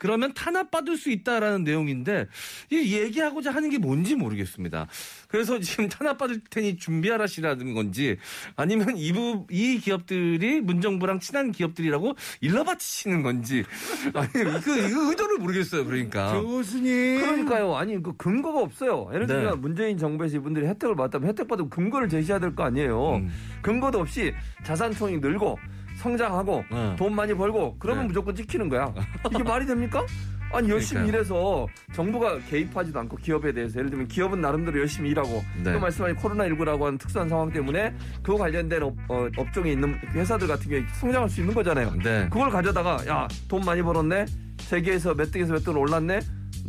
그러면 0.02 0.34
탄압받을 0.34 0.98
수 0.98 1.12
있다라는 1.12 1.64
내용인데 1.64 2.26
이 2.72 2.96
얘기하고자 2.98 3.52
하는 3.52 3.70
게 3.70 3.78
뭔지 3.78 4.16
모르겠습니다. 4.16 4.88
그래서 5.28 5.60
지금 5.60 5.90
탄압받을 5.90 6.42
테니 6.50 6.78
준비하라시라는 6.78 7.76
건지 7.76 8.18
아니면 8.56 8.98
이부 8.98 9.46
이 9.52 9.78
기업들이 9.78 10.60
문정부랑 10.62 11.20
친한 11.20 11.52
기업들이라고 11.52 12.16
일러바치시는 12.42 13.22
건지 13.22 13.64
아니 14.16 14.32
그 14.32 14.90
이거 14.90 15.10
의도를 15.12 15.38
모르겠어요. 15.38 15.86
그러니까 15.86 16.34
교수님. 16.42 17.20
그러니까요. 17.20 17.76
아니 17.76 18.02
그 18.02 18.18
근거가 18.18 18.60
없어요. 18.60 19.08
예를 19.14 19.28
네. 19.28 19.36
들면 19.36 19.62
문재인 19.62 20.00
정부에서 20.00 20.38
이분들이 20.38 20.66
혜택을 20.66 20.96
받았다면 20.96 21.30
혜택 21.30 21.48
받으면 21.48 21.70
근거를 21.70 22.10
제시해야 22.10 22.40
될 22.40 22.56
거 22.56 22.64
아니에요. 22.64 23.18
음. 23.18 23.32
근거도 23.62 24.00
없이 24.00 24.34
자산 24.64 24.92
총이 24.96 25.20
늘고 25.20 25.60
성장하고 26.02 26.64
네. 26.72 26.96
돈 26.98 27.16
많이 27.16 27.34
벌고 27.34 27.76
그러면 27.80 28.04
네. 28.04 28.08
무조건 28.10 28.36
찍히는 28.36 28.70
거야. 28.70 28.94
이게 29.32 29.44
말이 29.44 29.66
됩니까? 29.66 30.04
아니 30.54 30.70
열심히 30.70 31.04
그러니까요. 31.04 31.22
일해서 31.22 31.68
정부가 31.94 32.38
개입하지도 32.50 33.00
않고 33.00 33.16
기업에 33.18 33.54
대해서 33.54 33.80
예를 33.80 33.90
들면 33.90 34.08
기업은 34.10 34.42
나름대로 34.42 34.80
열심히 34.82 35.10
일하고 35.12 35.42
네. 35.64 35.72
그 35.72 35.78
말씀하신 35.78 36.18
코로나19라고 36.18 36.82
하는 36.82 36.98
특수한 36.98 37.30
상황 37.30 37.50
때문에 37.54 37.96
그 38.22 38.36
관련된 38.36 38.84
업, 38.84 38.94
어, 39.08 39.30
업종에 39.38 39.72
있는 39.72 39.96
회사들 40.14 40.48
같은 40.48 40.70
경우에 40.70 40.86
성장할 41.00 41.30
수 41.30 41.40
있는 41.40 41.54
거잖아요. 41.54 41.94
네. 42.04 42.28
그걸 42.30 42.50
가져다가 42.50 42.98
야 43.08 43.28
돈 43.48 43.62
많이 43.64 43.82
벌었네 43.82 44.26
세계에서 44.60 45.14
몇 45.16 45.32
등에서 45.32 45.54
몇 45.54 45.64
등 45.64 45.78
올랐네 45.78 46.20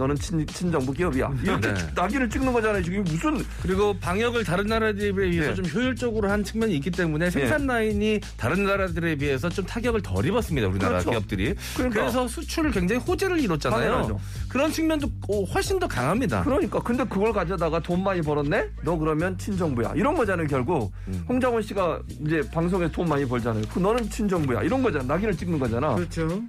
너는 0.02 0.16
친, 0.16 0.44
친정부 0.46 0.92
기업이야 0.92 1.30
이렇게 1.42 1.72
네. 1.72 1.80
낙인을 1.94 2.28
찍는 2.28 2.52
거잖아요 2.52 2.82
지금 2.82 3.04
무슨 3.04 3.44
그리고 3.62 3.94
방역을 3.98 4.44
다른 4.44 4.66
나라들에 4.66 5.30
비해서 5.30 5.54
네. 5.54 5.54
좀 5.54 5.64
효율적으로 5.66 6.28
한 6.28 6.42
측면이 6.42 6.74
있기 6.76 6.90
때문에 6.90 7.30
생산 7.30 7.66
라인이 7.66 8.20
다른 8.36 8.64
나라들에 8.64 9.16
비해서 9.16 9.48
좀 9.48 9.64
타격을 9.64 10.02
덜 10.02 10.24
입었습니다. 10.26 10.66
우리나라 10.68 10.90
그렇죠. 10.92 11.10
기업들이. 11.10 11.54
그러니까. 11.76 12.00
그래서 12.00 12.26
수출을 12.26 12.70
굉장히 12.70 13.00
호재를 13.00 13.38
이뤘잖아요. 13.40 13.80
당연하죠. 13.80 14.20
그런 14.48 14.72
측면도 14.72 15.08
어, 15.28 15.44
훨씬 15.44 15.78
더 15.78 15.86
강합니다. 15.86 16.42
그러니까 16.42 16.80
근데 16.80 17.04
그걸 17.04 17.32
가져다가 17.32 17.80
돈 17.80 18.02
많이 18.02 18.20
벌었네 18.20 18.70
너 18.82 18.96
그러면 18.96 19.36
친정부야 19.38 19.92
이런 19.94 20.14
거잖아요 20.16 20.46
결국 20.46 20.92
음. 21.08 21.24
홍장원 21.28 21.62
씨가 21.62 22.00
이제 22.26 22.42
방송에서 22.52 22.92
돈 22.92 23.08
많이 23.08 23.24
벌잖아요 23.24 23.64
그 23.72 23.78
너는 23.78 24.10
친정부야 24.10 24.62
이런 24.62 24.82
거잖아 24.82 25.04
낙인을 25.04 25.36
찍는 25.36 25.58
거잖아 25.58 25.94
그렇죠. 25.94 26.42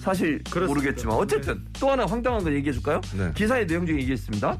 사실 0.00 0.42
그렇습니다. 0.44 0.66
모르겠지만 0.66 1.16
어쨌든 1.16 1.62
또 1.78 1.90
하나 1.90 2.06
황당한 2.06 2.42
거 2.42 2.52
얘기해 2.52 2.72
줄까요? 2.72 3.00
네. 3.16 3.30
기사의 3.34 3.66
내용 3.66 3.86
중에 3.86 3.98
이게 4.00 4.14
있습니다. 4.14 4.58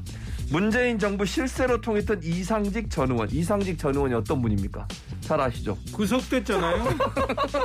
문재인 0.51 0.99
정부 0.99 1.25
실세로 1.25 1.79
통했던 1.79 2.21
이상직 2.23 2.89
전 2.89 3.09
의원. 3.11 3.29
이상직 3.31 3.77
전 3.79 3.95
의원이 3.95 4.13
어떤 4.13 4.41
분입니까? 4.41 4.85
잘 5.21 5.39
아시죠? 5.39 5.77
구속됐잖아요. 5.93 6.83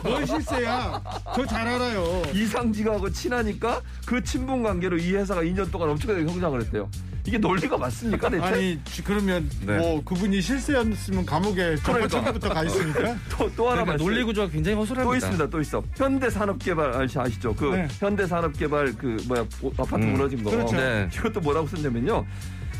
뭘 0.05 0.25
실세야? 0.27 1.03
저 1.35 1.47
잘 1.47 1.67
알아요. 1.67 2.23
이상직하고 2.33 3.11
친하니까 3.11 3.83
그 4.07 4.23
친분 4.23 4.62
관계로 4.62 4.97
이 4.99 5.12
회사가 5.15 5.43
2년 5.43 5.71
동안 5.73 5.91
엄청나게 5.91 6.27
성장을 6.27 6.61
했대요. 6.62 6.89
이게 7.27 7.39
논리가 7.39 7.77
맞습니까 7.77 8.29
대체? 8.31 8.45
아니 8.45 8.79
지- 8.85 9.03
그러면 9.03 9.51
네. 9.67 9.79
뭐 9.79 10.03
그분이 10.05 10.41
실세였으면 10.41 11.27
감옥에 11.27 11.77
전과천부터 11.77 12.49
가 12.51 12.62
있습니까? 12.65 13.17
또, 13.31 13.51
또 13.57 13.67
하나 13.71 13.83
그러니까 13.83 13.85
말씀- 13.93 14.07
논리 14.07 14.23
구조가 14.25 14.49
굉장히 14.53 14.77
허술합니다. 14.77 15.11
또 15.11 15.17
있습니다. 15.17 15.51
또 15.51 15.61
있어. 15.61 15.83
현대산업개발 15.97 16.93
아시- 17.03 17.19
아시죠? 17.19 17.55
그 17.55 17.65
네. 17.75 17.89
현대산업개발 17.99 18.95
그 18.97 19.17
뭐야 19.27 19.45
오- 19.62 19.73
아파트 19.77 20.05
음. 20.05 20.12
무너진 20.12 20.43
거. 20.45 20.51
그렇죠. 20.51 20.77
네. 20.77 21.09
이것도 21.12 21.41
뭐라고 21.41 21.67
썼냐면요. 21.67 22.25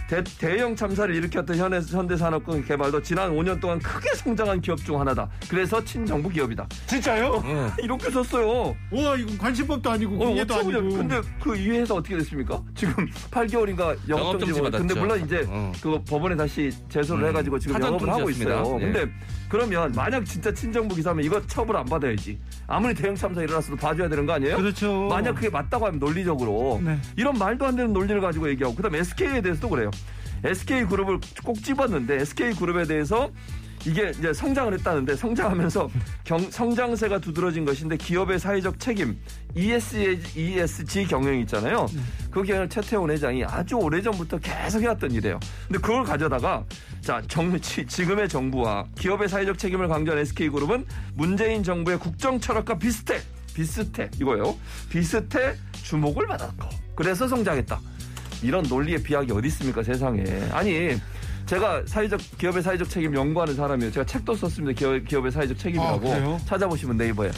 대, 0.09 0.59
형 0.61 0.77
참사를 0.77 1.13
일으켰던 1.15 1.57
현대, 1.57 1.81
현대산업개발도 1.81 3.03
지난 3.03 3.33
5년 3.33 3.61
동안 3.61 3.79
크게 3.81 4.15
성장한 4.15 4.61
기업 4.61 4.79
중 4.79 5.01
하나다. 5.01 5.29
그래서 5.51 5.83
친정부 5.85 6.29
기업이다. 6.29 6.67
진짜요? 6.87 7.43
응. 7.45 7.71
이렇게 7.83 8.11
썼어요. 8.11 8.77
우와 8.93 9.17
이건 9.17 9.37
관심법도 9.37 9.91
아니고 9.91 10.15
어, 10.15 10.19
공예도 10.29 10.55
어쩌면 10.55 10.77
아니고. 10.85 10.97
근데 10.97 11.21
그 11.43 11.57
이 11.57 11.71
회사 11.71 11.95
어떻게 11.95 12.17
됐습니까? 12.19 12.63
지금 12.75 12.95
8개월인가 13.31 13.97
영업정지 14.09 14.11
영업정지 14.11 14.53
근데 14.53 14.71
받았죠. 14.95 15.01
물론 15.01 15.25
이제 15.25 15.45
어. 15.49 15.73
그 15.83 16.01
법원에 16.05 16.37
다시 16.37 16.71
제소를 16.89 17.25
음. 17.25 17.29
해가지고 17.31 17.59
지금 17.59 17.81
영업을 17.81 18.09
하고 18.11 18.31
있어요. 18.31 18.79
예. 18.81 18.85
근데 18.85 19.13
그러면 19.57 19.91
만약 19.97 20.27
진짜 20.27 20.53
친정부 20.53 20.95
기사면 20.95 21.25
이거 21.25 21.41
처벌 21.47 21.79
안 21.79 21.87
받아야지. 21.87 22.39
아무리 22.67 22.93
대형 22.93 23.15
참사 23.15 23.43
일어났어도 23.43 23.75
봐줘야 23.77 24.07
되는 24.07 24.27
거 24.27 24.35
아니에요? 24.35 24.59
그렇죠. 24.59 25.09
만약 25.09 25.35
그게 25.35 25.49
맞다고 25.49 25.87
하면 25.87 25.99
논리적으로 25.99 26.79
네. 26.85 26.99
이런 27.17 27.39
말도 27.39 27.65
안 27.65 27.75
되는 27.75 27.95
논리를 27.95 28.21
가지고 28.21 28.51
얘기하고 28.51 28.77
그다음 28.77 28.95
SK에 28.97 29.41
대해서도 29.41 29.71
그래요. 29.71 29.91
SK 30.45 30.85
그룹을 30.85 31.21
꼭 31.43 31.57
집었는데 31.57 32.21
SK 32.21 32.53
그룹에 32.53 32.85
대해서 32.85 33.31
이게 33.87 34.11
이제 34.19 34.33
성장을 34.33 34.73
했다는데 34.75 35.15
성장하면서 35.17 35.89
경- 36.25 36.51
성장세가 36.51 37.21
두드러진 37.21 37.65
것인데 37.65 37.97
기업의 37.97 38.39
사회적 38.41 38.81
책임 38.81 39.17
ESG, 39.55 40.21
ESG 40.35 41.07
경영이 41.07 41.43
있잖아요. 41.43 41.87
그 42.31 42.43
경영을 42.43 42.69
최태원 42.69 43.11
회장이 43.11 43.45
아주 43.45 43.77
오래전부터 43.77 44.39
계속 44.39 44.83
해왔던 44.83 45.13
일이에요. 45.13 45.39
근데 45.69 45.79
그걸 45.79 46.03
가져다가 46.05 46.65
자 47.01 47.23
정, 47.29 47.59
지- 47.61 47.87
지금의 47.87 48.29
정부와 48.29 48.87
기업의 48.99 49.29
사회적 49.29 49.57
책임을 49.57 49.87
강조한 49.89 50.19
SK그룹은 50.21 50.85
문재인 51.15 51.63
정부의 51.63 51.99
국정 52.01 52.41
철학과 52.41 52.77
비슷해 52.77 53.21
비슷해 53.55 54.11
이거예요. 54.21 54.57
비슷해 54.91 55.55
주목을 55.73 56.27
받았고 56.27 56.69
그래서 56.97 57.29
성장했다. 57.29 57.81
이런 58.43 58.65
논리의 58.65 59.03
비약이 59.03 59.33
어디 59.33 59.47
있습니까 59.49 59.83
세상에 59.83 60.23
아니 60.53 60.95
제가 61.47 61.83
사회적 61.87 62.21
기업의 62.39 62.63
사회적 62.63 62.89
책임 62.89 63.15
연구하는 63.15 63.55
사람이에요 63.55 63.93
제가 63.93 64.05
책도 64.05 64.35
썼습니다 64.35 64.79
기업, 64.79 64.99
기업의 65.05 65.31
사회적 65.31 65.57
아, 65.57 65.61
책임이라고 65.61 66.01
그래요? 66.01 66.41
찾아보시면 66.47 66.97
네이버에 66.97 67.31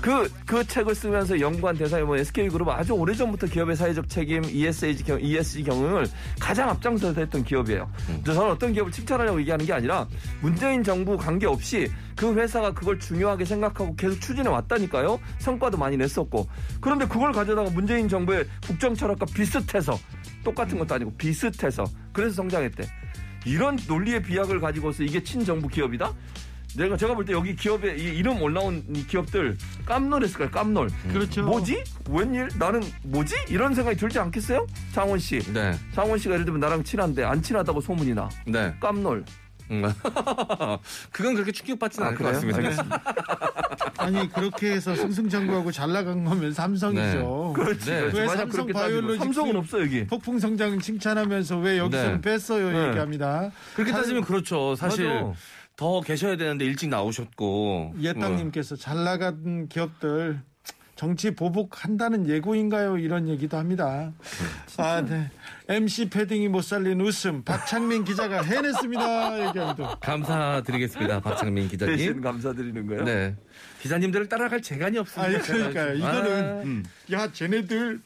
그, 0.00 0.30
그 0.46 0.64
책을 0.64 0.94
쓰면서 0.94 1.40
연구한 1.40 1.76
대상이 1.76 2.04
뭐 2.04 2.16
SK그룹은 2.16 2.72
아주 2.72 2.92
오래전부터 2.92 3.48
기업의 3.48 3.76
사회적 3.76 4.08
책임, 4.08 4.44
ESG, 4.44 5.04
경, 5.04 5.20
ESG 5.20 5.64
경영을 5.64 6.06
가장 6.38 6.68
앞장서서 6.70 7.20
했던 7.20 7.42
기업이에요. 7.42 7.90
그래서 8.22 8.40
저는 8.40 8.52
어떤 8.52 8.72
기업을 8.72 8.92
칭찬하려고 8.92 9.40
얘기하는 9.40 9.66
게 9.66 9.72
아니라 9.72 10.06
문재인 10.40 10.84
정부 10.84 11.16
관계없이 11.16 11.90
그 12.16 12.32
회사가 12.32 12.72
그걸 12.72 12.98
중요하게 12.98 13.44
생각하고 13.44 13.94
계속 13.96 14.20
추진해 14.20 14.48
왔다니까요. 14.48 15.18
성과도 15.38 15.76
많이 15.76 15.96
냈었고. 15.96 16.46
그런데 16.80 17.06
그걸 17.06 17.32
가져다가 17.32 17.70
문재인 17.70 18.08
정부의 18.08 18.46
국정 18.66 18.94
철학과 18.94 19.26
비슷해서 19.26 19.98
똑같은 20.44 20.78
것도 20.78 20.94
아니고 20.94 21.12
비슷해서 21.16 21.84
그래서 22.12 22.36
성장했대. 22.36 22.84
이런 23.48 23.78
논리의 23.88 24.22
비약을 24.22 24.60
가지고서 24.60 25.02
이게 25.02 25.22
친정부 25.22 25.68
기업이다? 25.68 26.12
내가 26.76 26.96
제가 26.98 27.14
볼 27.14 27.24
때 27.24 27.32
여기 27.32 27.56
기업에 27.56 27.96
이 27.96 28.18
이름 28.18 28.40
올라온 28.42 28.84
이 28.94 29.06
기업들 29.06 29.56
깜놀했을 29.86 30.36
거예요. 30.36 30.50
깜놀. 30.50 30.90
그렇죠. 31.10 31.42
뭐지? 31.42 31.82
웬일? 32.10 32.48
나는 32.58 32.82
뭐지? 33.04 33.34
이런 33.48 33.74
생각이 33.74 33.96
들지 33.96 34.18
않겠어요? 34.18 34.66
장원 34.92 35.18
씨. 35.18 35.38
네. 35.52 35.74
장원 35.94 36.18
씨가 36.18 36.34
예를 36.34 36.44
들면 36.44 36.60
나랑 36.60 36.84
친한데 36.84 37.24
안 37.24 37.40
친하다고 37.42 37.80
소문이 37.80 38.12
나. 38.14 38.28
네. 38.46 38.74
깜놀. 38.80 39.24
음. 39.70 39.82
그건 41.12 41.34
그렇게 41.34 41.52
충격받지는 41.52 42.08
않을 42.08 42.18
것 42.18 42.24
같습니다. 42.24 42.60
아니 43.98 44.28
그렇게 44.30 44.72
해서 44.72 44.94
승승장구하고 44.94 45.72
잘 45.72 45.92
나간 45.92 46.24
거면 46.24 46.52
삼성이죠. 46.52 47.52
그렇지. 47.54 47.90
네. 47.90 48.00
그렇지. 48.00 48.16
왜 48.18 48.26
만약 48.26 48.40
삼성 48.42 48.66
바이올로직스 48.68 49.24
삼성은 49.24 49.56
없어 49.56 49.80
여기. 49.80 50.06
폭풍 50.06 50.38
성장 50.38 50.78
칭찬하면서 50.78 51.58
왜 51.58 51.78
여기서는 51.78 52.20
네. 52.20 52.20
뺐어요 52.20 52.70
네. 52.70 52.88
얘기합니다. 52.88 53.50
그렇게 53.74 53.92
따지면 53.92 54.22
그렇죠. 54.22 54.74
사실 54.76 55.06
맞아. 55.08 55.32
더 55.76 56.00
계셔야 56.00 56.36
되는데 56.36 56.64
일찍 56.64 56.88
나오셨고. 56.88 57.94
예땅님께서 58.00 58.76
잘 58.76 59.04
나간 59.04 59.68
기업들 59.68 60.40
정치 60.96 61.30
보복한다는 61.32 62.28
예고인가요? 62.28 62.98
이런 62.98 63.28
얘기도 63.28 63.56
합니다. 63.56 64.12
아, 64.78 65.00
네. 65.00 65.30
MC 65.70 66.08
패딩이 66.08 66.48
못 66.48 66.62
살린 66.62 66.98
웃음 67.02 67.42
박창민 67.44 68.02
기자가 68.02 68.40
해냈습니다. 68.40 69.48
얘기합니다. 69.48 69.84
어, 69.84 69.98
감사드리겠습니다. 70.00 71.20
박창민 71.20 71.68
대신 71.68 71.78
기자님. 71.78 72.20
감사드리는 72.22 72.86
거예요. 72.86 73.04
네. 73.04 73.36
기자님들을 73.82 74.30
따라갈 74.30 74.62
재간이 74.62 74.96
없습니다. 74.96 75.42
그러니까요. 75.42 75.94
이거는 75.94 76.62
음. 76.64 76.84
야 77.12 77.30
쟤네들 77.30 78.00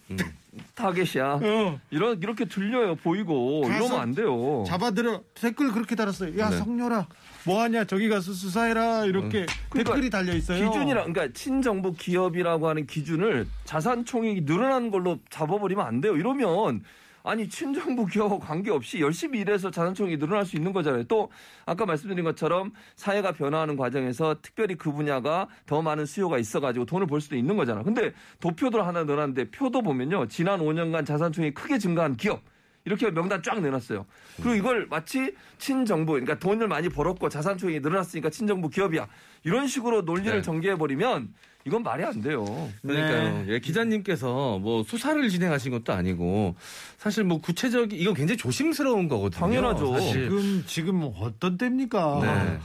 타겟이야. 0.74 1.38
어, 1.40 1.80
이런 1.90 2.20
이렇게 2.20 2.46
들려요 2.46 2.96
보이고 2.96 3.62
이러면 3.64 4.00
안 4.00 4.12
돼요. 4.12 4.64
잡아들여 4.66 5.22
댓글 5.34 5.70
그렇게 5.70 5.94
달았어요. 5.94 6.36
야 6.40 6.50
네. 6.50 6.56
성녀라 6.58 7.06
뭐하냐 7.44 7.84
저기 7.84 8.08
가서 8.08 8.32
수사해라 8.32 9.04
이렇게 9.04 9.46
그러니까 9.70 9.92
댓글이 9.92 10.10
달려 10.10 10.34
있어요. 10.34 10.68
기준이랑 10.68 11.12
그러니까 11.12 11.32
친정부 11.32 11.92
기업이라고 11.92 12.68
하는 12.68 12.88
기준을 12.88 13.46
자산 13.64 14.04
총액이 14.04 14.46
늘어난 14.46 14.90
걸로 14.90 15.20
잡아버리면 15.30 15.86
안 15.86 16.00
돼요. 16.00 16.16
이러면 16.16 16.82
아니 17.24 17.48
친정부 17.48 18.06
기업하고 18.06 18.38
관계없이 18.38 19.00
열심히 19.00 19.40
일해서 19.40 19.70
자산 19.70 19.94
총액이 19.94 20.18
늘어날 20.18 20.44
수 20.44 20.56
있는 20.56 20.72
거잖아요. 20.72 21.04
또 21.04 21.30
아까 21.66 21.86
말씀드린 21.86 22.24
것처럼 22.24 22.72
사회가 22.96 23.32
변화하는 23.32 23.76
과정에서 23.76 24.36
특별히 24.42 24.74
그 24.74 24.92
분야가 24.92 25.48
더 25.66 25.82
많은 25.82 26.06
수요가 26.06 26.38
있어가지고 26.38 26.86
돈을 26.86 27.06
벌 27.06 27.20
수도 27.20 27.36
있는 27.36 27.56
거잖아. 27.56 27.82
근데 27.82 28.12
도표도 28.40 28.82
하나 28.82 29.04
늘었는데 29.04 29.50
표도 29.50 29.82
보면요 29.82 30.26
지난 30.28 30.60
5년간 30.60 31.06
자산 31.06 31.32
총액이 31.32 31.54
크게 31.54 31.78
증가한 31.78 32.16
기업. 32.16 32.42
이렇게 32.84 33.10
명단 33.10 33.42
쫙 33.42 33.60
내놨어요. 33.60 34.06
그리고 34.36 34.54
이걸 34.54 34.86
마치 34.90 35.34
친정부, 35.58 36.12
그러니까 36.12 36.38
돈을 36.38 36.66
많이 36.66 36.88
벌었고 36.88 37.28
자산 37.28 37.56
총액이 37.56 37.80
늘어났으니까 37.80 38.30
친정부 38.30 38.68
기업이야. 38.68 39.06
이런 39.44 39.66
식으로 39.68 40.02
논리를 40.02 40.32
네. 40.32 40.42
전개해버리면 40.42 41.32
이건 41.64 41.82
말이 41.82 42.04
안 42.04 42.20
돼요. 42.20 42.44
그러니까요. 42.82 43.44
예, 43.48 43.60
기자님께서 43.60 44.58
뭐 44.58 44.82
수사를 44.82 45.28
진행하신 45.28 45.72
것도 45.72 45.92
아니고 45.92 46.56
사실 46.98 47.24
뭐 47.24 47.40
구체적인 47.40 47.98
이건 47.98 48.14
굉장히 48.14 48.36
조심스러운 48.36 49.08
거거든요. 49.08 49.40
당연하죠. 49.40 49.92
사실. 49.92 50.24
지금 50.24 50.64
지금 50.66 51.10
어떤 51.18 51.56
때입니까? 51.56 52.20
네. 52.22 52.58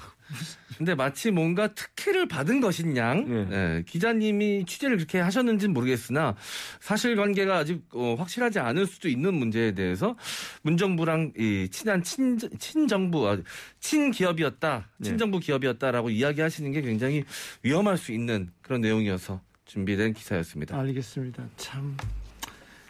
근데 0.78 0.94
마치 0.94 1.32
뭔가 1.32 1.68
특혜를 1.68 2.28
받은 2.28 2.62
것인 2.62 2.96
양 2.98 3.28
네. 3.28 3.48
예, 3.52 3.84
기자님이 3.88 4.66
취재를 4.66 4.98
그렇게 4.98 5.20
하셨는지는 5.20 5.74
모르겠으나 5.74 6.36
사실관계가 6.82 7.58
아직 7.58 7.84
어, 7.94 8.16
확실하지 8.18 8.60
않을 8.60 8.86
수도 8.86 9.10
있는 9.10 9.34
문제에 9.34 9.72
대해서 9.72 10.16
문정부랑 10.62 11.34
이 11.38 11.70
친한 11.72 12.04
친, 12.04 12.38
친정부 12.60 13.28
아, 13.28 13.38
친기업이었다 13.80 14.90
네. 14.98 15.10
친정부 15.10 15.40
기업이었다라고 15.40 16.10
이야기하시는 16.10 16.72
게 16.72 16.82
굉장히 16.82 17.24
위험할 17.64 17.98
수 17.98 18.12
있는 18.12 18.52
그런 18.62 18.82
내용이어서 18.82 19.42
준비된 19.66 20.14
기사였습니다. 20.14 20.78
알겠습니다. 20.80 21.44
참. 21.58 21.98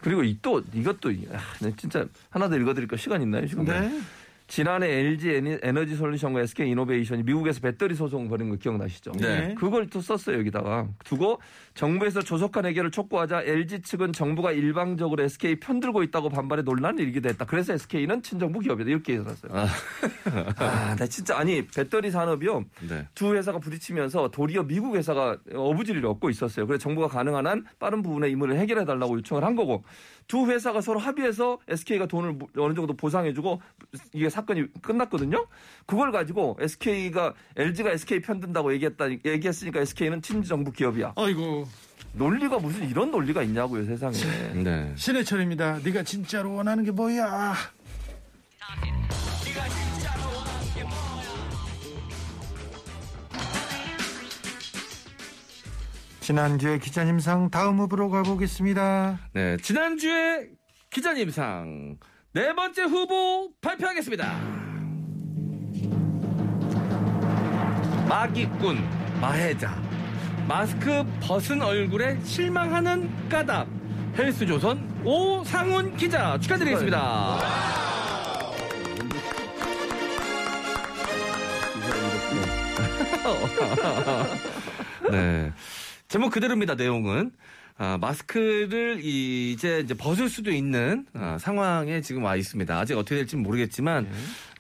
그리고 0.02 0.24
이또 0.24 0.64
이것도 0.74 1.10
아, 1.32 1.40
네, 1.62 1.74
진짜 1.76 2.06
하나 2.30 2.48
더 2.50 2.56
읽어드릴까 2.58 2.98
시간 2.98 3.22
있나요 3.22 3.48
지금? 3.48 3.66
네. 3.66 4.02
지난해 4.48 4.88
LG 4.88 5.60
에너지 5.62 5.96
솔루션과 5.96 6.42
SK 6.42 6.72
이노베이션이 6.72 7.24
미국에서 7.24 7.60
배터리 7.60 7.96
소송 7.96 8.30
벌인 8.30 8.50
거 8.50 8.56
기억나시죠? 8.56 9.12
네. 9.20 9.54
그걸 9.56 9.88
또 9.88 10.00
썼어요 10.00 10.40
여기다가 10.40 10.88
두고 11.04 11.40
정부에서 11.74 12.22
조속한 12.22 12.66
해결을 12.66 12.90
촉구하자 12.92 13.44
LG 13.44 13.82
측은 13.82 14.14
정부가 14.14 14.54
일방적으로 14.54 15.22
SK 15.24 15.60
편들고 15.60 16.02
있다고 16.04 16.30
반발해 16.30 16.64
논란을 16.64 17.04
일기도 17.04 17.28
했다. 17.30 17.46
그래서 17.46 17.74
SK는 17.74 18.24
친정부 18.24 18.60
기업이다 18.60 18.90
이렇게 18.90 19.16
해놨어요. 19.16 19.52
아. 19.54 19.68
아, 20.58 20.96
나 20.96 21.06
진짜 21.06 21.38
아니 21.38 21.66
배터리 21.68 22.10
산업이요. 22.10 22.64
네. 22.88 23.06
두 23.14 23.36
회사가 23.36 23.60
부딪히면서 23.60 24.30
도리어 24.30 24.64
미국 24.64 24.96
회사가 24.96 25.38
어부지리를 25.54 26.06
얻고 26.08 26.30
있었어요. 26.30 26.66
그래서 26.66 26.82
정부가 26.82 27.08
가능한 27.08 27.46
한 27.46 27.66
빠른 27.80 28.02
부분의 28.02 28.32
임무를 28.32 28.58
해결해 28.58 28.86
달라고 28.86 29.18
요청을 29.18 29.44
한 29.44 29.56
거고 29.56 29.84
두 30.28 30.46
회사가 30.48 30.82
서로 30.82 31.00
합의해서 31.00 31.58
SK가 31.68 32.06
돈을 32.08 32.34
무- 32.34 32.48
어느 32.58 32.74
정도 32.74 32.94
보상해주고 32.96 33.62
이게 34.14 34.30
사건이 34.30 34.68
끝났거든요. 34.82 35.48
그걸 35.86 36.12
가지고 36.12 36.58
SK가 36.60 37.34
LG가 37.56 37.92
SK 37.92 38.22
편든다고 38.22 38.74
얘기했다 38.74 39.10
얘기했으니까 39.10 39.80
SK는 39.82 40.22
친정부 40.22 40.72
기업이야. 40.72 41.14
아이고 41.16 41.66
논리가 42.14 42.60
무슨 42.60 42.90
이런 42.90 43.12
논리가 43.12 43.44
있냐고요 43.44 43.86
세상에. 43.86 44.18
네. 44.64 44.92
신해철입니다. 44.96 45.80
네가 45.84 46.04
진짜로 46.04 46.54
원하는 46.56 46.84
게 46.84 46.92
뭐야? 46.92 47.54
지난주에 56.28 56.78
기자님상 56.78 57.50
다음 57.52 57.80
후보로 57.80 58.10
가보겠습니다. 58.10 59.18
네, 59.32 59.56
지난주에 59.64 60.50
기자님상 60.90 61.96
네 62.34 62.54
번째 62.54 62.84
후보 62.84 63.50
발표하겠습니다. 63.62 64.38
마기꾼 68.10 68.78
마해자 69.22 69.82
마스크 70.50 71.06
벗은 71.22 71.62
얼굴에 71.62 72.20
실망하는 72.26 73.30
까닭 73.30 73.70
헬스조선 74.18 75.04
오상훈 75.06 75.96
기자 75.96 76.38
축하드리겠습니다. 76.40 77.40
네. 85.10 85.54
제목 86.08 86.32
그대로입니다, 86.32 86.76
내용은. 86.76 87.32
아, 87.80 87.98
마스크를 88.00 89.00
이제 89.04 89.82
이제 89.82 89.94
벗을 89.94 90.30
수도 90.30 90.52
있는 90.52 91.06
아, 91.14 91.38
상황에 91.40 92.02
지금 92.02 92.24
와 92.24 92.36
있습니다. 92.36 92.76
아직 92.80 92.98
어떻게 92.98 93.16
될지 93.16 93.36
는 93.36 93.44
모르겠지만 93.44 94.08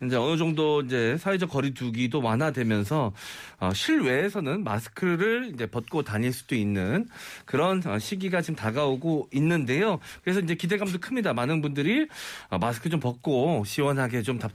이제 0.04 0.16
어느 0.16 0.38
정도 0.38 0.82
이제 0.82 1.18
사회적 1.18 1.50
거리두기도 1.50 2.22
완화되면서 2.22 3.14
어, 3.60 3.74
실외에서는 3.74 4.64
마스크를 4.64 5.52
이제 5.54 5.66
벗고 5.66 6.04
다닐 6.04 6.32
수도 6.32 6.56
있는 6.56 7.08
그런 7.46 7.82
어, 7.86 7.98
시기가 7.98 8.42
지금 8.42 8.56
다가오고 8.56 9.30
있는데요. 9.34 10.00
그래서 10.24 10.40
이제 10.40 10.56
기대감도 10.56 11.00
큽니다. 11.00 11.34
많은 11.34 11.62
분들이 11.62 12.08
어, 12.50 12.58
마스크 12.60 12.90
좀 12.90 13.00
벗고 13.00 13.64
시원하게 13.66 14.22
좀 14.22 14.38
답, 14.38 14.52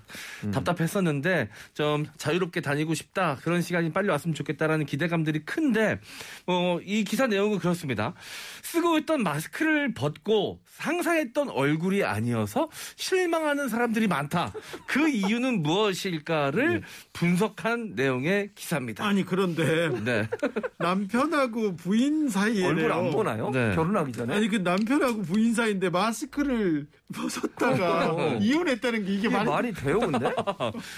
답답했었는데 0.53 1.49
좀 1.75 2.07
자유롭게 2.17 2.61
다니고 2.61 2.95
싶다. 2.95 3.37
그런 3.43 3.63
시간이 3.63 3.93
빨리 3.93 4.09
왔으면 4.09 4.35
좋겠다라는 4.35 4.87
기대감들이 4.87 5.41
큰데 5.41 5.99
어, 6.47 6.79
이 6.85 7.03
기사 7.05 7.27
내용은 7.27 7.59
그렇습니다. 7.59 8.15
쓰고 8.63 8.99
있던 8.99 9.23
마스크를 9.23 9.93
벗고 9.95 10.61
상상했던 10.67 11.51
얼굴이 11.51 12.05
아니어서 12.05 12.69
실망하는 12.97 13.69
사람들이 13.69 14.07
많다. 14.07 14.53
그 14.87 15.09
이유 15.09 15.32
는 15.41 15.63
무엇일까를 15.63 16.83
분석한 17.15 17.95
내용의 17.97 18.51
기사입니다. 18.55 19.05
아니 19.05 19.25
그런데 19.25 19.89
네. 20.05 20.29
남편하고 20.79 21.77
부인 21.77 22.29
사이에 22.29 22.67
얼굴 22.67 22.93
안 22.93 23.11
보나요? 23.11 23.51
네. 23.51 23.75
결혼하기 23.75 24.13
전에. 24.13 24.35
아니 24.35 24.49
그 24.49 24.57
남편하고 24.57 25.23
부인 25.23 25.55
사이인데 25.55 25.89
마스크를 25.89 26.87
벗었다가 27.15 28.37
이혼했다는 28.41 29.05
게 29.05 29.15
이게 29.15 29.23
이게 29.23 29.29
말이 29.29 29.49
말이 29.49 29.73
돼요, 29.73 30.01
근데? 30.01 30.35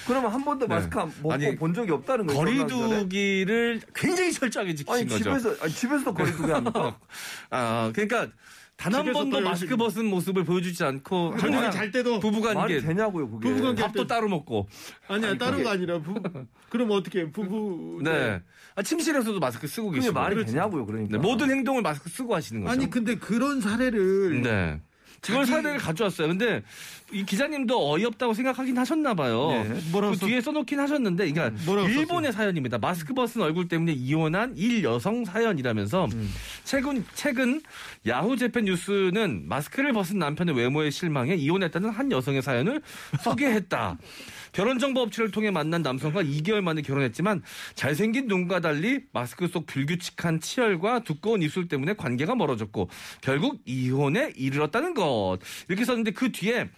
그러면 0.06 0.32
한 0.32 0.44
번도 0.44 0.66
마스크 0.66 0.98
안 0.98 1.10
벗고 1.10 1.32
아니, 1.32 1.54
본 1.56 1.74
적이 1.74 1.92
없다는 1.92 2.26
거예요. 2.26 2.40
거리두기를 2.40 3.80
굉장히 3.94 4.32
철저하게 4.32 4.74
지키신 4.74 4.94
아니 4.94 5.08
거죠. 5.08 5.24
집에서 5.24 5.56
아니 5.62 5.72
집에서도 5.72 6.14
거리두기 6.14 6.50
합니까? 6.50 6.98
아, 7.50 7.92
그러니까 7.94 8.28
단 8.76 8.92
한 8.94 9.12
번도 9.12 9.38
또 9.38 9.44
마스크 9.44 9.76
벗은 9.76 10.06
모습을 10.06 10.44
보여주지 10.44 10.82
않고 10.84 11.34
항상 11.36 11.70
잘 11.70 11.90
때도 11.90 12.18
부부관계 12.20 12.80
되냐고요, 12.80 13.30
그게. 13.30 13.48
부부관계 13.48 13.82
밥도 13.82 14.06
따로 14.06 14.28
먹고. 14.28 14.68
아니야 15.06 15.30
아니, 15.30 15.38
따로가 15.38 15.56
그게- 15.58 15.68
아니라 15.70 15.98
부 16.02 16.14
그럼 16.70 16.90
어떻게 16.90 17.30
부부 17.30 18.00
네. 18.02 18.42
아, 18.74 18.82
침실에서도 18.82 19.38
마스크 19.38 19.68
쓰고 19.68 19.90
계시고. 19.92 20.12
말이 20.12 20.34
그렇지. 20.34 20.52
되냐고요, 20.52 20.86
그러니까. 20.86 21.16
네, 21.16 21.22
모든 21.22 21.50
행동을 21.50 21.82
마스크 21.82 22.10
쓰고 22.10 22.34
하시는 22.34 22.62
거죠. 22.62 22.72
아니 22.72 22.90
근데 22.90 23.14
그런 23.16 23.60
사례를 23.60 24.42
네. 24.42 24.80
그걸 25.26 25.46
사례를 25.46 25.78
가져왔어요. 25.78 26.28
근데 26.28 26.62
이 27.12 27.24
기자님도 27.24 27.92
어이없다고 27.92 28.34
생각하긴 28.34 28.76
하셨나 28.78 29.14
봐요. 29.14 29.50
예. 29.52 29.80
뭐라고 29.92 30.14
그 30.14 30.18
써- 30.20 30.26
뒤에 30.26 30.40
써놓긴 30.40 30.80
하셨는데, 30.80 31.30
그러니까 31.30 31.62
뭐라고 31.64 31.88
일본의 31.88 32.32
사연입니다. 32.32 32.78
마스크 32.78 33.14
벗은 33.14 33.40
얼굴 33.42 33.68
때문에 33.68 33.92
이혼한 33.92 34.54
일 34.56 34.82
여성 34.84 35.24
사연이라면서 35.24 36.08
최근 36.64 37.04
최근 37.14 37.60
야후 38.06 38.36
재팬 38.36 38.64
뉴스는 38.64 39.48
마스크를 39.48 39.92
벗은 39.92 40.18
남편의 40.18 40.56
외모에 40.56 40.90
실망해 40.90 41.34
이혼했다는 41.36 41.90
한 41.90 42.10
여성의 42.10 42.42
사연을 42.42 42.80
소개했다. 43.22 43.98
결혼 44.54 44.78
정보 44.78 45.00
업체를 45.00 45.32
통해 45.32 45.50
만난 45.50 45.82
남성과 45.82 46.22
2개월 46.22 46.60
만에 46.60 46.80
결혼했지만 46.80 47.42
잘생긴 47.74 48.28
눈과 48.28 48.60
달리 48.60 49.00
마스크 49.12 49.48
속 49.48 49.66
불규칙한 49.66 50.40
치열과 50.40 51.00
두꺼운 51.00 51.42
입술 51.42 51.66
때문에 51.66 51.94
관계가 51.94 52.36
멀어졌고 52.36 52.88
결국 53.20 53.60
이혼에 53.66 54.32
이르렀다는 54.36 54.94
것. 54.94 55.38
이렇게 55.68 55.84
썼는데 55.84 56.12
그 56.12 56.30
뒤에 56.30 56.70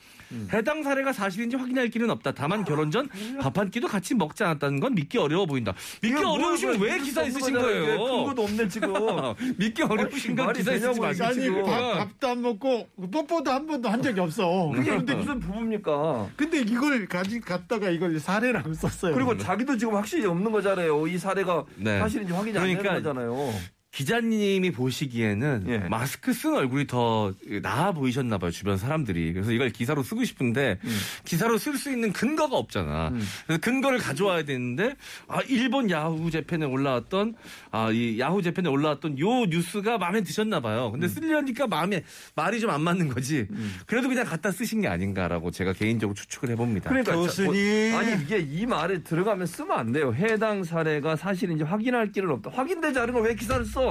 해당 0.52 0.82
사례가 0.82 1.12
사실인지 1.12 1.56
확인할 1.56 1.88
길은 1.88 2.10
없다. 2.10 2.32
다만 2.32 2.64
결혼 2.64 2.90
전 2.90 3.08
밥 3.40 3.56
한 3.56 3.70
끼도 3.70 3.88
같이 3.88 4.14
먹지 4.14 4.44
않았다는 4.44 4.80
건 4.80 4.94
믿기 4.94 5.16
어려워 5.18 5.46
보인다. 5.46 5.72
믿기 6.02 6.16
어려우시면 6.22 6.78
왜 6.80 6.98
기사 6.98 7.24
쓰신. 7.24 7.48
이게 7.48 7.58
거예요? 7.58 7.98
근거도 7.98 8.42
없네 8.44 8.68
지금. 8.68 8.92
믿기 9.58 9.82
어려우신 9.82 10.36
건 10.36 10.46
말이 10.46 10.58
기사 10.58 10.72
쓰지 10.78 11.00
말고 11.00 11.24
아니, 11.24 11.34
지금. 11.40 11.62
밥, 11.64 11.94
밥도 11.98 12.28
안 12.28 12.42
먹고 12.42 12.88
뽀뽀도 13.10 13.50
한 13.50 13.66
번도 13.66 13.88
한 13.88 14.02
적이 14.02 14.20
없어. 14.20 14.70
그게 14.74 14.90
근데 14.96 15.14
무슨 15.14 15.40
부부입니까? 15.40 16.28
근데 16.36 16.60
이걸 16.60 17.06
가지 17.06 17.40
갔다가 17.40 17.88
이걸 17.88 18.18
사례라고 18.20 18.74
썼어요. 18.74 19.14
그리고 19.14 19.36
자기도 19.38 19.76
지금 19.78 19.94
확실히 19.94 20.26
없는 20.26 20.52
거잖아요. 20.52 21.06
이 21.06 21.16
사례가 21.16 21.64
네. 21.76 21.98
사실인지 21.98 22.32
확인이 22.32 22.58
안 22.58 22.64
그러니까 22.64 22.82
되는 22.82 23.02
거잖아요. 23.02 23.52
기자님이 24.00 24.72
보시기에는 24.72 25.64
예. 25.68 25.78
마스크 25.88 26.34
쓴 26.34 26.54
얼굴이 26.54 26.86
더 26.86 27.32
나아 27.62 27.92
보이셨나 27.92 28.36
봐요 28.36 28.50
주변 28.50 28.76
사람들이 28.76 29.32
그래서 29.32 29.52
이걸 29.52 29.70
기사로 29.70 30.02
쓰고 30.02 30.22
싶은데 30.24 30.78
음. 30.84 30.98
기사로 31.24 31.56
쓸 31.56 31.78
수 31.78 31.90
있는 31.90 32.12
근거가 32.12 32.58
없잖아 32.58 33.10
그래서 33.46 33.58
근거를 33.62 33.96
가져와야 33.98 34.44
되는데 34.44 34.96
아 35.28 35.40
일본 35.48 35.90
야후 35.90 36.30
재팬에 36.30 36.66
올라왔던 36.66 37.34
아 37.70 37.86
이 37.90 38.18
야후 38.20 38.42
재팬에 38.42 38.68
올라왔던 38.68 39.18
요 39.18 39.46
뉴스가 39.46 39.96
마음에 39.96 40.22
드셨나 40.22 40.60
봐요 40.60 40.88
음. 40.88 40.92
근데 40.92 41.08
쓰려니까 41.08 41.66
마음에 41.66 42.02
말이 42.34 42.60
좀 42.60 42.66
안 42.66 42.80
맞는 42.82 43.08
거지 43.08 43.46
그래도 43.86 44.08
그냥 44.08 44.26
갖다 44.26 44.50
쓰신 44.50 44.80
게 44.82 44.88
아닌가라고 44.88 45.52
제가 45.52 45.72
개인적으로 45.72 46.14
추측을 46.14 46.50
해봅니다 46.50 46.90
그러니까 46.90 47.14
교수님. 47.14 47.92
저- 47.92 47.98
아니 47.98 48.22
이게 48.22 48.38
이 48.40 48.66
말에 48.66 49.02
들어가면 49.04 49.46
쓰면 49.46 49.78
안 49.78 49.92
돼요. 49.92 50.12
해당 50.12 50.64
사례가 50.64 51.14
사실인지 51.16 51.62
확인할 51.64 52.10
길은 52.12 52.28
없다. 52.30 52.50
확인되지 52.50 52.98
않은 52.98 53.14
걸 53.14 53.22
왜 53.26 53.34
기사를 53.36 53.64
써? 53.64 53.85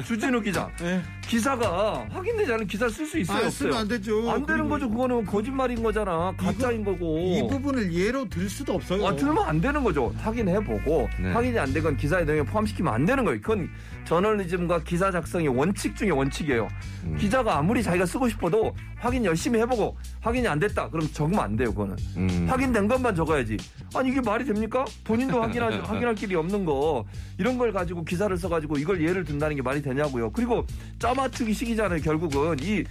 주진우 0.00 0.40
기자. 0.40 0.70
네. 0.80 1.02
기사가 1.20 2.06
확인되지 2.10 2.52
않은 2.54 2.66
기사를 2.66 2.90
쓸수 2.92 3.18
있어요. 3.18 3.46
아? 3.46 3.50
쓰면 3.50 3.74
안 3.74 3.88
되죠. 3.88 4.30
안 4.30 4.46
되는 4.46 4.62
그리고 4.62 4.68
거죠. 4.70 4.90
그거는 4.90 5.26
거짓말인 5.26 5.82
거잖아. 5.82 6.32
가짜인 6.36 6.82
거고. 6.84 7.18
이 7.18 7.46
부분을 7.46 7.92
예로 7.92 8.28
들 8.28 8.48
수도 8.48 8.74
없어요. 8.74 9.06
아, 9.06 9.14
들면 9.14 9.38
안 9.38 9.60
되는 9.60 9.82
거죠. 9.84 10.12
확인해보고 10.18 11.08
네. 11.20 11.32
확인이 11.32 11.58
안 11.58 11.72
되건 11.72 11.96
기사의 11.96 12.24
내용에 12.24 12.42
포함시키면 12.44 12.92
안 12.92 13.04
되는 13.04 13.24
거예요. 13.24 13.40
그건 13.40 13.68
저널리즘과 14.04 14.80
기사 14.84 15.10
작성의 15.10 15.48
원칙 15.48 15.94
중에 15.94 16.10
원칙이에요. 16.10 16.68
음. 17.04 17.16
기자가 17.18 17.58
아무리 17.58 17.82
자기가 17.82 18.06
쓰고 18.06 18.28
싶어도 18.28 18.74
확인 19.02 19.24
열심히 19.24 19.58
해보고 19.58 19.96
확인이 20.20 20.46
안 20.46 20.60
됐다. 20.60 20.88
그럼 20.88 21.08
적으면 21.12 21.40
안 21.40 21.56
돼요. 21.56 21.70
그거는. 21.72 21.96
음. 22.16 22.46
확인된 22.48 22.86
것만 22.86 23.16
적어야지. 23.16 23.56
아니 23.96 24.10
이게 24.10 24.20
말이 24.20 24.44
됩니까? 24.44 24.84
본인도 25.02 25.42
확인하지 25.42 25.78
확인할 25.82 26.14
길이 26.14 26.36
없는 26.36 26.64
거 26.64 27.04
이런 27.36 27.58
걸 27.58 27.72
가지고 27.72 28.04
기사를 28.04 28.34
써가지고 28.36 28.78
이걸 28.78 29.02
예를 29.02 29.24
든다는 29.24 29.56
게 29.56 29.62
말이 29.62 29.82
되냐고요. 29.82 30.30
그리고 30.30 30.64
짜맞추기 31.00 31.52
식이잖아요. 31.52 32.00
결국은 32.00 32.56
이 32.60 32.84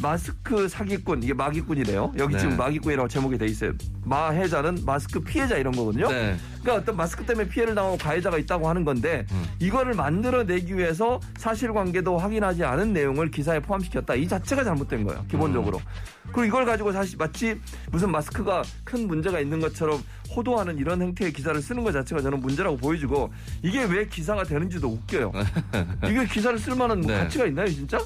마스크 0.00 0.68
사기꾼 0.68 1.22
이게 1.22 1.34
마기꾼이래요. 1.34 2.12
여기 2.18 2.34
네. 2.34 2.40
지금 2.40 2.56
마기꾼이라고 2.56 3.08
제목이 3.08 3.38
돼 3.38 3.46
있어요. 3.46 3.72
마해자는 4.04 4.84
마스크 4.84 5.20
피해자 5.20 5.56
이런 5.56 5.74
거거든요. 5.74 6.08
네. 6.08 6.36
그러니까 6.60 6.82
어떤 6.82 6.96
마스크 6.96 7.24
때문에 7.24 7.48
피해를 7.48 7.74
당하고 7.74 7.96
가해자가 7.98 8.38
있다고 8.38 8.68
하는 8.68 8.84
건데 8.84 9.26
음. 9.32 9.44
이거를 9.58 9.94
만들어내기 9.94 10.76
위해서 10.76 11.20
사실관계도 11.36 12.18
확인하지 12.18 12.64
않은 12.64 12.92
내용을 12.92 13.30
기사에 13.30 13.60
포함시켰다. 13.60 14.14
이 14.14 14.26
자체가 14.28 14.64
잘못된 14.64 15.04
거예요. 15.04 15.24
기본적으로. 15.28 15.80
그리고 16.26 16.44
이걸 16.44 16.66
가지고 16.66 16.92
사실 16.92 17.16
마치 17.16 17.58
무슨 17.90 18.10
마스크가 18.10 18.62
큰 18.84 19.06
문제가 19.08 19.40
있는 19.40 19.60
것처럼 19.60 20.02
호도하는 20.36 20.78
이런 20.78 21.00
형태의 21.00 21.32
기사를 21.32 21.60
쓰는 21.60 21.82
것 21.84 21.92
자체가 21.92 22.20
저는 22.20 22.40
문제라고 22.40 22.76
보여지고 22.76 23.32
이게 23.62 23.84
왜 23.84 24.06
기사가 24.06 24.44
되는지도 24.44 24.88
웃겨요. 24.88 25.32
이게 26.04 26.26
기사를 26.26 26.58
쓸 26.58 26.74
만한 26.74 27.00
뭐 27.00 27.10
네. 27.10 27.18
가치가 27.18 27.46
있나요, 27.46 27.68
진짜? 27.68 27.98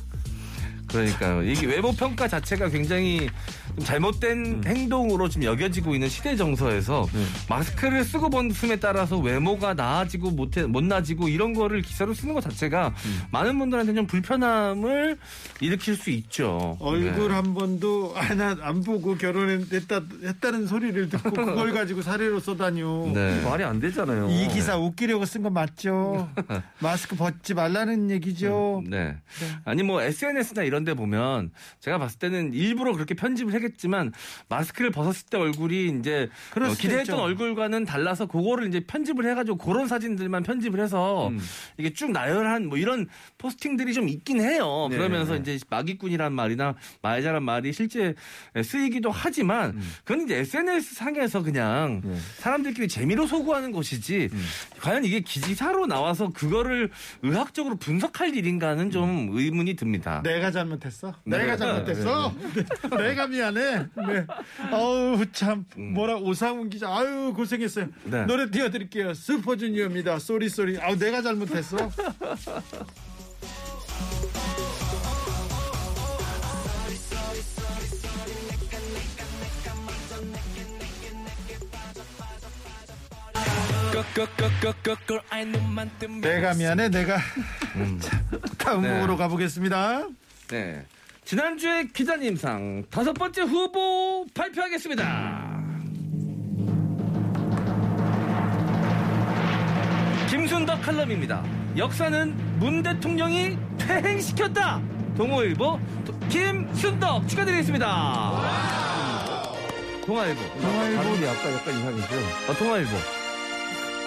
그러니까요. 0.92 1.42
이게 1.42 1.66
외모 1.66 1.92
평가 1.92 2.28
자체가 2.28 2.68
굉장히 2.68 3.28
좀 3.76 3.84
잘못된 3.84 4.62
행동으로 4.66 5.28
지금 5.28 5.46
여겨지고 5.46 5.94
있는 5.94 6.08
시대 6.08 6.36
정서에서 6.36 7.06
마스크를 7.48 8.04
쓰고 8.04 8.28
벗음에 8.30 8.76
따라서 8.76 9.18
외모가 9.18 9.74
나아지고 9.74 10.30
못해 10.30 10.64
못 10.64 10.84
나아지고 10.84 11.28
이런 11.28 11.54
거를 11.54 11.82
기사로 11.82 12.14
쓰는 12.14 12.34
것 12.34 12.42
자체가 12.42 12.94
많은 13.30 13.58
분들한테 13.58 13.94
좀 13.94 14.06
불편함을 14.06 15.18
일으킬 15.60 15.96
수 15.96 16.10
있죠. 16.10 16.76
얼굴 16.80 17.28
네. 17.28 17.34
한 17.34 17.54
번도 17.54 18.12
하나 18.14 18.56
안 18.60 18.82
보고 18.82 19.16
결혼했다 19.16 20.00
했다는 20.24 20.66
소리를 20.66 21.08
듣고 21.08 21.30
그걸 21.32 21.72
가지고 21.72 22.02
사례로 22.02 22.40
써다뇨. 22.40 23.12
네. 23.14 23.40
말이 23.42 23.64
안 23.64 23.80
되잖아요. 23.80 24.28
이 24.30 24.48
기사 24.48 24.76
웃기려고 24.76 25.24
쓴거 25.24 25.50
맞죠? 25.50 26.28
마스크 26.80 27.16
벗지 27.16 27.54
말라는 27.54 28.10
얘기죠. 28.10 28.82
네. 28.86 29.16
아니 29.64 29.82
뭐 29.82 30.02
SNS나 30.02 30.62
이런 30.62 30.81
데 30.84 30.94
보면 30.94 31.50
제가 31.80 31.98
봤을 31.98 32.18
때는 32.18 32.54
일부러 32.54 32.92
그렇게 32.92 33.14
편집을 33.14 33.54
하겠지만 33.54 34.12
마스크를 34.48 34.90
벗었을 34.90 35.26
때 35.30 35.36
얼굴이 35.38 35.98
이제 35.98 36.28
어, 36.56 36.74
기대했던 36.74 37.00
있죠. 37.02 37.16
얼굴과는 37.16 37.84
달라서 37.84 38.26
그거를 38.26 38.68
이제 38.68 38.80
편집을 38.80 39.28
해가지고 39.30 39.58
그런 39.58 39.86
사진들만 39.88 40.42
편집을 40.42 40.80
해서 40.80 41.28
음. 41.28 41.40
이게 41.78 41.92
쭉 41.92 42.10
나열한 42.10 42.66
뭐 42.66 42.78
이런 42.78 43.08
포스팅들이 43.38 43.94
좀 43.94 44.08
있긴 44.08 44.40
해요. 44.40 44.88
네. 44.90 44.96
그러면서 44.96 45.36
이제 45.36 45.58
마기꾼이란 45.70 46.32
말이나 46.32 46.74
마해자란 47.02 47.42
말이 47.42 47.72
실제 47.72 48.14
쓰이기도 48.62 49.10
하지만 49.10 49.80
그건 50.04 50.24
이제 50.24 50.38
SNS 50.38 50.94
상에서 50.94 51.42
그냥 51.42 52.00
네. 52.04 52.16
사람들끼리 52.38 52.88
재미로 52.88 53.26
소구하는 53.26 53.72
것이지 53.72 54.28
과연 54.80 55.04
이게 55.04 55.20
기사로 55.20 55.86
나와서 55.86 56.30
그거를 56.30 56.90
의학적으로 57.22 57.76
분석할 57.76 58.34
일인가는 58.36 58.90
좀 58.90 59.30
의문이 59.32 59.74
듭니다. 59.74 60.22
내가 60.22 60.50
잘못했어. 60.62 61.14
네. 61.24 61.38
내가 61.38 61.56
잘못했어. 61.56 62.32
내가 62.96 63.26
미안해. 63.26 63.86
네. 64.06 64.26
어우 64.70 65.24
참 65.32 65.64
뭐라 65.76 66.16
오상훈 66.16 66.70
기자. 66.70 66.88
아유 66.88 67.32
고생했어요. 67.34 67.88
네. 68.04 68.26
노래 68.26 68.50
띄워드릴게요. 68.50 69.14
슈퍼주니어입니다. 69.14 70.18
Sorry 70.18 70.48
Sorry. 70.48 70.78
아우 70.80 70.96
내가 70.96 71.22
잘못했어. 71.22 71.76
내가 86.20 86.54
미안해. 86.54 86.88
내가 86.88 87.18
자, 88.00 88.20
다음 88.58 88.82
네. 88.82 88.94
곡으로 88.94 89.16
가보겠습니다. 89.16 90.08
네. 90.52 90.84
지난주에 91.24 91.84
기자님상 91.94 92.84
다섯 92.90 93.14
번째 93.14 93.40
후보 93.40 94.26
발표하겠습니다. 94.34 95.62
김순덕 100.28 100.82
칼럼입니다. 100.82 101.42
역사는 101.76 102.58
문 102.58 102.82
대통령이 102.82 103.56
퇴행시켰다. 103.78 104.80
동호일보 105.16 105.80
도- 106.04 106.18
김순덕 106.28 107.26
축하드리겠습니다. 107.28 107.86
동아일보. 110.06 110.40
발음이 110.60 111.24
약간 111.24 111.52
약간 111.54 111.78
이상이죠. 111.78 112.06
아, 112.50 112.54
동아일보. 112.58 112.90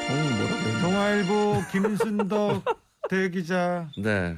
음, 0.09 0.37
뭐라 0.37 0.63
그래? 0.63 0.81
동아일보 0.81 1.63
김순덕 1.71 2.63
대기자. 3.09 3.87
네. 3.97 4.35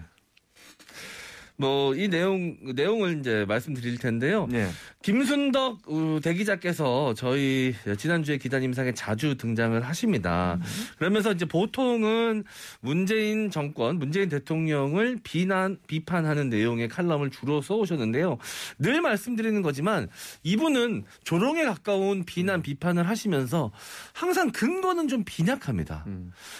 뭐 1.58 1.88
이 1.97 2.08
내용 2.08 2.55
내용을 2.76 3.20
이제 3.20 3.43
말씀드릴 3.47 3.97
텐데요. 3.97 4.47
네. 4.51 4.70
김순덕 5.01 5.80
어, 5.88 6.20
대기자께서 6.22 7.16
저희 7.16 7.74
지난주에 7.97 8.38
기자님상에 8.38 8.93
자주 8.93 9.36
등장을 9.36 9.82
하십니다. 9.84 10.60
그러면서 10.99 11.32
이제 11.32 11.45
보통은 11.45 12.43
문재인 12.82 13.49
정권, 13.49 13.97
문재인 13.97 14.30
대통령을 14.30 15.20
비난, 15.24 15.78
비판하는 15.88 16.49
내용의 16.49 16.89
칼럼을 16.89 17.32
주로 17.32 17.62
써오셨는데요. 17.62 18.38
늘 18.78 19.01
말씀드리는 19.01 19.62
거지만 19.64 20.08
이분은 20.43 21.05
조롱에 21.24 21.64
가까운 21.66 22.24
비난, 22.24 22.62
비판을 22.62 23.08
하시면서 23.08 23.72
항상 24.14 24.51
근거는 24.51 25.08
좀 25.08 25.24
빈약합니다. 25.26 26.05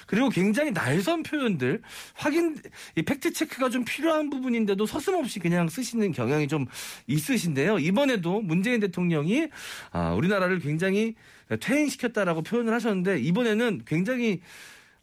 그리고 0.08 0.30
굉장히 0.30 0.72
날선 0.72 1.24
표현들, 1.24 1.82
확인, 2.16 2.58
이 2.96 3.04
팩트 3.04 3.34
체크가 3.34 3.70
좀 3.70 3.86
필요한 3.86 4.30
부분인데도 4.32 4.87
서슴없이 4.88 5.40
그냥 5.40 5.70
쓰시는 5.70 6.12
경향이 6.12 6.48
좀 6.48 6.66
있으신데요. 7.08 7.80
이번에도 7.80 8.42
문재인 8.42 8.80
대통령이 8.80 9.48
아, 9.92 10.14
우리나라를 10.14 10.60
굉장히 10.60 11.16
퇴행시켰다라고 11.60 12.42
표현을 12.44 12.74
하셨는데 12.74 13.20
이번에는 13.20 13.84
굉장히 13.86 14.42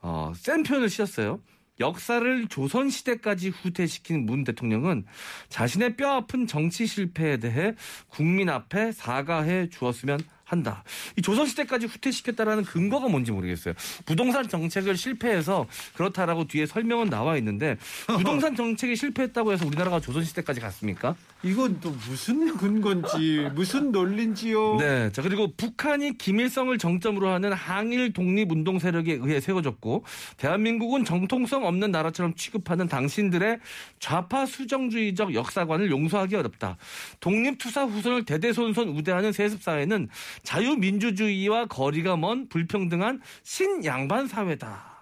어, 0.00 0.32
센 0.34 0.62
표현을 0.62 0.90
쓰셨어요. 0.90 1.40
역사를 1.80 2.46
조선시대까지 2.48 3.48
후퇴시킨 3.48 4.26
문 4.26 4.44
대통령은 4.44 5.04
자신의 5.48 5.96
뼈아픈 5.96 6.46
정치 6.46 6.86
실패에 6.86 7.38
대해 7.38 7.74
국민 8.08 8.48
앞에 8.48 8.92
사과해 8.92 9.68
주었으면 9.70 10.20
한다. 10.54 10.84
이 11.16 11.22
조선시대까지 11.22 11.86
후퇴시켰다라는 11.86 12.64
근거가 12.64 13.08
뭔지 13.08 13.32
모르겠어요. 13.32 13.74
부동산 14.06 14.48
정책을 14.48 14.96
실패해서 14.96 15.66
그렇다라고 15.94 16.46
뒤에 16.46 16.66
설명은 16.66 17.10
나와 17.10 17.36
있는데 17.38 17.76
부동산 18.06 18.54
정책이 18.54 18.94
실패했다고 18.94 19.52
해서 19.52 19.66
우리나라가 19.66 20.00
조선시대까지 20.00 20.60
갔습니까? 20.60 21.16
이건 21.44 21.78
또 21.80 21.90
무슨 21.90 22.56
근건지 22.56 23.50
무슨 23.54 23.92
논리인지요. 23.92 24.76
네. 24.76 25.12
자, 25.12 25.20
그리고 25.20 25.52
북한이 25.54 26.16
김일성을 26.16 26.76
정점으로 26.78 27.28
하는 27.28 27.52
항일 27.52 28.14
독립운동 28.14 28.78
세력에 28.78 29.18
의해 29.20 29.40
세워졌고, 29.40 30.04
대한민국은 30.38 31.04
정통성 31.04 31.66
없는 31.66 31.90
나라처럼 31.90 32.34
취급하는 32.34 32.88
당신들의 32.88 33.58
좌파 33.98 34.46
수정주의적 34.46 35.34
역사관을 35.34 35.90
용서하기 35.90 36.34
어렵다. 36.34 36.78
독립투사 37.20 37.84
후손을 37.84 38.24
대대손손 38.24 38.88
우대하는 38.88 39.32
세습사회는 39.32 40.08
자유민주주의와 40.44 41.66
거리가 41.66 42.16
먼 42.16 42.48
불평등한 42.48 43.20
신양반 43.42 44.28
사회다. 44.28 44.93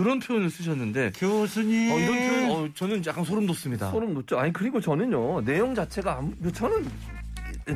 이런 0.00 0.18
표현을 0.20 0.50
쓰셨는데, 0.50 1.12
교수님. 1.18 1.92
어, 1.92 1.98
이런 1.98 2.14
표현, 2.16 2.50
어, 2.50 2.68
저는 2.74 3.02
약간 3.06 3.24
소름 3.24 3.46
돋습니다. 3.46 3.90
소름 3.90 4.14
돋죠. 4.14 4.38
아니 4.38 4.52
그리고 4.52 4.80
저는요 4.80 5.40
내용 5.44 5.74
자체가 5.74 6.18
아무- 6.18 6.52
저는 6.52 6.84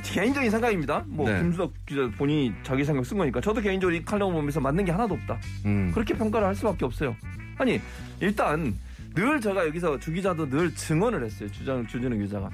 개인적인 0.02 0.50
생각입니다. 0.50 1.04
뭐 1.08 1.28
네. 1.28 1.40
김수덕 1.40 1.72
기자 1.86 2.08
본인이 2.16 2.52
자기 2.62 2.84
생각 2.84 3.04
쓴 3.04 3.18
거니까 3.18 3.40
저도 3.40 3.60
개인적으로 3.60 3.96
이 3.96 4.04
칼럼을 4.04 4.34
보면서 4.34 4.60
맞는 4.60 4.84
게 4.84 4.92
하나도 4.92 5.14
없다. 5.14 5.38
음. 5.64 5.90
그렇게 5.92 6.14
평가를 6.14 6.46
할 6.46 6.54
수밖에 6.54 6.84
없어요. 6.84 7.16
아니 7.58 7.80
일단 8.20 8.72
늘 9.14 9.40
제가 9.40 9.66
여기서 9.66 9.98
주 9.98 10.12
기자도 10.12 10.48
늘 10.48 10.72
증언을 10.74 11.24
했어요. 11.24 11.50
주장 11.50 11.84
주진우 11.86 12.16
기자가 12.18 12.48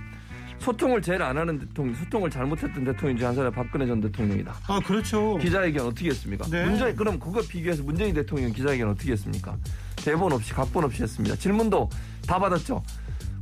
소통을 0.59 1.03
제일 1.03 1.23
안 1.23 1.37
하는 1.37 1.59
대통령, 1.59 1.95
소통을 1.95 2.31
잘못했던 2.31 2.85
대통령 2.85 3.17
중에 3.17 3.27
한 3.27 3.35
사람이 3.35 3.55
박근혜 3.55 3.87
전 3.87 4.01
대통령이다. 4.01 4.55
아 4.67 4.81
그렇죠. 4.81 5.37
기자회견 5.39 5.87
어떻게 5.87 6.09
했습니까? 6.09 6.47
네. 6.49 6.65
문재인 6.65 6.97
그럼 6.97 7.19
그거 7.19 7.41
비교해서 7.41 7.83
문재인 7.83 8.15
대통령 8.15 8.53
기자회견 8.53 8.89
어떻게 8.89 9.13
했습니까? 9.13 9.57
대본 9.97 10.33
없이 10.33 10.53
각본 10.53 10.85
없이 10.85 11.03
했습니다. 11.03 11.37
질문도 11.37 11.91
다 12.27 12.39
받았죠. 12.39 12.83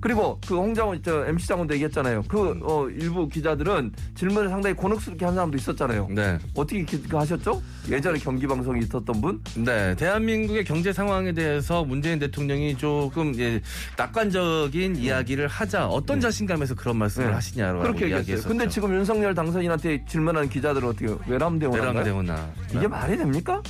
그리고 0.04 0.38
그 0.46 0.54
홍장원 0.54 1.00
저 1.02 1.24
MC 1.26 1.46
장원도 1.46 1.72
얘기했잖아요. 1.76 2.24
그 2.28 2.60
어, 2.62 2.86
일부 2.90 3.26
기자들은 3.26 3.90
질문을 4.14 4.50
상당히 4.50 4.76
곤혹스럽게 4.76 5.24
한 5.24 5.32
사람도 5.34 5.56
있었잖아요. 5.56 6.08
네. 6.10 6.38
어떻게 6.54 6.84
기- 6.84 7.00
그 7.08 7.16
하셨죠? 7.16 7.62
예전에 7.88 8.18
경기 8.18 8.46
방송이 8.46 8.80
있었던 8.80 9.18
분? 9.22 9.40
네, 9.56 9.96
대한민국의 9.96 10.64
경제 10.66 10.92
상황에 10.92 11.32
대해서 11.32 11.86
문재인 11.86 12.18
대통령이 12.18 12.76
조금 12.76 13.34
예, 13.38 13.62
낙관적인 13.96 14.96
이야기를 14.96 15.48
하자 15.48 15.86
어떤 15.88 16.20
자신감에서 16.20 16.74
그런 16.74 16.98
말씀을 16.98 17.28
네. 17.28 17.32
하시냐라고 17.32 17.80
그렇게 17.80 18.14
얘기했어요. 18.14 18.46
근데 18.46 18.68
지금 18.68 18.92
윤석열 18.94 19.34
당선인한테 19.34 20.04
질문하는 20.06 20.50
기자들은 20.50 20.86
어떻게 20.86 21.06
외람되오나요? 21.26 21.80
대랑대오나 21.80 22.50
이게 22.74 22.86
말이 22.86 23.16
됩니까? 23.16 23.62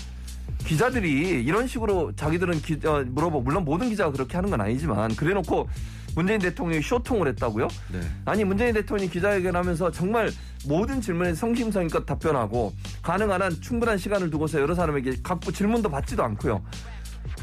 기자들이 0.66 1.45
이런 1.45 1.66
식으로 1.68 2.12
자기들은 2.16 2.61
기, 2.62 2.78
어, 2.87 3.05
물어보 3.07 3.41
물론 3.43 3.64
모든 3.64 3.89
기자가 3.89 4.11
그렇게 4.11 4.37
하는 4.37 4.51
건 4.51 4.61
아니지만 4.62 5.14
그래놓고 5.14 5.68
문재인 6.15 6.41
대통령이 6.41 6.83
쇼통을 6.83 7.29
했다고요? 7.29 7.69
네. 7.93 8.01
아니 8.25 8.45
문재인 8.45 8.73
대통령이 8.75 9.11
기자회견하면서 9.11 9.91
정말 9.91 10.31
모든 10.67 11.01
질문에 11.01 11.35
성심성의껏 11.35 12.07
답변하고 12.07 12.73
가능한 13.03 13.43
한 13.43 13.61
충분한 13.61 13.99
시간을 13.99 14.31
두고서 14.31 14.61
여러 14.61 14.75
사람에게 14.75 15.17
각부 15.23 15.53
질문도 15.53 15.91
받지도 15.91 16.23
않고요. 16.25 16.62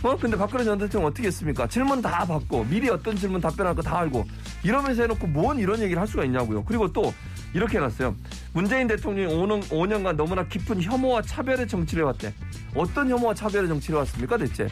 어 0.04 0.18
근데 0.18 0.36
박근혜 0.36 0.64
전 0.64 0.78
대통령 0.80 1.10
어떻게 1.10 1.28
했습니까? 1.28 1.68
질문 1.68 2.02
다 2.02 2.26
받고 2.26 2.66
미리 2.66 2.90
어떤 2.90 3.16
질문 3.16 3.40
답변할 3.42 3.76
거 3.76 3.82
다 3.82 4.00
알고 4.00 4.26
이러면서 4.64 5.04
해놓고 5.04 5.28
뭔 5.28 5.60
이런 5.60 5.80
얘기를 5.80 6.00
할 6.00 6.08
수가 6.08 6.24
있냐고요. 6.24 6.64
그리고 6.64 6.92
또 6.92 7.14
이렇게 7.54 7.78
해놨어요. 7.78 8.16
문재인 8.54 8.88
대통령이 8.88 9.34
5년, 9.34 9.62
5년간 9.70 10.16
너무나 10.16 10.48
깊은 10.48 10.82
혐오와 10.82 11.22
차별의 11.24 11.68
정치를 11.68 12.04
해왔대. 12.04 12.34
어떤 12.76 13.10
혐오와 13.10 13.34
차별의 13.34 13.68
정치를 13.68 13.98
해왔습니까 13.98 14.38
대체? 14.38 14.68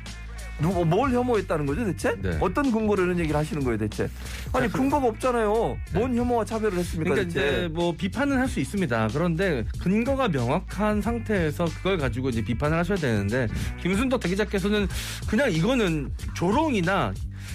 누구 0.62 0.84
뭘 0.86 1.12
혐오했다는 1.12 1.66
거죠 1.66 1.86
대체? 1.86 2.16
네. 2.22 2.38
어떤 2.42 2.72
근거로 2.72 3.04
이런 3.04 3.18
얘기를 3.20 3.38
하시는 3.40 3.64
거예요 3.64 3.78
대체? 3.78 4.10
아니 4.54 4.70
근거가 4.72 5.08
없잖아요. 5.08 5.78
뭔 5.94 6.16
혐오와 6.16 6.44
차별을 6.46 6.78
했습니까 6.80 7.14
그러니까 7.14 7.34
대체? 7.34 7.58
이제 7.58 7.68
뭐 7.72 7.96
비판은 7.96 8.38
할 8.38 8.50
수 8.50 8.60
있습니다. 8.60 9.10
그런데 9.14 9.64
근거가 9.80 10.28
명확한 10.30 11.02
상태에서 11.02 11.66
그걸 11.66 11.98
가지고 12.00 12.30
이제 12.30 12.44
비판을 12.44 12.78
하셔야 12.78 12.98
되는데 12.98 13.48
김순덕 13.82 14.20
대기자께서는 14.22 14.88
그냥 15.30 15.52
이거는 15.52 16.12
조롱이나 16.34 17.14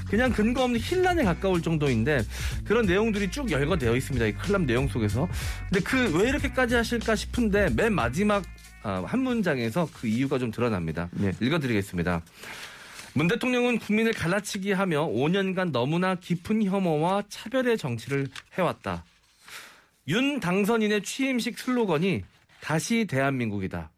그냥 0.09 0.31
근거 0.33 0.63
없는 0.65 0.79
힐난에 0.81 1.25
가까울 1.25 1.61
정도인데 1.63 2.23
그런 2.65 2.87
내용들이 2.87 3.31
쭉 3.31 3.51
열거되어 3.51 3.97
있습니다. 3.97 4.27
이 4.27 4.33
클럽 4.35 4.63
내용 4.63 4.87
속에서. 4.89 5.29
근데 5.69 5.81
그 5.85 6.15
왜 6.17 6.29
이렇게까지 6.29 6.75
하실까 6.77 7.17
싶은데 7.17 7.71
맨 7.75 7.93
마지막 7.93 8.45
아, 8.85 9.03
한 9.07 9.21
문장에서 9.21 9.89
그 9.93 10.07
이유가 10.07 10.39
좀 10.39 10.51
드러납니다. 10.51 11.09
네. 11.13 11.33
읽어드리겠습니다. 11.41 12.21
문 13.17 13.29
대통령은 13.29 13.79
국민을 13.79 14.13
갈라치기 14.13 14.73
하며 14.73 15.07
5년간 15.07 15.71
너무나 15.71 16.17
깊은 16.17 16.65
혐오와 16.65 17.23
차별의 17.29 17.79
정치를 17.79 18.27
해왔다. 18.59 19.05
윤 20.09 20.41
당선인의 20.41 21.05
취임식 21.05 21.59
슬로건이 21.59 22.25
다시 22.61 23.07
대한민국이다. 23.09 23.91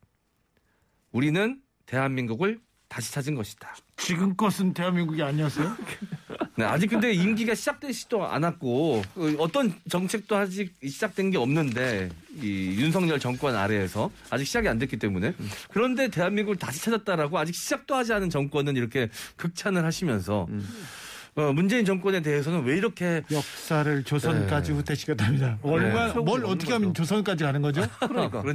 우리는 1.13 1.61
대한민국을 1.87 2.61
다시 2.89 3.11
찾은 3.13 3.35
것이다. 3.35 3.75
지금 3.97 4.37
것은 4.37 4.75
대한민국이 4.75 5.23
아니었어요? 5.23 5.75
네, 6.59 6.65
아직 6.65 6.89
근데 6.89 7.13
임기가 7.13 7.55
시작되지도 7.55 8.27
않았고 8.27 9.03
그 9.15 9.37
어떤 9.39 9.75
정책도 9.91 10.37
아직 10.37 10.75
시작된 10.83 11.31
게 11.31 11.37
없는데 11.37 12.09
이 12.41 12.77
윤석열 12.79 13.21
정권 13.21 13.55
아래에서 13.55 14.11
아직 14.31 14.47
시작이 14.47 14.67
안 14.67 14.79
됐기 14.79 14.97
때문에. 14.99 15.35
그런데 15.71 16.09
대한민국을 16.09 16.57
다시 16.57 16.81
찾았다라고 16.81 17.39
아직 17.39 17.55
시작도 17.55 17.95
하지 17.95 18.13
않은 18.15 18.31
정권은 18.31 18.77
이렇게 18.77 19.11
극찬을 19.37 19.85
하시면서 19.85 20.47
어, 21.37 21.53
문재인 21.53 21.85
정권에 21.85 22.21
대해서는 22.23 22.65
왜 22.65 22.79
이렇게 22.79 23.23
역사를 23.31 24.03
조선까지 24.05 24.71
네. 24.71 24.79
후퇴시켰답니다. 24.79 25.59
얼마 25.61 26.11
네. 26.11 26.19
뭘 26.19 26.43
어떻게 26.47 26.73
하면 26.73 26.95
조선까지 26.95 27.45
가는 27.45 27.61
거죠? 27.61 27.83
그러니까. 28.01 28.41
그러니까요. 28.41 28.55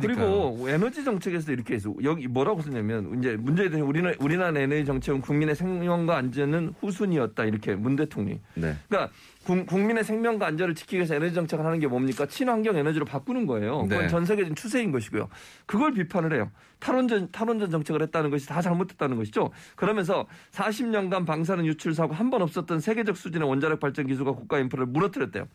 그리고 0.56 0.68
에너지 0.68 1.04
정책에서 1.04 1.52
이렇게 1.52 1.76
해서 1.76 1.94
여기 2.04 2.28
뭐라고 2.28 2.64
쓰냐면 2.64 3.20
이제 3.20 3.38
문재인 3.40 3.70
대통령 3.70 3.88
우리는 3.88 4.16
우리나라 4.20 4.60
에너지 4.60 4.84
정책은 4.86 5.22
국민의 5.22 5.56
생명과 5.56 6.18
안전은 6.18 6.74
후순이었다 6.80 7.44
이렇게 7.46 7.76
문 7.76 7.96
대통령이. 7.96 8.40
네. 8.56 8.76
그러니까 8.90 9.14
국- 9.46 9.66
국민의 9.66 10.04
생명과 10.04 10.46
안전을 10.48 10.76
지키기 10.76 10.98
위해서 10.98 11.16
에너지 11.16 11.34
정책을 11.34 11.66
하는 11.66 11.80
게 11.80 11.88
뭡니까? 11.88 12.26
친환경 12.28 12.76
에너지로 12.78 13.06
바꾸는 13.06 13.48
거예요. 13.48 13.84
그건 13.84 14.00
네. 14.02 14.08
전 14.08 14.26
세계적인 14.26 14.56
추세인 14.56 14.92
것이고요. 14.92 15.30
그걸 15.66 15.94
비판을 15.94 16.34
해요. 16.34 16.52
탈원전 16.80 17.32
탈원전 17.32 17.70
정책을 17.72 18.02
했다는 18.04 18.30
것이 18.30 18.48
다 18.48 18.62
잘못됐다는 18.62 19.18
것이죠. 19.18 19.52
그러면서 19.76 20.28
40년간 20.52 21.26
방사능 21.26 21.66
유출 21.66 21.94
사고 21.96 22.14
한 22.14 22.30
번 22.30 22.42
없었던 22.44 22.80
세계적 22.80 23.18
수준의 23.18 23.48
원자력 23.48 23.80
발전 23.80 24.08
기술과 24.08 24.32
국가 24.34 24.58
인프라를 24.60 24.86
무너뜨렸대요. 24.88 25.46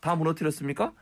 다 0.00 0.14
무너뜨렸습니까? 0.14 0.92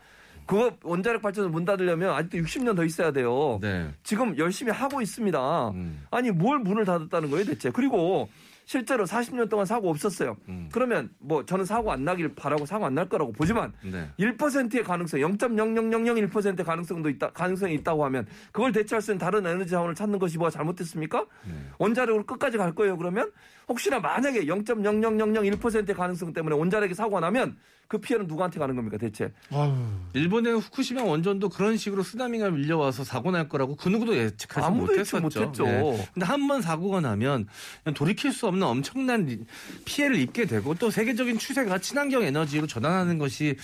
그거 0.47 0.73
원자력 0.83 1.21
발전을 1.21 1.51
문 1.51 1.67
닫으려면 1.67 2.15
아직도 2.15 2.39
60년 2.39 2.75
더 2.75 2.83
있어야 2.85 3.11
돼요. 3.13 3.59
네. 3.61 3.91
지금 4.03 4.39
열심히 4.39 4.73
하고 4.73 5.03
있습니다. 5.03 5.69
음. 5.71 6.03
아니 6.11 6.31
뭘 6.31 6.59
문을 6.61 6.87
닫았다는 6.87 7.31
거예요 7.31 7.45
대체? 7.45 7.71
그리고 7.71 8.31
실제로 8.69 9.07
40년 9.07 9.49
동안 9.49 9.65
사고 9.65 9.89
없었어요. 9.89 10.37
음. 10.51 10.69
그러면 10.71 11.09
뭐 11.19 11.43
저는 11.47 11.65
사고 11.65 11.91
안 11.91 12.05
나길 12.05 12.35
바라고 12.35 12.67
사고 12.67 12.85
안 12.85 12.95
날 12.99 13.09
거라고 13.09 13.33
보지만 13.33 13.73
네. 13.83 14.11
1%의 14.19 14.83
가능성, 14.85 15.21
0.00001%의 15.21 16.67
가능성도 16.67 17.09
있다, 17.09 17.31
가능성이 17.31 17.75
있다고 17.77 18.05
하면 18.05 18.27
그걸 18.53 18.73
대체할 18.73 19.01
수 19.01 19.13
있는 19.13 19.19
다른 19.21 19.47
에너지 19.47 19.71
자원을 19.71 19.95
찾는 19.95 20.19
것이 20.19 20.37
뭐가 20.37 20.51
잘못됐습니까? 20.51 21.25
네. 21.47 21.55
원자력으로 21.79 22.27
끝까지 22.27 22.59
갈 22.59 22.75
거예요. 22.75 22.99
그러면 22.99 23.31
혹시나 23.69 24.01
만약에 24.01 24.45
0.00001%의 24.45 25.95
가능성 25.97 26.35
때문에 26.35 26.55
원자력이 26.55 26.93
사고가 26.93 27.21
나면 27.21 27.57
그 27.89 27.97
피해는 27.99 28.27
누구한테 28.27 28.59
가는 28.59 28.77
겁니까 28.77 28.99
대체? 28.99 29.33
아유, 29.51 29.73
일본의 30.13 30.61
후쿠시마 30.61 31.03
원전도 31.05 31.49
그런 31.49 31.79
식으로 31.79 32.03
쓰나미가 32.03 32.51
밀려와서 32.51 33.03
사고 33.03 33.31
날 33.31 33.49
거라고 33.49 33.77
그 33.77 33.89
누구도 33.89 34.15
예측하지 34.15 34.67
아무도 34.67 34.93
예측 34.99 35.17
못했었죠. 35.21 35.63
못했죠. 35.63 35.65
네. 35.65 36.09
근데 36.13 36.27
한 36.27 36.47
번 36.49 36.61
사고가 36.63 37.01
나면 37.01 37.47
그냥 37.83 37.95
돌이킬 37.95 38.33
수 38.33 38.47
없는 38.47 38.67
엄청난 38.67 39.25
리- 39.25 39.41
피해를 39.87 40.17
입게 40.17 40.45
되고 40.45 40.75
또 40.75 40.91
세계적인 40.91 41.39
추세가 41.39 41.79
친환경 41.79 42.23
에너지로 42.25 42.67
전환하는 42.67 43.17
것이 43.19 43.57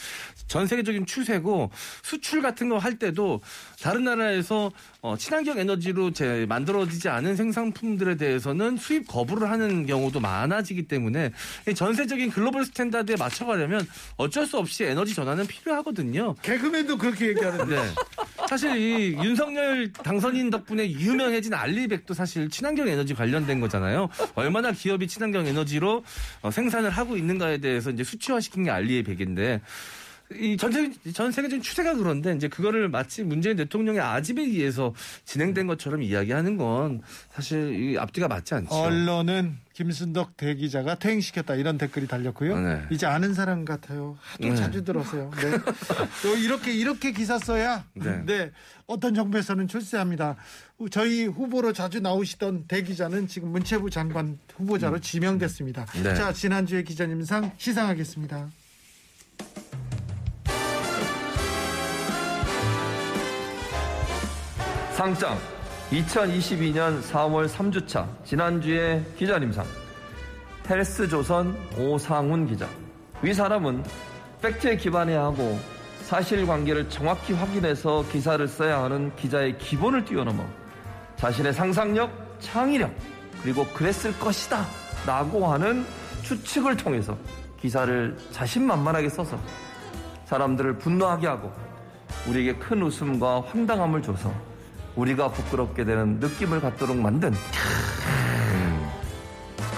전 0.48 0.66
세계적인 0.66 1.04
추세고 1.06 1.70
수출 2.02 2.40
같은 2.40 2.68
거 2.70 2.78
할 2.78 2.98
때도 2.98 3.40
다른 3.82 4.04
나라에서 4.04 4.70
어, 5.04 5.18
친환경 5.18 5.58
에너지로 5.58 6.12
제 6.12 6.46
만들어지지 6.48 7.10
않은 7.10 7.36
생산품들에 7.36 8.16
대해서는 8.16 8.78
수입 8.78 9.06
거부를 9.06 9.50
하는 9.50 9.84
경우도 9.84 10.18
많아지기 10.18 10.88
때문에 10.88 11.30
이 11.68 11.74
전 11.74 11.89
세계적인 11.89 12.30
global 12.30 12.64
standard에 12.64 13.16
맞춰가려면 13.18 13.86
어쩔 14.16 14.46
수 14.46 14.56
없이 14.56 14.84
에너지 14.84 15.14
전환은 15.14 15.46
필요하거든요. 15.46 16.36
개그맨도 16.40 16.96
그렇게 16.96 17.28
얘기하는데. 17.28 17.76
네. 17.76 17.82
사실 18.48 18.76
이 18.78 19.12
윤석열 19.22 19.92
당선인 19.92 20.48
덕분에 20.48 20.90
유명해진 20.90 21.52
RE백도 21.52 22.14
사실 22.14 22.48
친환경 22.48 22.88
에너지 22.88 23.12
관련된 23.12 23.60
거잖아요. 23.60 24.08
얼마나 24.34 24.72
기업이 24.72 25.06
친환경 25.06 25.46
에너지로 25.46 26.02
어, 26.40 26.50
생산을 26.50 26.88
하고 26.88 27.18
있는가에 27.18 27.58
대해서 27.58 27.90
이제 27.90 28.04
수치화시킨 28.04 28.64
게 28.64 28.70
알리백인데 28.70 29.60
이전 30.32 30.94
전 31.12 31.30
세계적인 31.30 31.62
추세가 31.62 31.94
그런데 31.94 32.34
이제 32.34 32.48
그거를 32.48 32.88
마치 32.88 33.22
문재인 33.22 33.56
대통령의 33.56 34.00
아집에 34.00 34.42
의해서 34.42 34.94
진행된 35.24 35.66
것처럼 35.66 36.02
이야기하는 36.02 36.56
건 36.56 37.02
사실 37.30 37.92
이 37.92 37.98
앞뒤가 37.98 38.26
맞지 38.28 38.54
않죠. 38.54 38.74
언론은 38.74 39.58
김순덕 39.74 40.36
대기자가 40.36 40.94
퇴행시켰다 40.94 41.56
이런 41.56 41.76
댓글이 41.76 42.06
달렸고요. 42.06 42.58
네. 42.58 42.82
이제 42.90 43.06
아는 43.06 43.34
사람 43.34 43.64
같아요. 43.64 44.16
하도 44.20 44.48
네. 44.48 44.54
자주 44.54 44.84
들었어요. 44.84 45.30
네. 45.34 45.50
또 46.22 46.36
이렇게 46.36 46.72
이렇게 46.72 47.12
기사 47.12 47.38
써야 47.38 47.84
네. 47.92 48.24
네. 48.24 48.50
어떤 48.86 49.14
정부에서는 49.14 49.68
출세합니다. 49.68 50.36
저희 50.90 51.26
후보로 51.26 51.72
자주 51.72 52.00
나오시던 52.00 52.66
대기자는 52.66 53.26
지금 53.26 53.48
문체부 53.50 53.90
장관 53.90 54.38
후보자로 54.56 55.00
지명됐습니다. 55.00 55.84
네. 56.02 56.14
자 56.14 56.32
지난주에 56.32 56.82
기자님상 56.82 57.52
시상하겠습니다. 57.58 58.48
상장. 64.94 65.36
2022년 65.90 67.02
4월 67.02 67.48
3주차 67.48 68.06
지난주에 68.24 69.04
기자님상. 69.18 69.66
헬스조선 70.70 71.56
오상훈 71.76 72.46
기자. 72.46 72.68
위 73.20 73.34
사람은 73.34 73.82
팩트에 74.40 74.76
기반해야 74.76 75.24
하고 75.24 75.58
사실관계를 76.02 76.88
정확히 76.90 77.32
확인해서 77.32 78.04
기사를 78.12 78.46
써야 78.46 78.84
하는 78.84 79.10
기자의 79.16 79.58
기본을 79.58 80.04
뛰어넘어 80.04 80.44
자신의 81.16 81.52
상상력, 81.52 82.36
창의력 82.38 82.94
그리고 83.42 83.66
그랬을 83.74 84.16
것이다 84.20 84.64
라고 85.06 85.48
하는 85.48 85.84
추측을 86.22 86.76
통해서 86.76 87.18
기사를 87.60 88.16
자신만만하게 88.30 89.08
써서 89.08 89.40
사람들을 90.26 90.78
분노하게 90.78 91.26
하고 91.26 91.52
우리에게 92.28 92.54
큰 92.60 92.80
웃음과 92.80 93.42
황당함을 93.48 94.00
줘서 94.00 94.53
우리가 94.96 95.28
부끄럽게 95.32 95.84
되는 95.84 96.18
느낌을 96.20 96.60
갖도록 96.60 96.96
만든 96.96 97.32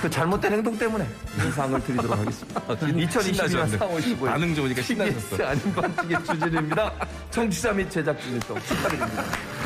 그 0.00 0.10
잘못된 0.10 0.52
행동 0.52 0.76
때문에 0.76 1.06
이 1.36 1.50
상을 1.52 1.80
드리도록 1.82 2.18
하겠습니다. 2.18 2.60
2022년 2.60 3.22
신나셨네. 3.22 3.78
4월 3.78 3.98
15일 4.00 4.26
반응 4.26 4.54
좋으니까 4.54 4.82
신나셨어. 4.82 5.44
아닌 5.46 5.74
반칙의 5.74 6.24
주진입니다. 6.24 6.92
청취자 7.30 7.72
및 7.72 7.90
제작진의 7.90 8.40
또 8.40 8.58
축하드립니다. 8.60 9.24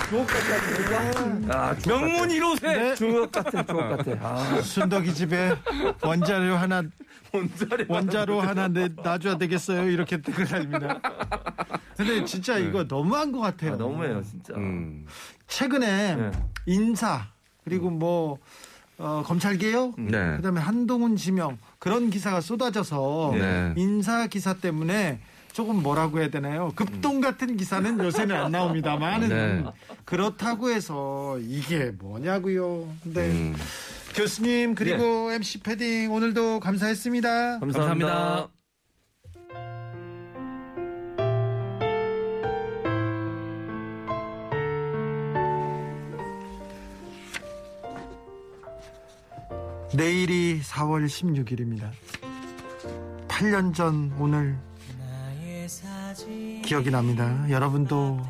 주옥 0.09 0.26
같아. 0.26 1.70
아, 1.70 1.74
명문. 1.87 2.28
1호세 2.28 2.62
네. 2.62 2.95
주옥 2.95 3.33
같아. 3.33 3.64
주옥 3.64 3.97
같아. 3.97 4.11
아, 4.20 4.61
순덕이 4.62 5.14
집에 5.14 5.55
원자료 6.03 6.57
하나 6.57 6.83
원자리 7.33 7.85
원자로 7.89 8.41
하나 8.41 8.68
내, 8.68 8.89
놔줘야 8.89 9.39
되겠어요. 9.39 9.89
이렇게 9.89 10.20
댓글 10.20 10.47
달립니다. 10.47 11.01
근데 11.97 12.24
진짜 12.24 12.59
이거 12.59 12.85
너무한 12.85 13.31
것 13.31 13.41
같아요. 13.41 13.74
아, 13.74 13.76
너무해요, 13.76 14.22
진짜. 14.22 14.55
음. 14.55 15.07
최근에 15.47 16.16
네. 16.16 16.31
인사 16.66 17.26
그리고 17.64 17.91
뭐 17.91 18.39
어, 19.01 19.22
검찰 19.24 19.57
개혁 19.57 19.94
네. 19.98 20.36
그다음에 20.36 20.61
한동훈 20.61 21.16
지명 21.16 21.59
그런 21.78 22.11
기사가 22.11 22.40
쏟아져서 22.40 23.32
네. 23.34 23.72
인사 23.76 24.26
기사 24.26 24.55
때문에 24.55 25.20
조금 25.53 25.82
뭐라고 25.82 26.20
해야 26.20 26.28
되나요? 26.28 26.72
급동 26.76 27.20
같은 27.20 27.57
기사는 27.57 27.98
요새는 27.98 28.36
안 28.36 28.53
나옵니다만 28.53 29.28
네. 29.28 29.64
그렇다고 30.05 30.70
해서 30.70 31.38
이게 31.40 31.92
뭐냐고요. 31.98 32.86
네. 33.05 33.20
음. 33.30 33.57
교수님 34.14 34.74
그리고 34.74 35.32
MC 35.32 35.61
패딩 35.62 36.12
오늘도 36.12 36.61
감사했습니다. 36.61 37.61
감사합니다. 37.61 38.07
감사합니다. 38.07 38.59
내일이 49.93 50.61
4월 50.62 51.07
16일입니다. 51.07 51.91
8년 53.26 53.74
전 53.74 54.12
오늘 54.20 54.57
기억이 56.64 56.91
납니다. 56.91 57.45
여러분도 57.51 58.20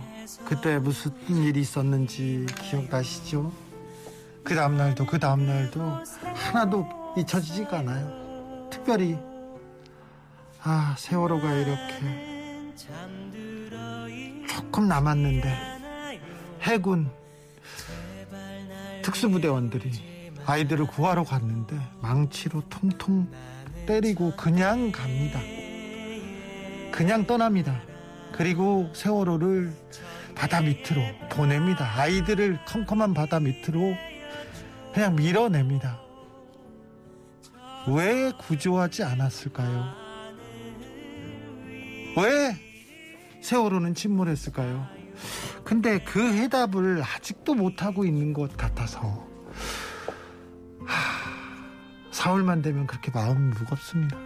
그때 0.46 0.78
무슨 0.78 1.12
일이 1.28 1.60
있었는지 1.60 2.46
기억나시죠? 2.62 3.52
그 4.42 4.54
다음날도 4.54 5.04
그 5.04 5.18
다음날도 5.18 5.80
하나도 6.34 6.86
잊혀지지가 7.18 7.80
않아요. 7.80 8.68
특별히 8.70 9.18
아 10.62 10.94
세월호가 10.98 11.52
이렇게 11.52 12.74
조금 14.48 14.88
남았는데 14.88 15.54
해군 16.62 17.10
특수부대원들이 19.02 20.09
아이들을 20.50 20.86
구하러 20.88 21.22
갔는데 21.22 21.78
망치로 22.00 22.62
통통 22.68 23.30
때리고 23.86 24.34
그냥 24.36 24.90
갑니다. 24.90 25.38
그냥 26.90 27.24
떠납니다. 27.24 27.80
그리고 28.32 28.90
세월호를 28.92 29.72
바다 30.34 30.60
밑으로 30.60 31.02
보냅니다. 31.30 31.88
아이들을 31.96 32.58
컴컴한 32.66 33.14
바다 33.14 33.38
밑으로 33.38 33.94
그냥 34.92 35.14
밀어냅니다. 35.14 36.00
왜 37.86 38.32
구조하지 38.32 39.04
않았을까요? 39.04 39.84
왜 42.16 42.56
세월호는 43.40 43.94
침몰했을까요? 43.94 44.84
근데 45.62 46.00
그 46.00 46.20
해답을 46.20 47.04
아직도 47.04 47.54
못하고 47.54 48.04
있는 48.04 48.32
것 48.32 48.56
같아서 48.56 49.29
하, 50.90 52.10
4월만 52.10 52.62
되면 52.62 52.86
그렇게 52.86 53.10
마음이 53.12 53.54
무겁습니다. 53.54 54.16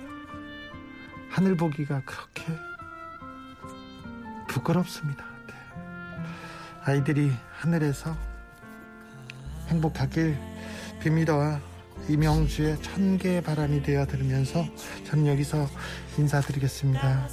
하늘 1.28 1.56
보기가 1.56 2.02
그렇게 2.04 2.44
부끄럽습니다. 4.48 5.24
네. 5.46 5.54
아이들이 6.84 7.32
하늘에서 7.58 8.16
행복하길 9.68 10.38
빕니다. 11.00 11.60
이명주의 12.08 12.80
천 12.82 13.18
개의 13.18 13.42
바람이 13.42 13.82
되어 13.82 14.06
들으면서 14.06 14.64
저는 15.06 15.26
여기서 15.26 15.68
인사드리겠습니다. 16.18 17.28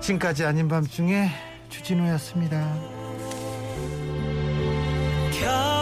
지금까지 0.00 0.44
아닌 0.44 0.68
밤중에 0.68 1.30
주진우였습니다. 1.68 2.74
겨 5.32 5.73